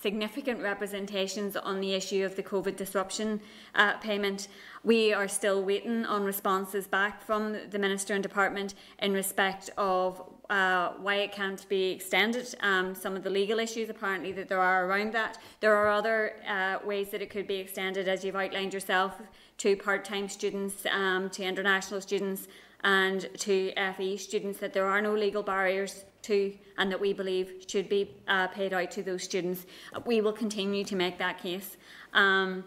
[0.00, 3.40] significant representations on the issue of the COVID disruption
[3.74, 4.48] uh, payment.
[4.84, 10.22] We are still waiting on responses back from the Minister and Department in respect of
[10.50, 14.60] uh, why it can't be extended, um, some of the legal issues apparently that there
[14.60, 15.38] are around that.
[15.60, 19.20] There are other uh, ways that it could be extended, as you've outlined yourself
[19.58, 22.46] to part-time students, um, to international students
[22.84, 27.64] and to FE students that there are no legal barriers to and that we believe
[27.66, 29.66] should be uh, paid out to those students.
[30.04, 31.76] We will continue to make that case.
[32.12, 32.64] Um,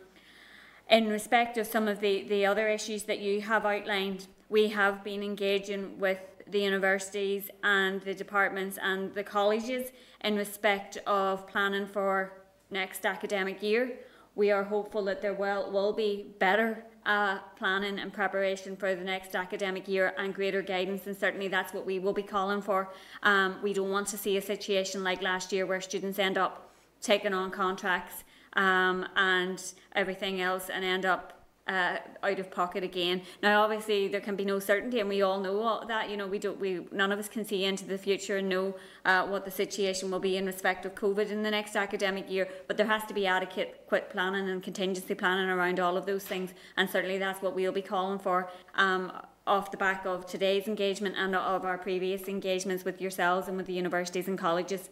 [0.90, 5.04] in respect of some of the, the other issues that you have outlined, we have
[5.04, 9.92] been engaging with the universities and the departments and the colleges
[10.24, 12.34] in respect of planning for
[12.72, 14.00] next academic year
[14.40, 19.04] we are hopeful that there will, will be better uh, planning and preparation for the
[19.04, 22.90] next academic year and greater guidance, and certainly that's what we will be calling for.
[23.24, 26.72] Um, we don't want to see a situation like last year where students end up
[27.02, 28.24] taking on contracts
[28.54, 31.39] um, and everything else and end up
[31.70, 33.22] uh, out of pocket again.
[33.44, 36.10] Now, obviously, there can be no certainty, and we all know that.
[36.10, 36.60] You know, we don't.
[36.60, 38.76] We none of us can see into the future and know
[39.06, 42.50] uh, what the situation will be in respect of COVID in the next academic year.
[42.68, 46.24] But there has to be adequate quick planning and contingency planning around all of those
[46.24, 48.50] things, and certainly that's what we'll be calling for.
[48.76, 49.12] Um,
[49.46, 53.66] off the back of today's engagement and of our previous engagements with yourselves and with
[53.66, 54.90] the universities and colleges.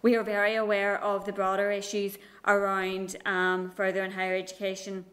[0.00, 2.16] We are very aware of the broader issues
[2.46, 5.04] around um, further and higher education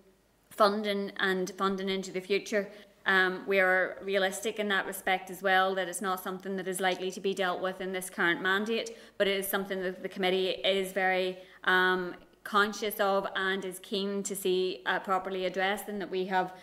[0.57, 2.69] funding and funding into the future.
[3.05, 6.81] Um, we are realistic in that respect as well, that it's not something that is
[6.81, 10.09] likely to be dealt with in this current mandate, but it is something that the
[10.09, 16.01] committee is very um, conscious of and is keen to see uh, properly addressed, and
[16.01, 16.53] that we have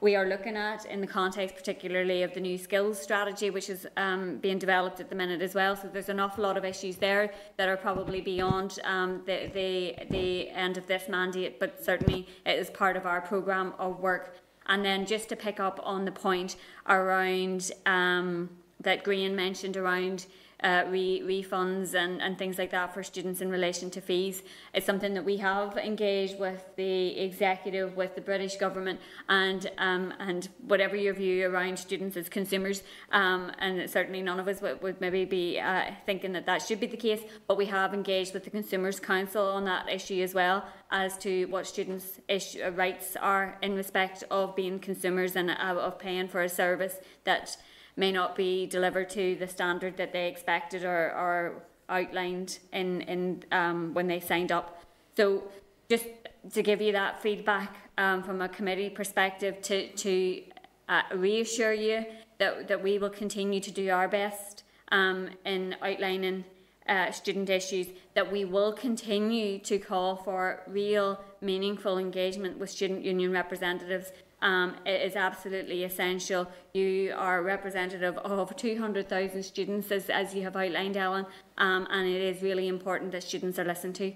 [0.00, 3.86] we are looking at in the context particularly of the new skills strategy which is
[3.96, 5.76] um, being developed at the minute as well.
[5.76, 9.96] So there's an awful lot of issues there that are probably beyond um, the, the,
[10.10, 14.36] the end of this mandate but certainly it is part of our programme of work.
[14.66, 16.56] And then just to pick up on the point
[16.88, 18.48] around um,
[18.80, 20.26] that Grian mentioned around
[20.62, 24.42] uh, re- refunds and, and things like that for students in relation to fees.
[24.74, 30.12] It's something that we have engaged with the executive, with the British government, and um,
[30.18, 32.82] and whatever your view around students as consumers,
[33.12, 36.80] um, and certainly none of us would, would maybe be uh, thinking that that should
[36.80, 40.34] be the case, but we have engaged with the Consumers Council on that issue as
[40.34, 45.50] well as to what students' issue, uh, rights are in respect of being consumers and
[45.50, 47.56] uh, of paying for a service that
[47.96, 53.44] may not be delivered to the standard that they expected or, or outlined in, in
[53.52, 54.84] um, when they signed up.
[55.16, 55.44] So
[55.88, 56.06] just
[56.52, 60.42] to give you that feedback um, from a committee perspective to, to
[60.88, 62.04] uh, reassure you
[62.38, 66.44] that, that we will continue to do our best um, in outlining
[66.88, 73.04] uh, student issues, that we will continue to call for real, meaningful engagement with student
[73.04, 74.10] union representatives
[74.42, 76.50] um, it is absolutely essential.
[76.72, 81.26] You are representative of 200,000 students, as, as you have outlined, Ellen,
[81.58, 84.12] um, and it is really important that students are listened to.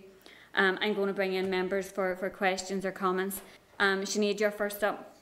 [0.55, 3.42] Um, I'm going to bring in members for, for questions or comments.
[3.78, 5.16] Um, Sinead, you're first up.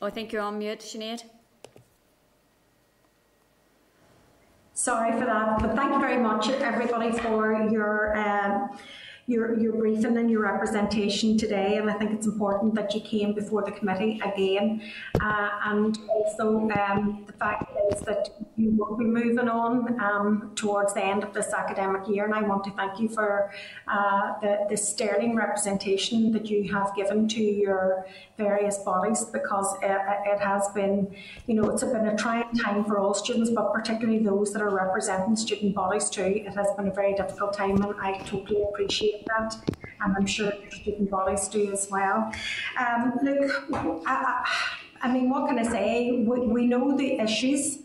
[0.00, 1.24] Oh, I think you're on mute, Sinead.
[4.74, 8.16] Sorry for that, but thank you very much, everybody, for your.
[8.16, 8.68] Uh,
[9.26, 13.32] your, your briefing and your representation today, and I think it's important that you came
[13.32, 14.82] before the committee again.
[15.20, 20.94] Uh, and also, um, the fact is that you will be moving on um, towards
[20.94, 23.50] the end of this academic year, and I want to thank you for
[23.88, 28.06] uh, the, the sterling representation that you have given to your
[28.38, 31.14] various bodies because it, it has been,
[31.46, 34.74] you know, it's been a trying time for all students, but particularly those that are
[34.74, 36.22] representing student bodies too.
[36.22, 39.56] It has been a very difficult time, and I totally appreciate appreciate that,
[40.00, 42.32] and I'm sure student bodies do as well.
[42.78, 43.64] Um, look,
[44.06, 44.48] I, I,
[45.12, 46.24] mean, what can I say?
[46.26, 47.78] We, we know the issues.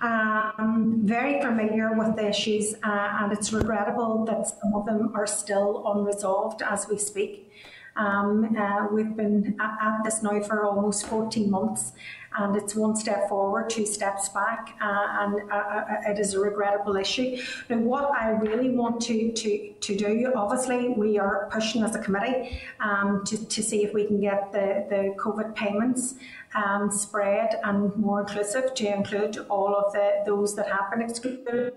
[0.00, 5.26] Um, very familiar with the issues, uh, and it's regrettable that some of them are
[5.26, 7.50] still unresolved as we speak.
[7.96, 11.92] Um, uh, we've been at, at, this now for almost 14 months,
[12.36, 16.34] and it's one step forward, two steps back, uh, and uh, uh, uh, it is
[16.34, 17.36] a regrettable issue.
[17.68, 22.00] Now, what I really want to, to, to do, obviously, we are pushing as a
[22.00, 26.14] committee um, to, to see if we can get the, the COVID payments
[26.56, 31.72] um, spread and more inclusive to include all of the those that have been excluded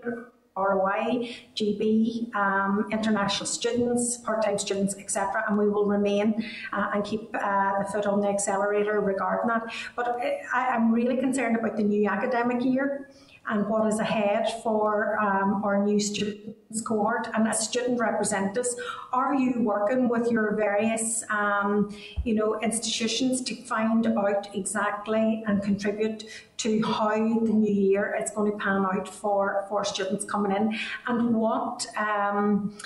[0.58, 5.44] ROI, GB, um, international students, part-time students, etc.
[5.48, 9.62] And we will remain uh, and keep uh, the foot on the accelerator regarding that.
[9.96, 10.18] But
[10.52, 13.08] I, I'm really concerned about the new academic year
[13.48, 17.28] and what is ahead for um, our new students cohort.
[17.34, 18.76] And as student representatives,
[19.12, 21.94] are you working with your various, um,
[22.24, 26.24] you know, institutions to find out exactly and contribute
[26.58, 30.76] to how the new year is going to pan out for for students coming in,
[31.06, 31.86] and what.
[31.96, 32.76] Um,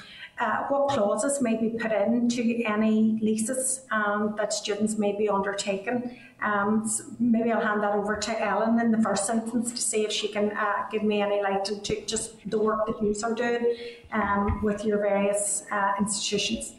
[0.42, 6.18] uh, what clauses may be put into any leases um, that students may be undertaking.
[6.42, 10.02] Um, so maybe I'll hand that over to Ellen in the first instance to see
[10.04, 13.34] if she can uh, give me any light into just the work that you are
[13.34, 13.76] doing
[14.10, 16.74] um, with your various uh, institutions.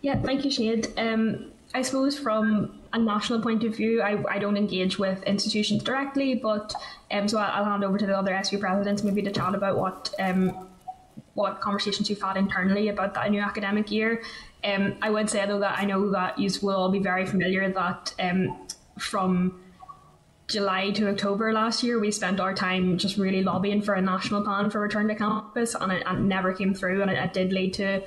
[0.00, 0.84] Yeah, thank you, Sinead.
[0.96, 5.82] Um, I suppose from a national point of view, I, I don't engage with institutions
[5.82, 6.74] directly, but
[7.10, 10.14] um, so I'll, hand over to the other SU presidents maybe to chat about what
[10.18, 10.68] um,
[11.34, 14.22] what conversations you've had internally about that new academic year.
[14.64, 17.70] Um, I would say though that I know that you will all be very familiar
[17.70, 18.66] that um,
[18.98, 19.62] from
[20.48, 24.42] July to October last year, we spent our time just really lobbying for a national
[24.42, 27.52] plan for return to campus, and it, it never came through, and it, it did
[27.52, 28.02] lead to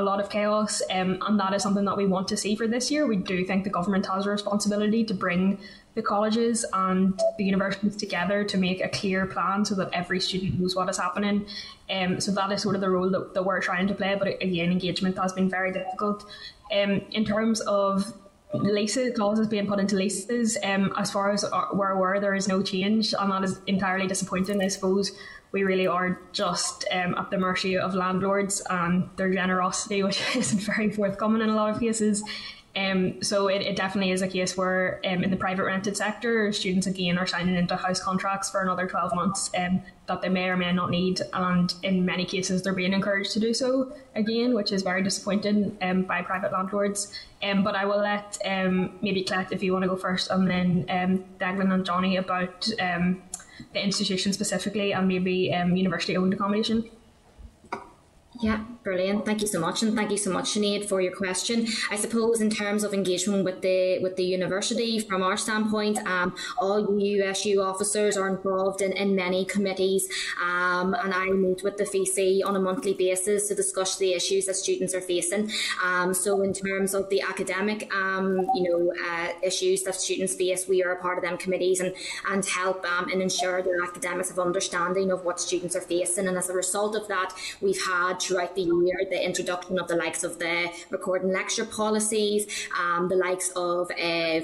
[0.00, 2.66] a lot of chaos, um, and that is something that we want to see for
[2.66, 3.06] this year.
[3.06, 5.58] We do think the government has a responsibility to bring
[5.94, 10.58] the colleges and the universities together to make a clear plan so that every student
[10.58, 11.46] knows what is happening.
[11.90, 14.28] Um, so that is sort of the role that, that we're trying to play, but
[14.42, 16.24] again, engagement has been very difficult.
[16.72, 18.12] Um, in terms of
[18.52, 22.62] leases clauses being put into leases, um, as far as we're aware, there is no
[22.62, 24.62] change, and that is entirely disappointing.
[24.62, 25.12] I suppose
[25.52, 30.60] we really are just um, at the mercy of landlords and their generosity, which isn't
[30.60, 32.22] very forthcoming in a lot of cases.
[32.76, 36.52] Um, so it, it definitely is a case where um, in the private rented sector,
[36.52, 40.48] students again are signing into house contracts for another 12 months um, that they may
[40.48, 41.20] or may not need.
[41.32, 45.76] And in many cases, they're being encouraged to do so again, which is very disappointing
[45.82, 47.12] um, by private landlords.
[47.42, 50.48] Um, but I will let um, maybe Colette, if you want to go first, and
[50.48, 50.84] then
[51.40, 52.68] Declan and Johnny about
[53.72, 56.88] the institution specifically and maybe um, university owned accommodation.
[58.42, 59.26] Yeah, brilliant.
[59.26, 61.66] Thank you so much, and thank you so much, Sinead, for your question.
[61.90, 66.34] I suppose in terms of engagement with the with the university, from our standpoint, um,
[66.58, 70.08] all USU officers are involved in, in many committees,
[70.42, 74.46] um, and I meet with the VC on a monthly basis to discuss the issues
[74.46, 75.50] that students are facing.
[75.84, 80.66] Um, so in terms of the academic, um, you know, uh, issues that students face,
[80.66, 81.94] we are a part of them committees and
[82.30, 86.26] and help um, and ensure their academics have understanding of what students are facing.
[86.26, 89.96] And as a result of that, we've had throughout the year the introduction of the
[89.96, 92.46] likes of the recording lecture policies,
[92.78, 94.40] um, the likes of uh,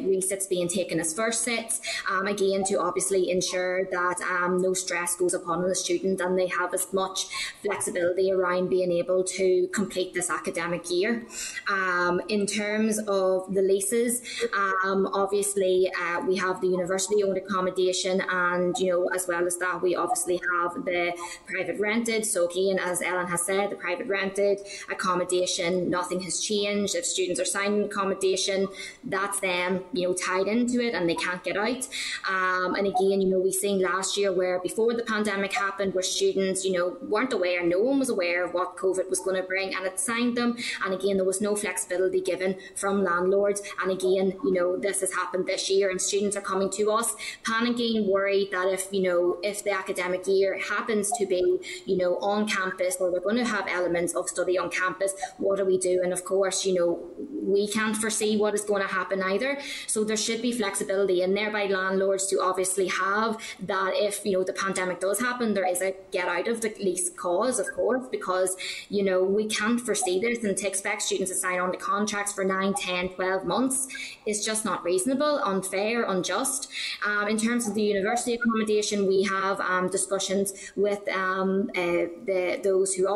[0.51, 1.81] being taken as first sits,
[2.11, 6.49] um, again to obviously ensure that um, no stress goes upon the student and they
[6.49, 7.27] have as much
[7.63, 11.25] flexibility around being able to complete this academic year.
[11.71, 14.21] Um, in terms of the leases,
[14.85, 19.57] um, obviously uh, we have the university owned accommodation and you know as well as
[19.59, 21.13] that we obviously have the
[21.47, 22.27] private rented.
[22.27, 26.95] So again, as Ellen has said, private rented accommodation, nothing has changed.
[26.95, 28.69] If students are signing accommodation,
[29.05, 31.89] that's them, you know, tied into it and they can't get out.
[32.29, 36.03] Um, and again, you know, we seen last year where before the pandemic happened, where
[36.03, 39.47] students, you know, weren't aware, no one was aware of what COVID was going to
[39.47, 40.57] bring, and it signed them.
[40.85, 43.63] And again, there was no flexibility given from landlords.
[43.83, 47.15] And again, you know, this has happened this year, and students are coming to us
[47.45, 52.17] panicking, worried that if you know, if the academic year happens to be, you know,
[52.19, 55.79] on campus or we're going to have elements of study on campus, what do we
[55.79, 56.01] do?
[56.03, 57.11] And of course, you know,
[57.47, 59.59] we can't foresee what is going to happen either.
[59.87, 64.33] So there should be flexibility in there by landlords to obviously have that if you
[64.33, 67.67] know the pandemic does happen, there is a get out of the lease cause, of
[67.75, 68.57] course, because
[68.89, 72.33] you know we can't foresee this and to expect students to sign on the contracts
[72.33, 73.89] for 9, 10, 12 months
[74.27, 76.69] is just not reasonable, unfair, unjust.
[77.07, 82.61] Um, in terms of the university accommodation, we have um, discussions with um, uh, the
[82.63, 83.07] those who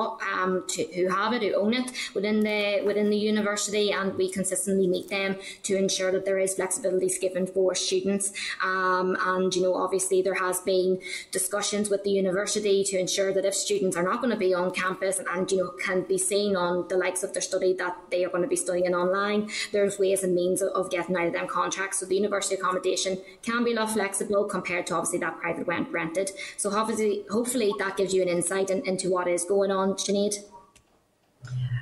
[0.40, 4.30] um, to, who have it, who own it within the within the university, and we
[4.30, 8.32] consistently meet them to ensure that there is flexibilities given for students.
[8.62, 11.00] Um, and you know, obviously, there has been
[11.30, 14.70] discussions with the university to ensure that if students are not going to be on
[14.70, 17.96] campus and, and you know can be seen on the likes of their study that
[18.10, 21.26] they are going to be studying online, there's ways and means of, of getting out
[21.26, 22.00] of them contracts.
[22.00, 25.88] So the university accommodation can be a lot flexible compared to obviously that private rent
[25.90, 26.30] rented.
[26.56, 30.44] So hopefully, hopefully that gives you an insight in, into what is going on, Sinead.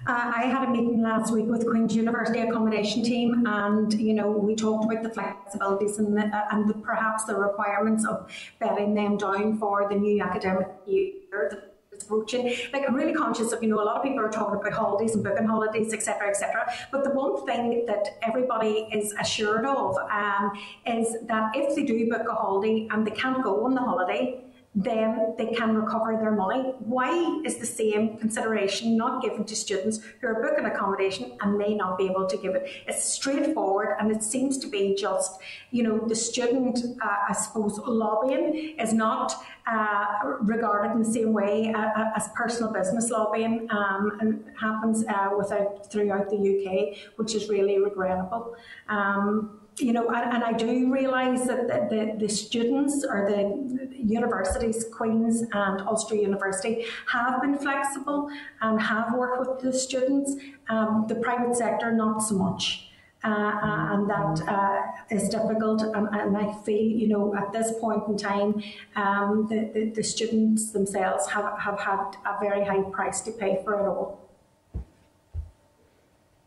[0.07, 4.31] Uh, I had a meeting last week with Queen's University accommodation team, and you know
[4.31, 8.95] we talked about the flexibilities and the, uh, and the, perhaps the requirements of bedding
[8.95, 12.55] them down for the new academic year approaching.
[12.73, 15.15] Like I'm really conscious of you know a lot of people are talking about holidays
[15.15, 16.73] and booking holidays, etc., etc.
[16.91, 20.53] But the one thing that everybody is assured of um,
[20.87, 24.43] is that if they do book a holiday and they can't go on the holiday
[24.85, 26.73] then they can recover their money.
[26.79, 31.75] Why is the same consideration not given to students who are booking accommodation and may
[31.75, 32.71] not be able to give it?
[32.87, 35.41] It's straightforward and it seems to be just,
[35.73, 39.35] you know, the student, uh, I suppose, lobbying is not
[39.67, 45.05] uh, regarded in the same way uh, uh as personal business lobbying um, and happens
[45.09, 48.55] uh, without, throughout the UK, which is really regrettable.
[48.89, 53.97] Um, you know, and, and I do realise that the, the, the, students or the
[53.97, 58.31] universities, Queen's and Ulster University, have been flexible
[58.61, 60.37] and have worked with the students.
[60.69, 62.91] Um, the private sector, not so much.
[63.25, 63.59] Uh,
[63.93, 65.83] and that uh, is difficult.
[65.83, 68.63] And, and, I feel, you know, at this point in time,
[68.95, 73.61] um, the, the, the students themselves have, have had a very high price to pay
[73.65, 74.21] for it all.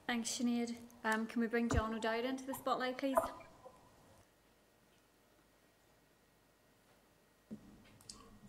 [0.07, 0.75] Thanks, Sinead.
[1.03, 3.17] Um, can we bring John O'Dowd into the spotlight, please?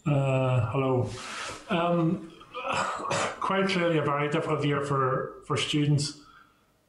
[0.05, 1.09] Uh, hello.
[1.70, 2.31] Um,
[3.41, 6.20] quite clearly a very difficult year for, for students.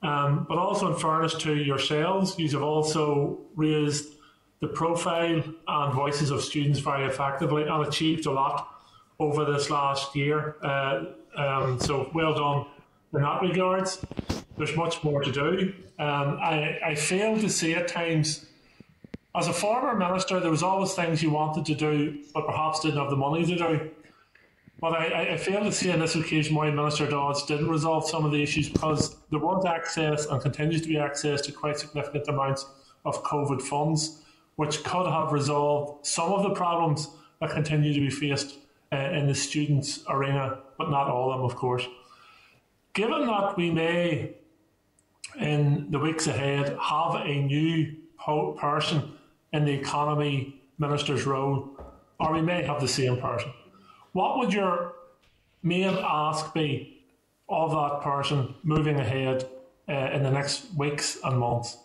[0.02, 4.16] Um, but also in fairness to yourselves, you have also raised
[4.60, 8.68] the profile and voices of students very effectively and achieved a lot
[9.18, 10.58] over this last year.
[10.62, 11.06] Uh,
[11.38, 12.66] um, so well done
[13.14, 14.04] in that regards
[14.58, 15.74] there's much more to do.
[16.00, 18.46] Um, I, I fail to see at times,
[19.36, 23.00] as a former minister, there was always things you wanted to do, but perhaps didn't
[23.00, 23.92] have the money to do.
[24.80, 28.26] But I, I fail to see on this occasion why Minister Dodds didn't resolve some
[28.26, 32.28] of the issues because there was access and continues to be access to quite significant
[32.28, 32.66] amounts
[33.06, 34.22] of COVID funds,
[34.58, 37.08] which could have resolved some of the problems
[37.40, 38.58] that continue to be faced
[38.92, 41.88] uh, in the students' arena, but not all of them, of course.
[42.94, 44.36] Given that we may
[45.40, 47.96] in the weeks ahead have a new
[48.58, 49.14] person
[49.52, 51.78] in the economy minister's role,
[52.20, 53.52] or we may have the same person.
[54.14, 54.94] What would your
[55.64, 57.04] main ask be
[57.50, 59.48] of that person moving ahead
[59.90, 61.78] uh, in the next weeks and months?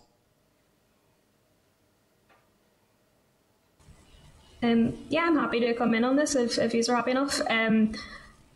[4.62, 7.40] Um, yeah, I'm happy to come in on this if, if you're happy enough.
[7.48, 7.93] Um,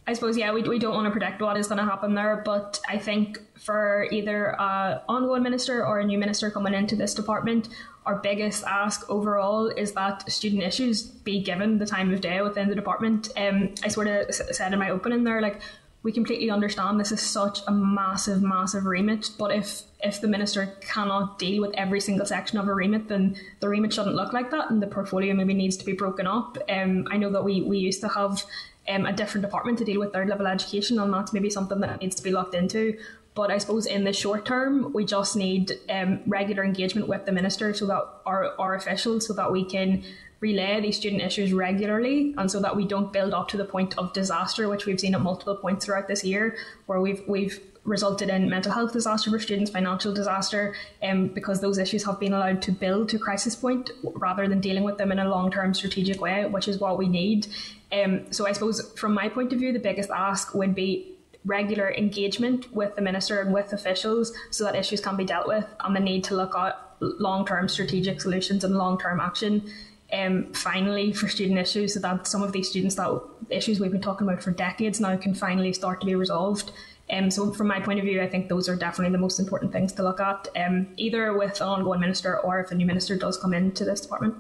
[0.07, 2.43] I suppose yeah, we, we don't want to predict what is going to happen there,
[2.45, 7.15] but I think for either a ongoing minister or a new minister coming into this
[7.15, 7.69] department,
[8.05, 12.69] our biggest ask overall is that student issues be given the time of day within
[12.69, 13.29] the department.
[13.37, 15.61] Um, I sort of said in my opening there, like
[16.03, 19.31] we completely understand this is such a massive, massive remit.
[19.39, 23.37] But if if the minister cannot deal with every single section of a remit, then
[23.61, 26.59] the remit shouldn't look like that, and the portfolio maybe needs to be broken up.
[26.69, 28.43] Um, I know that we we used to have
[28.89, 32.01] um, a different department to deal with third level education, and that's maybe something that
[32.01, 32.99] needs to be looked into.
[33.35, 37.33] But I suppose in the short term, we just need um, regular engagement with the
[37.33, 40.05] minister so that our, our officials, so that we can
[40.43, 43.97] relay these student issues regularly and so that we don't build up to the point
[43.97, 46.57] of disaster which we've seen at multiple points throughout this year
[46.87, 51.79] where we've we've resulted in mental health disaster for students financial disaster um, because those
[51.79, 55.21] issues have been allowed to build to crisis point rather than dealing with them in
[55.21, 57.47] a long-term strategic way which is what we need
[57.93, 61.13] um, so I suppose from my point of view the biggest ask would be
[61.45, 65.67] regular engagement with the minister and with officials so that issues can be dealt with
[65.81, 69.69] and the need to look at long-term strategic solutions and long-term action
[70.13, 73.21] um, finally for student issues so that some of these students that
[73.51, 76.71] issues we've been talking about for decades now can finally start to be resolved.
[77.11, 79.73] Um, so from my point of view, I think those are definitely the most important
[79.73, 83.17] things to look at, um, either with an ongoing minister or if a new minister
[83.17, 84.37] does come into this department.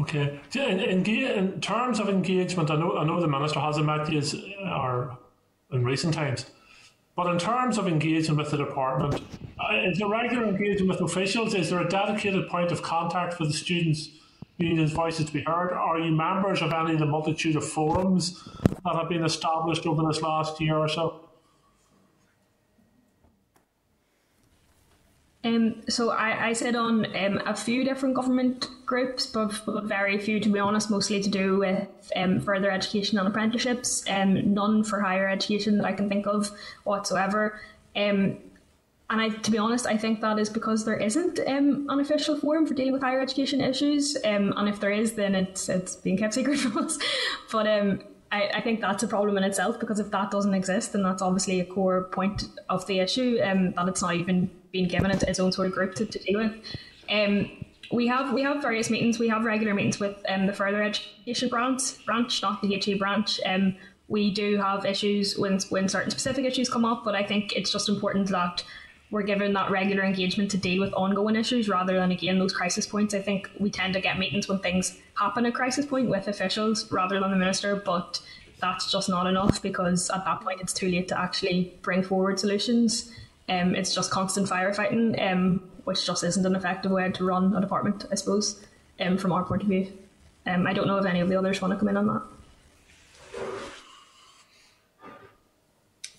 [0.00, 0.40] Okay.
[0.54, 4.22] In, in, in terms of engagement, I know I know the minister hasn't met you
[4.64, 5.18] or
[5.72, 6.46] in recent times.
[7.16, 9.20] But in terms of engagement with the department,
[9.58, 11.52] uh, is there regular engagement with officials?
[11.52, 14.10] Is there a dedicated point of contact for the students
[14.58, 15.72] unions' voices to be heard?
[15.72, 18.48] Are you members of any of the multitude of forums
[18.84, 21.27] that have been established over this last year or so?
[25.44, 30.18] Um, so I, I sit on um, a few different government groups, but, but very
[30.18, 34.82] few, to be honest, mostly to do with um, further education and apprenticeships, um, none
[34.82, 36.50] for higher education that I can think of
[36.84, 37.60] whatsoever.
[37.94, 38.38] Um,
[39.10, 42.36] and I, to be honest, I think that is because there isn't um, an official
[42.36, 44.16] forum for dealing with higher education issues.
[44.24, 46.98] Um, and if there is, then it's it's being kept secret from us.
[47.50, 48.00] But um,
[48.30, 51.22] I, I think that's a problem in itself because if that doesn't exist, then that's
[51.22, 53.40] obviously a core point of the issue.
[53.42, 56.18] Um, that it's not even being given its, its own sort of group to, to
[56.18, 56.54] deal with.
[57.10, 59.18] Um, we have we have various meetings.
[59.18, 63.40] We have regular meetings with um, the further education branch, branch, not the HE branch.
[63.46, 63.76] Um,
[64.08, 67.72] we do have issues when when certain specific issues come up, but I think it's
[67.72, 68.62] just important that
[69.10, 72.86] we're given that regular engagement to deal with ongoing issues rather than again those crisis
[72.86, 73.14] points.
[73.14, 76.90] I think we tend to get meetings when things happen at crisis point with officials
[76.92, 78.20] rather than the minister, but
[78.60, 82.38] that's just not enough because at that point it's too late to actually bring forward
[82.38, 83.10] solutions.
[83.48, 87.60] Um, it's just constant firefighting, um, which just isn't an effective way to run a
[87.60, 88.64] department, I suppose,
[89.00, 89.92] um, from our point of view.
[90.46, 92.22] Um, I don't know if any of the others want to come in on that.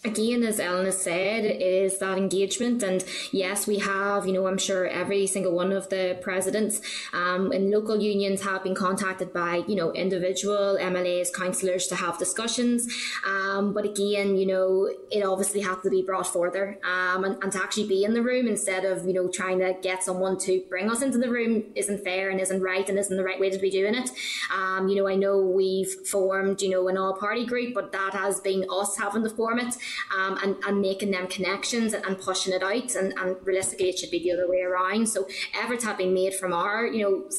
[0.06, 2.82] Again, as Ellen has said, it is that engagement.
[2.84, 3.04] And
[3.34, 6.82] yes, we have, you know, I'm sure every single one of the presidents
[7.12, 12.18] um, and local unions have been contacted by, you know, individual MLAs, councillors to have
[12.18, 12.88] discussions.
[13.28, 17.52] Um, but again, you know, it obviously has to be brought further um, and, and
[17.52, 20.64] to actually be in the room instead of, you know, trying to get someone to
[20.70, 23.50] bring us into the room isn't fair and isn't right and isn't the right way
[23.50, 24.12] to be doing it.
[24.56, 28.14] Um, you know, I know we've formed, you know, an all party group, but that
[28.14, 29.76] has been us having to form it
[30.18, 32.95] um, and, and making them connections and, and pushing it out.
[32.95, 35.07] And, and realistically, it should be the other way around.
[35.10, 35.28] So
[35.61, 37.30] efforts have been made from our, you know,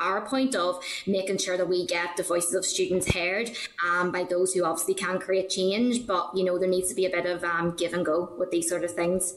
[0.00, 3.50] our point of making sure that we get the voices of students heard
[3.84, 6.06] um, by those who obviously can create change.
[6.06, 8.50] But you know, there needs to be a bit of um, give and go with
[8.50, 9.34] these sort of things.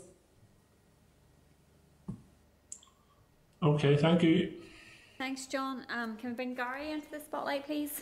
[3.64, 4.54] Okay, thank you.
[5.18, 5.86] Thanks, John.
[5.90, 8.02] Um, can we bring Gary into the spotlight, please?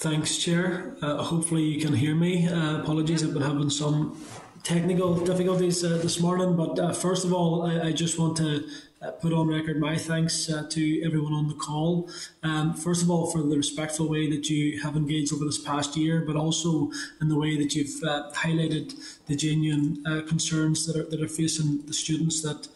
[0.00, 0.94] Thanks, Chair.
[1.02, 2.46] Uh, hopefully you can hear me.
[2.46, 4.16] Uh, apologies, I've been having some
[4.62, 8.64] technical difficulties uh, this morning, but uh, first of all, I, I just want to
[9.02, 12.08] uh, put on record my thanks uh, to everyone on the call.
[12.44, 15.96] Um, first of all, for the respectful way that you have engaged over this past
[15.96, 18.00] year, but also in the way that you've
[18.34, 18.94] highlighted
[19.26, 22.68] the genuine concerns that are, that are facing the students that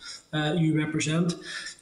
[0.59, 1.35] you represent.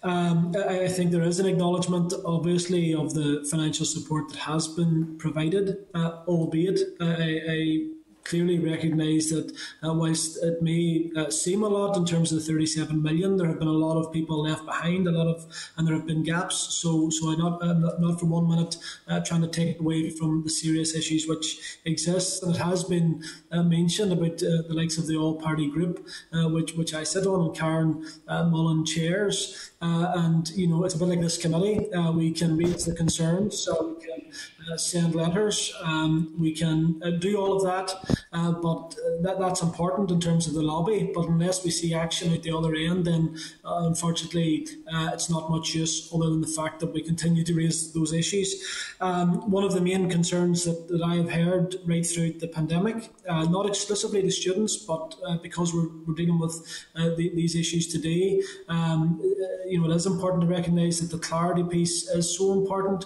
[0.02, 4.68] Um, I, I think there is an acknowledgement, obviously, of the financial support that has
[4.68, 7.88] been provided, uh, albeit I, I
[8.24, 9.52] clearly recognise that
[9.82, 13.46] uh, whilst it may uh, seem a lot in terms of the 37 million, there
[13.46, 16.22] have been a lot of people left behind, a lot of, and there have been
[16.22, 16.56] gaps.
[16.56, 18.76] So, so I'm not, uh, not, for one minute
[19.08, 22.42] uh, trying to take away from the serious issues which exist.
[22.42, 26.06] And it has been uh, mentioned about uh, the likes of the All Party Group,
[26.32, 29.72] which which I sit on, and Karen Mullan chairs.
[29.80, 31.88] and you know, it's a bit like this committee.
[32.14, 34.20] we can raise the concerns, so we can
[34.59, 35.72] uh, send letters.
[35.82, 37.92] Um, we can uh, do all of that,
[38.32, 41.10] uh, but that, that's important in terms of the lobby.
[41.14, 44.66] But unless we see action at the other end, then unfortunately
[45.14, 48.94] it's not much use other than the fact that we continue to raise those issues.
[49.00, 53.10] Um, one of the main concerns that, that I have heard right through the pandemic,
[53.26, 56.54] not exclusively to students, but because we're, we're dealing with
[56.94, 59.20] the, these issues today, um,
[59.66, 63.04] you know, it is important to recognise that the clarity piece is so important.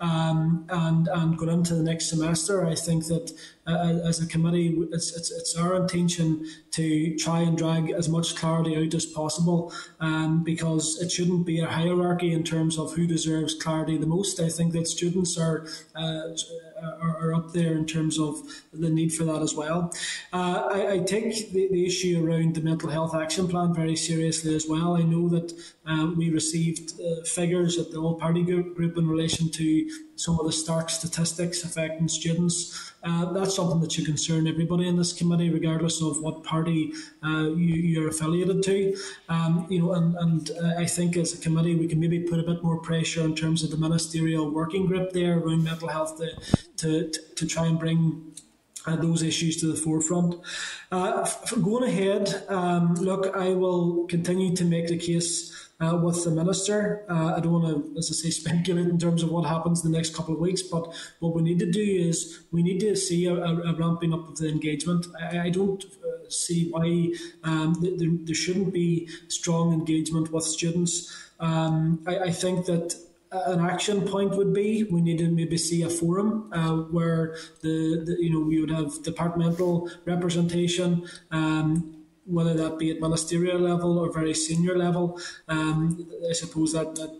[0.00, 2.66] Um, and and going into the next semester.
[2.66, 3.32] I think that
[3.66, 8.36] uh, as a committee, it's, it's, it's our intention to try and drag as much
[8.36, 13.06] clarity out as possible um, because it shouldn't be a hierarchy in terms of who
[13.06, 14.40] deserves clarity the most.
[14.40, 15.66] I think that students are.
[15.94, 16.34] Uh,
[17.02, 18.36] are, up there in terms of
[18.72, 19.92] the need for that as well.
[20.32, 24.54] Uh, I, I, take the, the, issue around the mental health action plan very seriously
[24.54, 24.96] as well.
[24.96, 25.52] I know that
[25.86, 30.38] um, we received uh, figures at the all party group, group in relation to some
[30.40, 32.92] of the stark statistics affecting students.
[33.04, 36.92] Uh, that's something that should concern everybody in this committee, regardless of what party
[37.22, 38.96] uh, you, are affiliated to.
[39.28, 42.40] Um, you know, and, and uh, I think as a committee we can maybe put
[42.40, 46.18] a bit more pressure in terms of the ministerial working group there around mental health
[46.18, 46.30] to,
[46.78, 48.34] to, to, try and bring
[48.86, 50.34] uh, those issues to the forefront.
[50.90, 51.28] Uh,
[51.62, 57.04] going ahead, um, look, I will continue to make the case uh, with the minister.
[57.08, 59.92] Uh, I don't want to, as I say, speculate in terms of what happens in
[59.92, 62.96] the next couple of weeks, but what we need to do is we need to
[62.96, 65.06] see a, a, ramping up of the engagement.
[65.20, 67.12] I, I don't uh, see why
[67.44, 71.14] um, there, there shouldn't be strong engagement with students.
[71.40, 72.96] Um, I, I think that
[73.32, 78.02] an action point would be we need to maybe see a forum uh, where the,
[78.06, 81.95] the, you know we would have departmental representation um,
[82.26, 87.10] whether that be at ministerial level or very senior level, um, I suppose that, that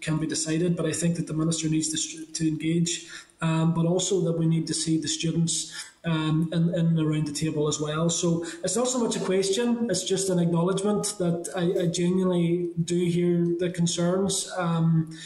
[0.00, 0.76] can be decided.
[0.76, 3.06] But I think that the minister needs to, to engage,
[3.40, 5.72] um, but also that we need to see the students
[6.04, 8.10] um, in, in around the table as well.
[8.10, 12.70] So it's not so much a question; it's just an acknowledgement that I, I genuinely
[12.82, 14.50] do hear the concerns.
[14.56, 15.16] Um,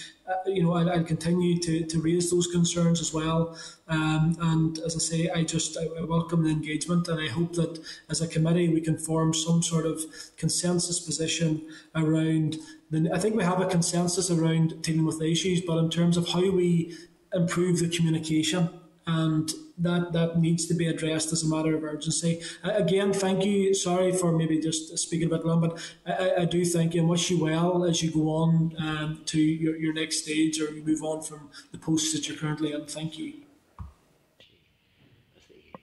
[0.47, 3.57] you know, I'll, I'll, continue to, to raise those concerns as well.
[3.89, 7.81] Um, and as I say, I just I welcome the engagement, and I hope that
[8.11, 10.01] as a committee we can form some sort of
[10.37, 12.57] consensus position around.
[12.91, 16.17] The, I think we have a consensus around dealing with the issues, but in terms
[16.17, 16.97] of how we
[17.35, 18.71] improve the communication
[19.07, 22.43] and that that needs to be addressed as a matter of urgency.
[22.65, 23.75] Uh, again, thank you.
[23.75, 27.09] Sorry for maybe just speaking a bit long, but I, I do thank you and
[27.09, 30.85] wish you well as you go on um, to your, your next stage or you
[30.85, 32.87] move on from the post that you're currently in.
[32.87, 33.33] Thank you.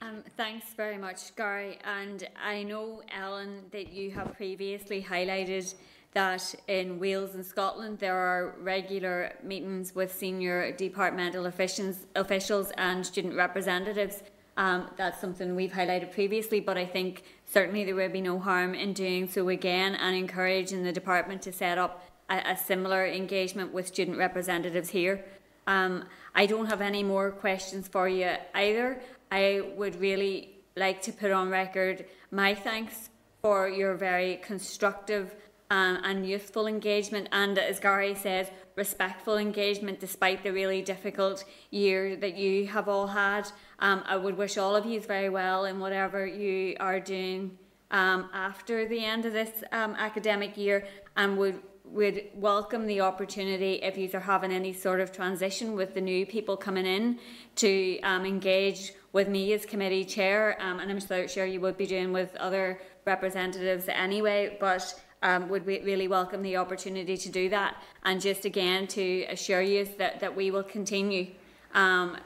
[0.02, 1.80] Um, thanks very much, Gary.
[1.84, 5.74] And I know, Ellen, that you have previously highlighted
[6.16, 13.36] that in Wales and Scotland there are regular meetings with senior departmental officials, and student
[13.36, 14.24] representatives.
[14.58, 18.74] Um, that's something we've highlighted previously, but I think certainly there would be no harm
[18.74, 23.74] in doing so again and encouraging the department to set up a, a similar engagement
[23.74, 25.26] with student representatives here.
[25.68, 29.02] Um, I don't have any more questions for you either.
[29.32, 33.10] I would really like to put on record my thanks
[33.42, 35.36] for your very constructive
[35.70, 42.16] um, and youthful engagement, and as Gary says, respectful engagement despite the really difficult year
[42.18, 43.48] that you have all had.
[43.80, 47.58] Um, I would wish all of you very well in whatever you are doing
[47.92, 50.86] um, after the end of this um, academic year,
[51.16, 55.94] and would would welcome the opportunity if you are having any sort of transition with
[55.94, 57.20] the new people coming in
[57.56, 61.86] to um, engage with me as committee chair, um, and I'm sure you would be
[61.86, 67.50] doing with other representatives anyway, but um, would we really welcome the opportunity to do
[67.50, 67.82] that.
[68.04, 71.28] And just again to assure you that, that we will continue
[71.74, 72.18] um,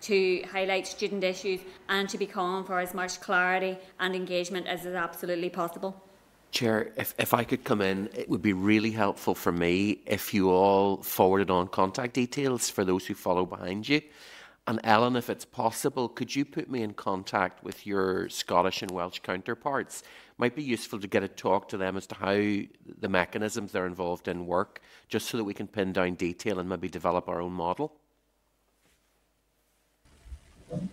[0.00, 1.60] to highlight student issues
[1.90, 6.02] and to be calling for as much clarity and engagement as is absolutely possible.
[6.50, 10.32] Chair, if, if I could come in, it would be really helpful for me if
[10.32, 14.00] you all forwarded on contact details for those who follow behind you.
[14.68, 18.90] And Ellen, if it's possible, could you put me in contact with your Scottish and
[18.90, 20.02] Welsh counterparts?
[20.38, 23.86] Might be useful to get a talk to them as to how the mechanisms they're
[23.86, 27.40] involved in work, just so that we can pin down detail and maybe develop our
[27.40, 27.98] own model.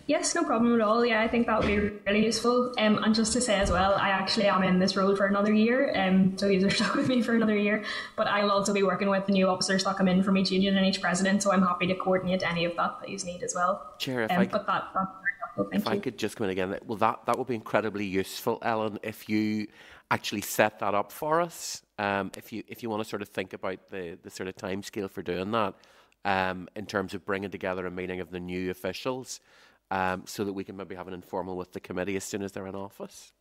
[0.06, 1.04] Yes, no problem at all.
[1.04, 2.72] Yeah, I think that would be really useful.
[2.78, 5.52] Um, and just to say as well, I actually am in this role for another
[5.52, 7.82] year, um, so you're stuck with me for another year.
[8.16, 10.76] But I'll also be working with the new officers that come in from each union
[10.76, 13.54] and each president, so I'm happy to coordinate any of that that you need as
[13.54, 13.94] well.
[13.98, 15.10] Chair, if um, I, but that, that's
[15.56, 15.92] Thank if you.
[15.92, 19.28] I could just come in again, well, that, that would be incredibly useful, Ellen, if
[19.28, 19.68] you
[20.10, 21.82] actually set that up for us.
[21.98, 24.56] Um, if you if you want to sort of think about the, the sort of
[24.56, 25.74] time scale for doing that,
[26.24, 29.40] um, in terms of bringing together a meeting of the new officials
[29.90, 32.52] um, so that we can maybe have an informal with the committee as soon as
[32.52, 33.32] they're in office.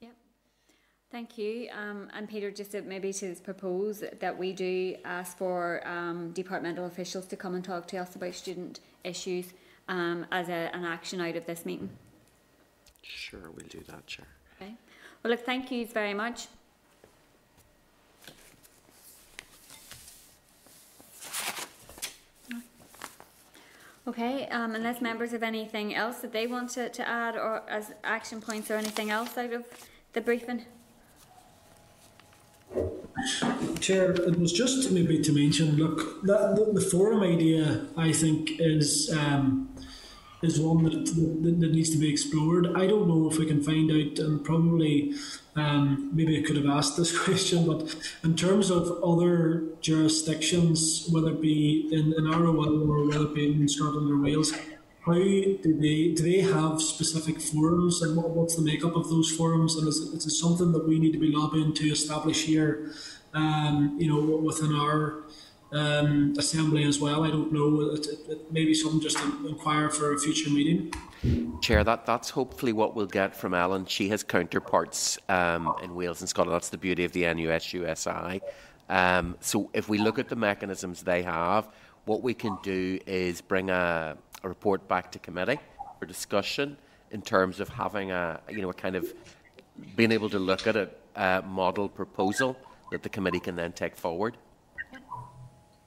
[0.00, 0.12] Yep.
[1.10, 1.68] Thank you.
[1.76, 6.86] Um, and Peter, just to, maybe to propose that we do ask for um, departmental
[6.86, 9.52] officials to come and talk to us about student issues
[9.88, 11.90] um, as a, an action out of this meeting.
[13.02, 14.26] Sure, we'll do that, Chair.
[14.60, 14.74] Okay.
[15.22, 16.48] Well, look, thank you very much.
[24.08, 27.92] Okay, um, unless members have anything else that they want to, to add or as
[28.04, 29.64] action points or anything else out of
[30.12, 30.64] the briefing?
[33.80, 38.60] Chair, it was just maybe to mention, look, that the, the forum idea, I think,
[38.60, 39.70] is um,
[40.42, 42.66] is one that, that, that needs to be explored.
[42.76, 45.14] I don't know if we can find out, and probably
[45.54, 51.30] um, maybe I could have asked this question, but in terms of other jurisdictions, whether
[51.30, 54.52] it be in, in ROL or whether it be in Scotland or Wales,
[55.06, 59.30] how do they do they have specific forums and what, what's the makeup of those
[59.30, 62.44] forums and is it, is it something that we need to be lobbying to establish
[62.44, 62.90] here
[63.32, 65.22] um, you know within our
[65.76, 70.14] um, assembly as well I don't know it, it, it maybe something just inquire for
[70.14, 70.92] a future meeting
[71.60, 73.86] Chair, that, that's hopefully what we'll get from Ellen.
[73.86, 76.54] She has counterparts um, in Wales and Scotland.
[76.54, 78.40] That's the beauty of the NUS-USI.
[78.88, 81.68] Um, so if we look at the mechanisms they have,
[82.04, 85.58] what we can do is bring a, a report back to committee
[85.98, 86.76] for discussion
[87.10, 89.12] in terms of having a you know a kind of
[89.96, 92.56] being able to look at a, a model proposal
[92.90, 94.36] that the committee can then take forward.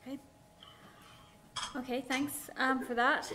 [0.06, 0.20] Okay.
[1.76, 3.32] Okay, thanks um, for that.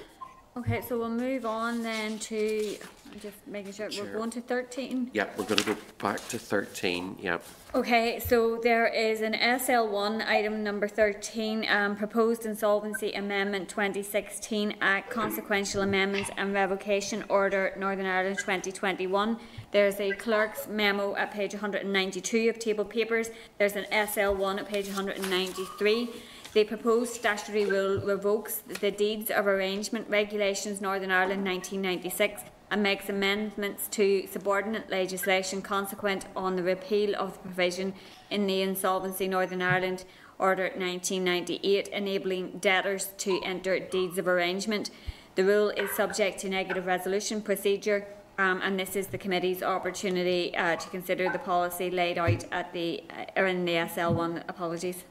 [0.57, 2.77] Okay, so we'll move on then to
[3.13, 4.05] I'm just making sure Sure.
[4.05, 5.11] we're going to 13.
[5.13, 7.17] Yeah, we're going to go back to 13.
[7.21, 7.45] yep.
[7.75, 15.11] Okay, so there is an SL1 item number 13, um, proposed insolvency amendment 2016 Act
[15.11, 19.39] consequential amendments and revocation order Northern Ireland 2021.
[19.73, 23.31] There's a clerk's memo at page 192 of table papers.
[23.59, 26.11] There's an SL1 at page 193.
[26.55, 33.09] The proposed statutory rule revokes the deeds of arrangement regulations Northern Ireland 1996 and makes
[33.09, 37.93] amendments to subordinate legislation consequent on the repeal of the provision
[38.31, 40.05] in the Insolvency Northern Ireland
[40.39, 44.91] Order 1998 enabling debtors to enter deeds of arrangement.
[45.35, 48.07] The rule is subject to negative resolution procedure
[48.39, 52.73] um, and this is the committee's opportunity uh, to consider the policy laid out at
[52.73, 53.03] the
[53.37, 55.03] uh, in the SL1 apologies.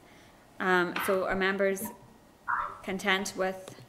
[0.59, 1.83] Um, so are members
[2.83, 3.83] content with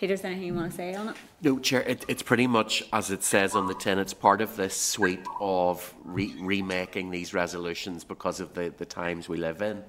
[0.00, 1.16] Peter, is there anything you want to say on it?
[1.42, 3.98] No, Chair, it, it's pretty much as it says on the tin.
[3.98, 9.28] It's part of this suite of re- remaking these resolutions because of the, the times
[9.28, 9.84] we live in,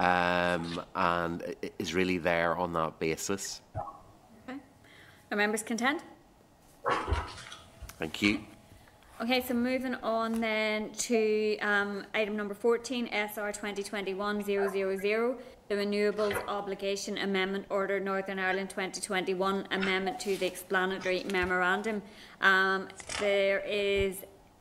[0.00, 3.60] um, and it is really there on that basis.
[4.48, 4.58] Okay.
[5.30, 6.02] Are members content?
[7.98, 8.40] Thank you.
[9.20, 15.38] Okay, so moving on then to um, item number 14, SR 2021-000,
[15.70, 22.02] the Renewables Obligation Amendment Order Northern Ireland 2021 Amendment to the Explanatory Memorandum.
[22.40, 22.88] Um,
[23.20, 24.16] there is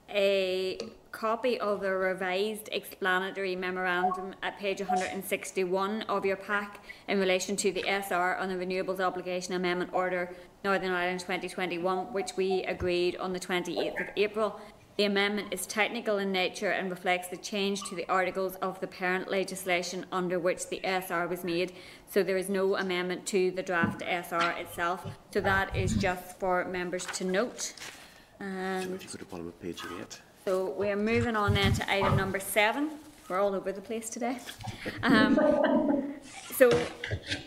[0.07, 0.77] a
[1.11, 7.71] copy of the revised explanatory memorandum at page 161 of your pack in relation to
[7.71, 10.29] the SR on the Renewables Obligation Amendment Order
[10.63, 14.61] Northern Ireland 2021, which we agreed on the 28th of April.
[14.99, 18.87] The amendment is technical in nature and reflects the change to the articles of the
[18.87, 21.71] parent legislation under which the SR was made.
[22.09, 25.07] So there is no amendment to the draft SR itself.
[25.33, 27.75] So that is just for members to note.
[28.41, 30.19] And If you go to bottom of page eight.
[30.43, 32.89] so we're moving on then to item number seven.
[33.29, 34.39] We're all over the place today.
[35.03, 36.15] Um,
[36.51, 36.71] so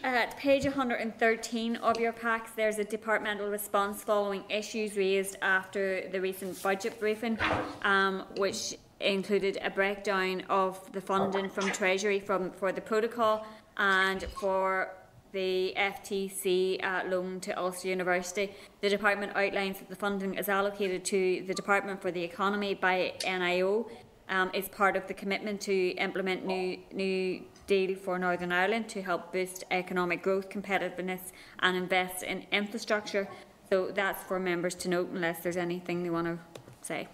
[0.05, 6.20] at page 113 of your packs, there's a departmental response following issues raised after the
[6.20, 7.36] recent budget briefing,
[7.83, 13.44] um, which included a breakdown of the funding from Treasury from, for the protocol
[13.77, 14.94] and for
[15.33, 18.55] the FTC uh, loan to Ulster University.
[18.83, 23.15] The department outlines that the funding is allocated to the Department for the Economy by
[23.20, 23.91] NIO.
[24.33, 29.02] Um, is part of the commitment to implement new new deal for Northern Ireland to
[29.02, 31.20] help boost economic growth, competitiveness,
[31.59, 33.28] and invest in infrastructure.
[33.69, 36.39] So that's for members to note, unless there's anything they want to
[36.81, 37.09] say.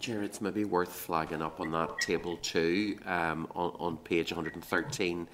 [0.00, 5.28] Chair, it's maybe worth flagging up on that table too, um, on, on page 113,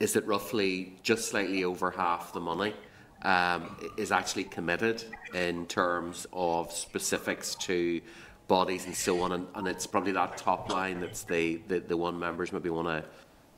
[0.00, 2.74] is that roughly just slightly over half the money
[3.22, 5.02] um, is actually committed
[5.32, 8.02] in terms of specifics to
[8.48, 11.96] bodies and so on, and, and it's probably that top line that's the, the, the
[11.96, 13.04] one members maybe want to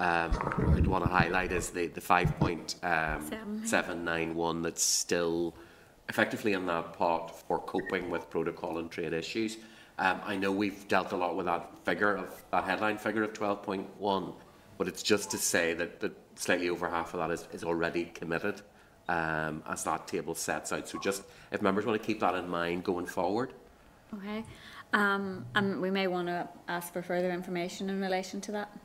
[0.01, 0.33] um,
[0.75, 5.55] would want to highlight is the, the 5.791 that's still
[6.09, 9.59] effectively in that pot for coping with protocol and trade issues.
[9.99, 13.35] Um, I know we've dealt a lot with that figure of that headline figure of
[13.35, 14.35] 12.1,
[14.79, 18.07] but it's just to say that, that slightly over half of that is, is already
[18.07, 18.63] committed
[19.11, 20.89] um, as that table sets out.
[20.89, 23.53] So just if members want to keep that in mind going forward.
[24.15, 24.45] Okay.
[24.93, 28.77] Um, and we may want to ask for further information in relation to that.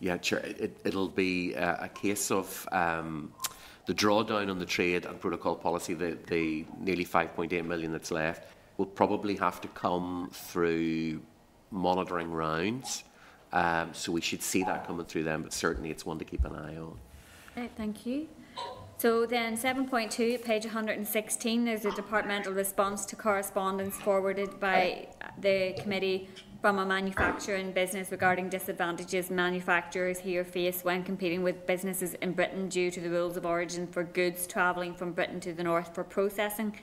[0.00, 0.38] Yeah, sure.
[0.38, 3.32] It, it'll be a, a case of um,
[3.86, 8.52] the drawdown on the trade and protocol policy, the, the nearly 5.8 million that's left,
[8.78, 11.20] will probably have to come through
[11.70, 13.04] monitoring rounds.
[13.52, 16.44] Um, so we should see that coming through them, but certainly it's one to keep
[16.44, 16.98] an eye on.
[17.56, 18.28] Right, thank you.
[19.00, 25.08] So then 7.2, page 116, there's a departmental response to correspondence forwarded by
[25.40, 26.28] the committee
[26.60, 32.68] from a manufacturing business regarding disadvantages manufacturers here face when competing with businesses in Britain
[32.68, 36.04] due to the rules of origin for goods travelling from Britain to the north for
[36.04, 36.78] processing.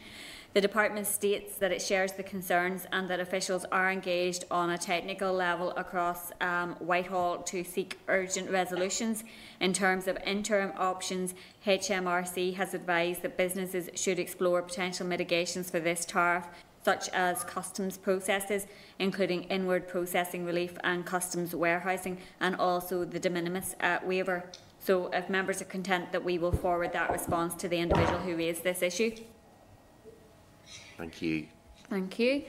[0.53, 4.77] The department states that it shares the concerns and that officials are engaged on a
[4.77, 9.23] technical level across um, Whitehall to seek urgent resolutions.
[9.59, 11.35] In terms of interim options,
[11.65, 16.47] HMRC has advised that businesses should explore potential mitigations for this tariff
[16.87, 18.65] such as customs processes,
[18.97, 24.49] including inward processing relief and customs warehousing, and also the de minimis uh, waiver.
[24.79, 28.37] So, if members are content that we will forward that response to the individual who
[28.37, 29.11] raised this issue.
[30.97, 31.47] Thank you.
[31.89, 32.43] Thank you.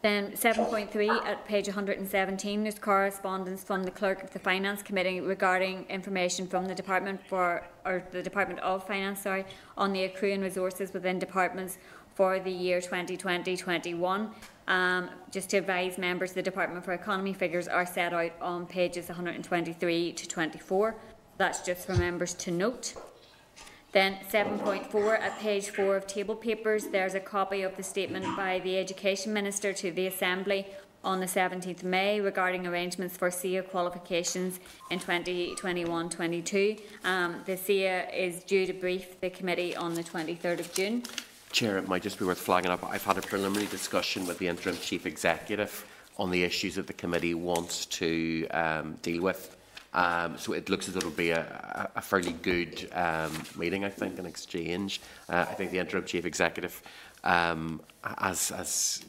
[0.00, 5.84] Then 7.3 at page 117 is correspondence from the clerk of the finance committee regarding
[5.88, 9.44] information from the department for or the department of finance sorry
[9.76, 11.78] on the accruing resources within departments
[12.14, 14.30] for the year 2020-21.
[14.66, 19.06] Um, just to advise members, the Department for Economy figures are set out on pages
[19.06, 20.96] 123 to 24.
[21.36, 22.94] That's just for members to note.
[23.92, 28.58] Then 7.4 at page 4 of table papers, there's a copy of the statement by
[28.58, 30.66] the Education Minister to the Assembly
[31.02, 34.60] on the 17th of May regarding arrangements for CCEA qualifications
[34.90, 36.80] in 2021-22.
[37.04, 41.02] Um, the CCEA is due to brief the committee on the 23rd of June.
[41.50, 42.84] Chair, it might just be worth flagging up.
[42.84, 45.86] I've had a preliminary discussion with the interim chief executive
[46.18, 49.56] on the issues that the committee wants to um, deal with.
[49.94, 54.18] Um, so it looks as it'll be a, a fairly good um, meeting, I think,
[54.18, 55.00] an exchange.
[55.28, 56.82] Uh, I think the interim chief executive
[57.24, 59.04] um, has, has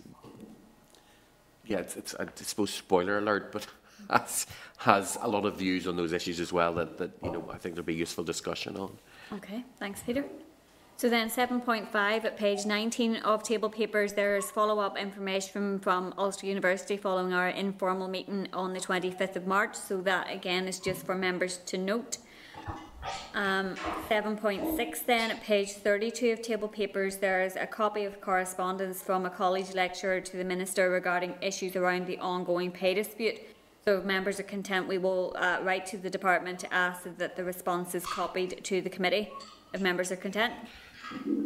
[1.65, 3.67] yeah, it's, it's I suppose spoiler alert, but
[4.09, 7.49] has, has a lot of views on those issues as well that, that you know
[7.51, 8.97] I think there'll be useful discussion on.
[9.33, 10.25] Okay, thanks, Peter.
[10.99, 11.95] So then 7.5
[12.25, 17.47] at page 19 of table papers, there's follow-up information from, from Ulster University following our
[17.47, 19.75] informal meeting on the 25th of March.
[19.77, 22.17] So that again is just for members to note.
[23.33, 23.75] Um,
[24.09, 29.29] 7.6 then at page 32 of table papers, there's a copy of correspondence from a
[29.29, 33.39] college lecturer to the Minister regarding issues around the ongoing pay dispute.
[33.85, 37.37] So if members are content, we will uh, write to the department to ask that
[37.37, 39.31] the response is copied to the committee,
[39.73, 40.53] if members are content.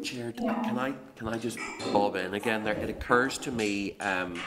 [0.04, 1.58] Chair, can I can I just
[1.94, 2.74] bob in again there?
[2.74, 3.98] It occurs to me.
[4.00, 4.40] Um,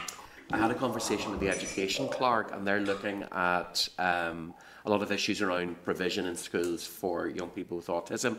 [0.53, 4.55] I had a conversation with the education clerk, and they're looking at um,
[4.85, 8.37] a lot of issues around provision in schools for young people with autism.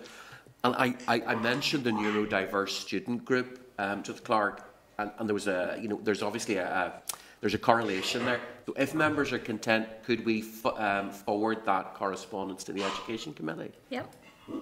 [0.64, 5.28] And I, I, I mentioned the neurodiverse student group um, to the clerk, and, and
[5.28, 6.94] there was a you know there's obviously a, a
[7.42, 8.40] there's a correlation there.
[8.68, 10.46] So if members are content, could we
[10.78, 13.72] um, forward that correspondence to the education committee?
[13.90, 14.14] Yep.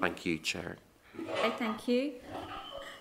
[0.02, 0.78] Thank you, Chair.
[1.20, 2.14] Okay, thank you.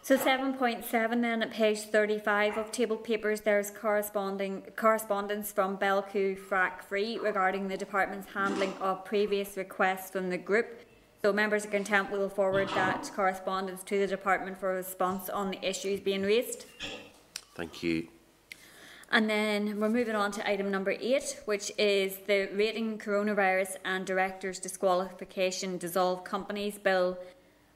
[0.03, 6.83] So 7.7 then at page 35 of table papers there's corresponding correspondence from Belcoo Frack
[6.83, 10.83] Free regarding the department's handling of previous requests from the group.
[11.23, 15.67] So members of contempt will forward that correspondence to the department for response on the
[15.67, 16.67] issues being raised.
[17.55, 18.09] Thank you.
[19.11, 24.05] And then we're moving on to item number eight, which is the Rating Coronavirus and
[24.05, 27.17] Directors Disqualification Dissolve Companies Bill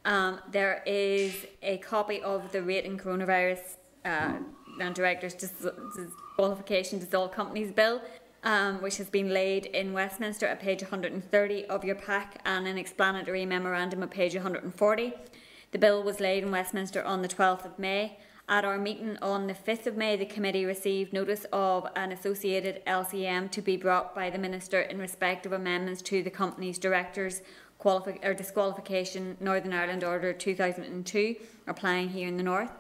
[0.08, 4.38] um, there is a copy of the Rate Rating Coronavirus uh,
[4.80, 8.00] and Directors Disqualification Dissolve Companies Bill,
[8.42, 12.78] um, which has been laid in Westminster at page 130 of your pack and an
[12.78, 15.12] explanatory memorandum at page 140.
[15.72, 18.18] The bill was laid in Westminster on the 12th of May.
[18.48, 22.82] At our meeting on the 5th of May, the committee received notice of an associated
[22.86, 27.42] LCM to be brought by the Minister in respect of amendments to the company's directors
[27.80, 32.70] qualifi- or disqualification Northern Ireland Order 2002 applying here in the North.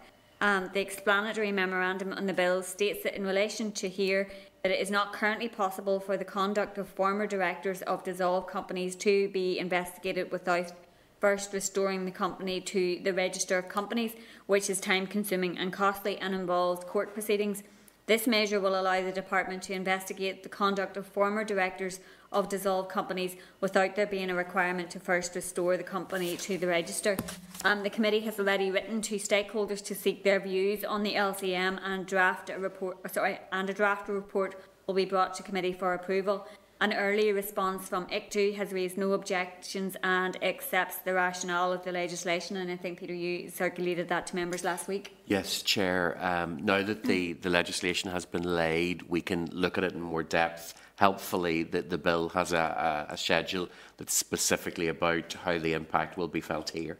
[0.40, 4.28] Um, the explanatory memorandum on the bill states that in relation to here
[4.62, 8.94] that it is not currently possible for the conduct of former directors of dissolved companies
[8.96, 10.72] to be investigated without
[11.20, 14.12] first restoring the company to the register of companies,
[14.46, 17.62] which is time consuming and costly and involves court proceedings.
[18.06, 22.00] This measure will allow the department to investigate the conduct of former directors
[22.32, 26.66] of dissolved companies without there being a requirement to first restore the company to the
[26.66, 27.16] register.
[27.64, 31.80] Um, the committee has already written to stakeholders to seek their views on the LCM
[31.82, 33.12] and draft a report.
[33.12, 36.46] Sorry, and a draft report will be brought to committee for approval.
[36.80, 41.90] An early response from ICTU has raised no objections and accepts the rationale of the
[41.90, 42.56] legislation.
[42.56, 45.16] And I think, Peter, you circulated that to members last week.
[45.26, 46.16] Yes, Chair.
[46.24, 50.00] Um, now that the, the legislation has been laid, we can look at it in
[50.00, 50.74] more depth.
[50.98, 53.68] Helpfully, that the bill has a, a, a schedule
[53.98, 56.98] that's specifically about how the impact will be felt here.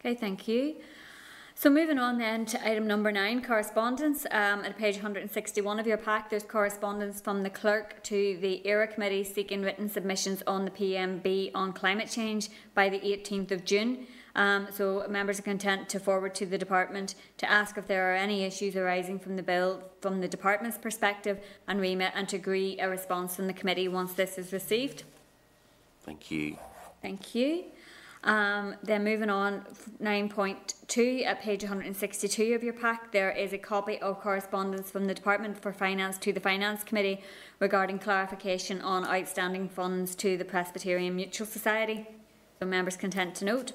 [0.00, 0.76] Okay, thank you.
[1.54, 4.26] So moving on then to item number nine, correspondence.
[4.26, 8.86] Um, at page 161 of your pack, there's correspondence from the clerk to the ERA
[8.86, 14.06] committee seeking written submissions on the PMB on climate change by the 18th of June.
[14.38, 18.14] Um, so members are content to forward to the department to ask if there are
[18.14, 22.78] any issues arising from the bill from the department's perspective and remit and to agree
[22.78, 25.02] a response from the committee once this is received.
[26.04, 26.56] Thank you.
[27.02, 27.64] Thank you.
[28.22, 29.64] Um, then moving on,
[30.00, 35.14] 9.2 at page 162 of your pack, there is a copy of correspondence from the
[35.14, 37.22] Department for Finance to the Finance Committee
[37.58, 42.06] regarding clarification on outstanding funds to the Presbyterian Mutual Society.
[42.60, 43.72] So members content to note.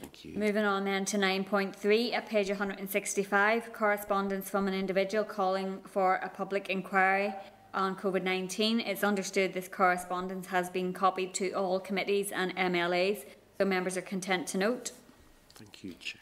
[0.00, 0.38] Thank you.
[0.38, 6.28] Moving on then to 9.3 at page 165, correspondence from an individual calling for a
[6.28, 7.34] public inquiry
[7.74, 8.80] on COVID 19.
[8.80, 13.24] It's understood this correspondence has been copied to all committees and MLAs,
[13.58, 14.92] so members are content to note.
[15.54, 16.20] Thank you, Chair.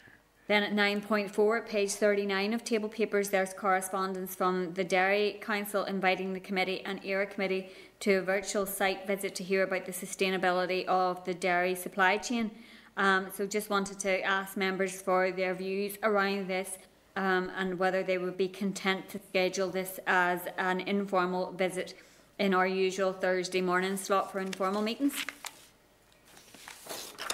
[0.49, 6.33] Then at 9.4, page 39 of table papers, there's correspondence from the Dairy Council inviting
[6.33, 10.85] the committee and ERA committee to a virtual site visit to hear about the sustainability
[10.85, 12.49] of the dairy supply chain.
[12.97, 16.77] Um, so just wanted to ask members for their views around this
[17.15, 21.93] um, and whether they would be content to schedule this as an informal visit
[22.39, 25.13] in our usual Thursday morning slot for informal meetings.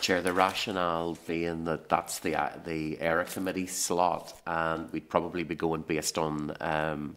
[0.01, 5.43] Chair, the rationale being that that's the uh, the ERA committee slot, and we'd probably
[5.43, 7.15] be going based on um,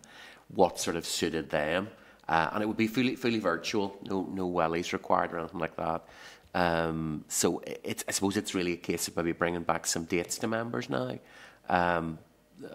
[0.55, 1.89] what sort of suited them,
[2.29, 5.77] uh, and it would be fully fully virtual, no no wellies required or anything like
[5.77, 6.07] that.
[6.55, 10.39] Um, so it's I suppose it's really a case of maybe bringing back some dates
[10.39, 11.19] to members now.
[11.69, 12.19] Um,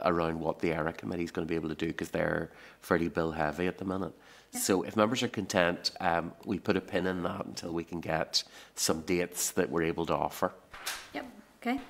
[0.03, 3.10] around what the ERA committee is going to be able to do because they're fairly
[3.10, 4.14] bill heavy at the minute.
[4.52, 4.60] Yeah.
[4.60, 8.00] So if members are content, um, we'll put a pin in that until we can
[8.00, 8.43] get
[8.76, 10.53] some dates that we're able to offer.
[11.14, 11.26] Yep.
[11.61, 11.82] Okay.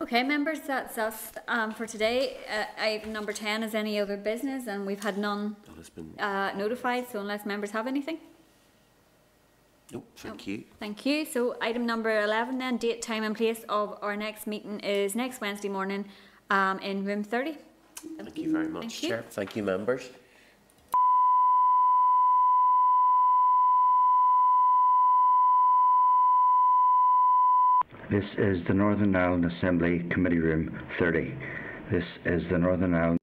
[0.00, 2.36] Okay, members, that's us um, for today.
[2.48, 5.56] Uh, item number 10 is any other business, and we've had none
[5.96, 6.14] been...
[6.20, 8.18] uh, notified, so unless members have anything.
[9.92, 10.64] Nope, thank you.
[10.78, 11.24] Thank you.
[11.24, 15.40] So item number 11 then, date, time and place of our next meeting is next
[15.40, 16.04] Wednesday morning
[16.50, 17.56] um, in room 30.
[18.18, 19.16] Thank you very much, Thank Chair.
[19.18, 19.24] You.
[19.30, 20.10] Thank you, members.
[28.10, 31.34] This is the Northern Ireland Assembly Committee Room 30.
[31.90, 33.16] This is the Northern Ireland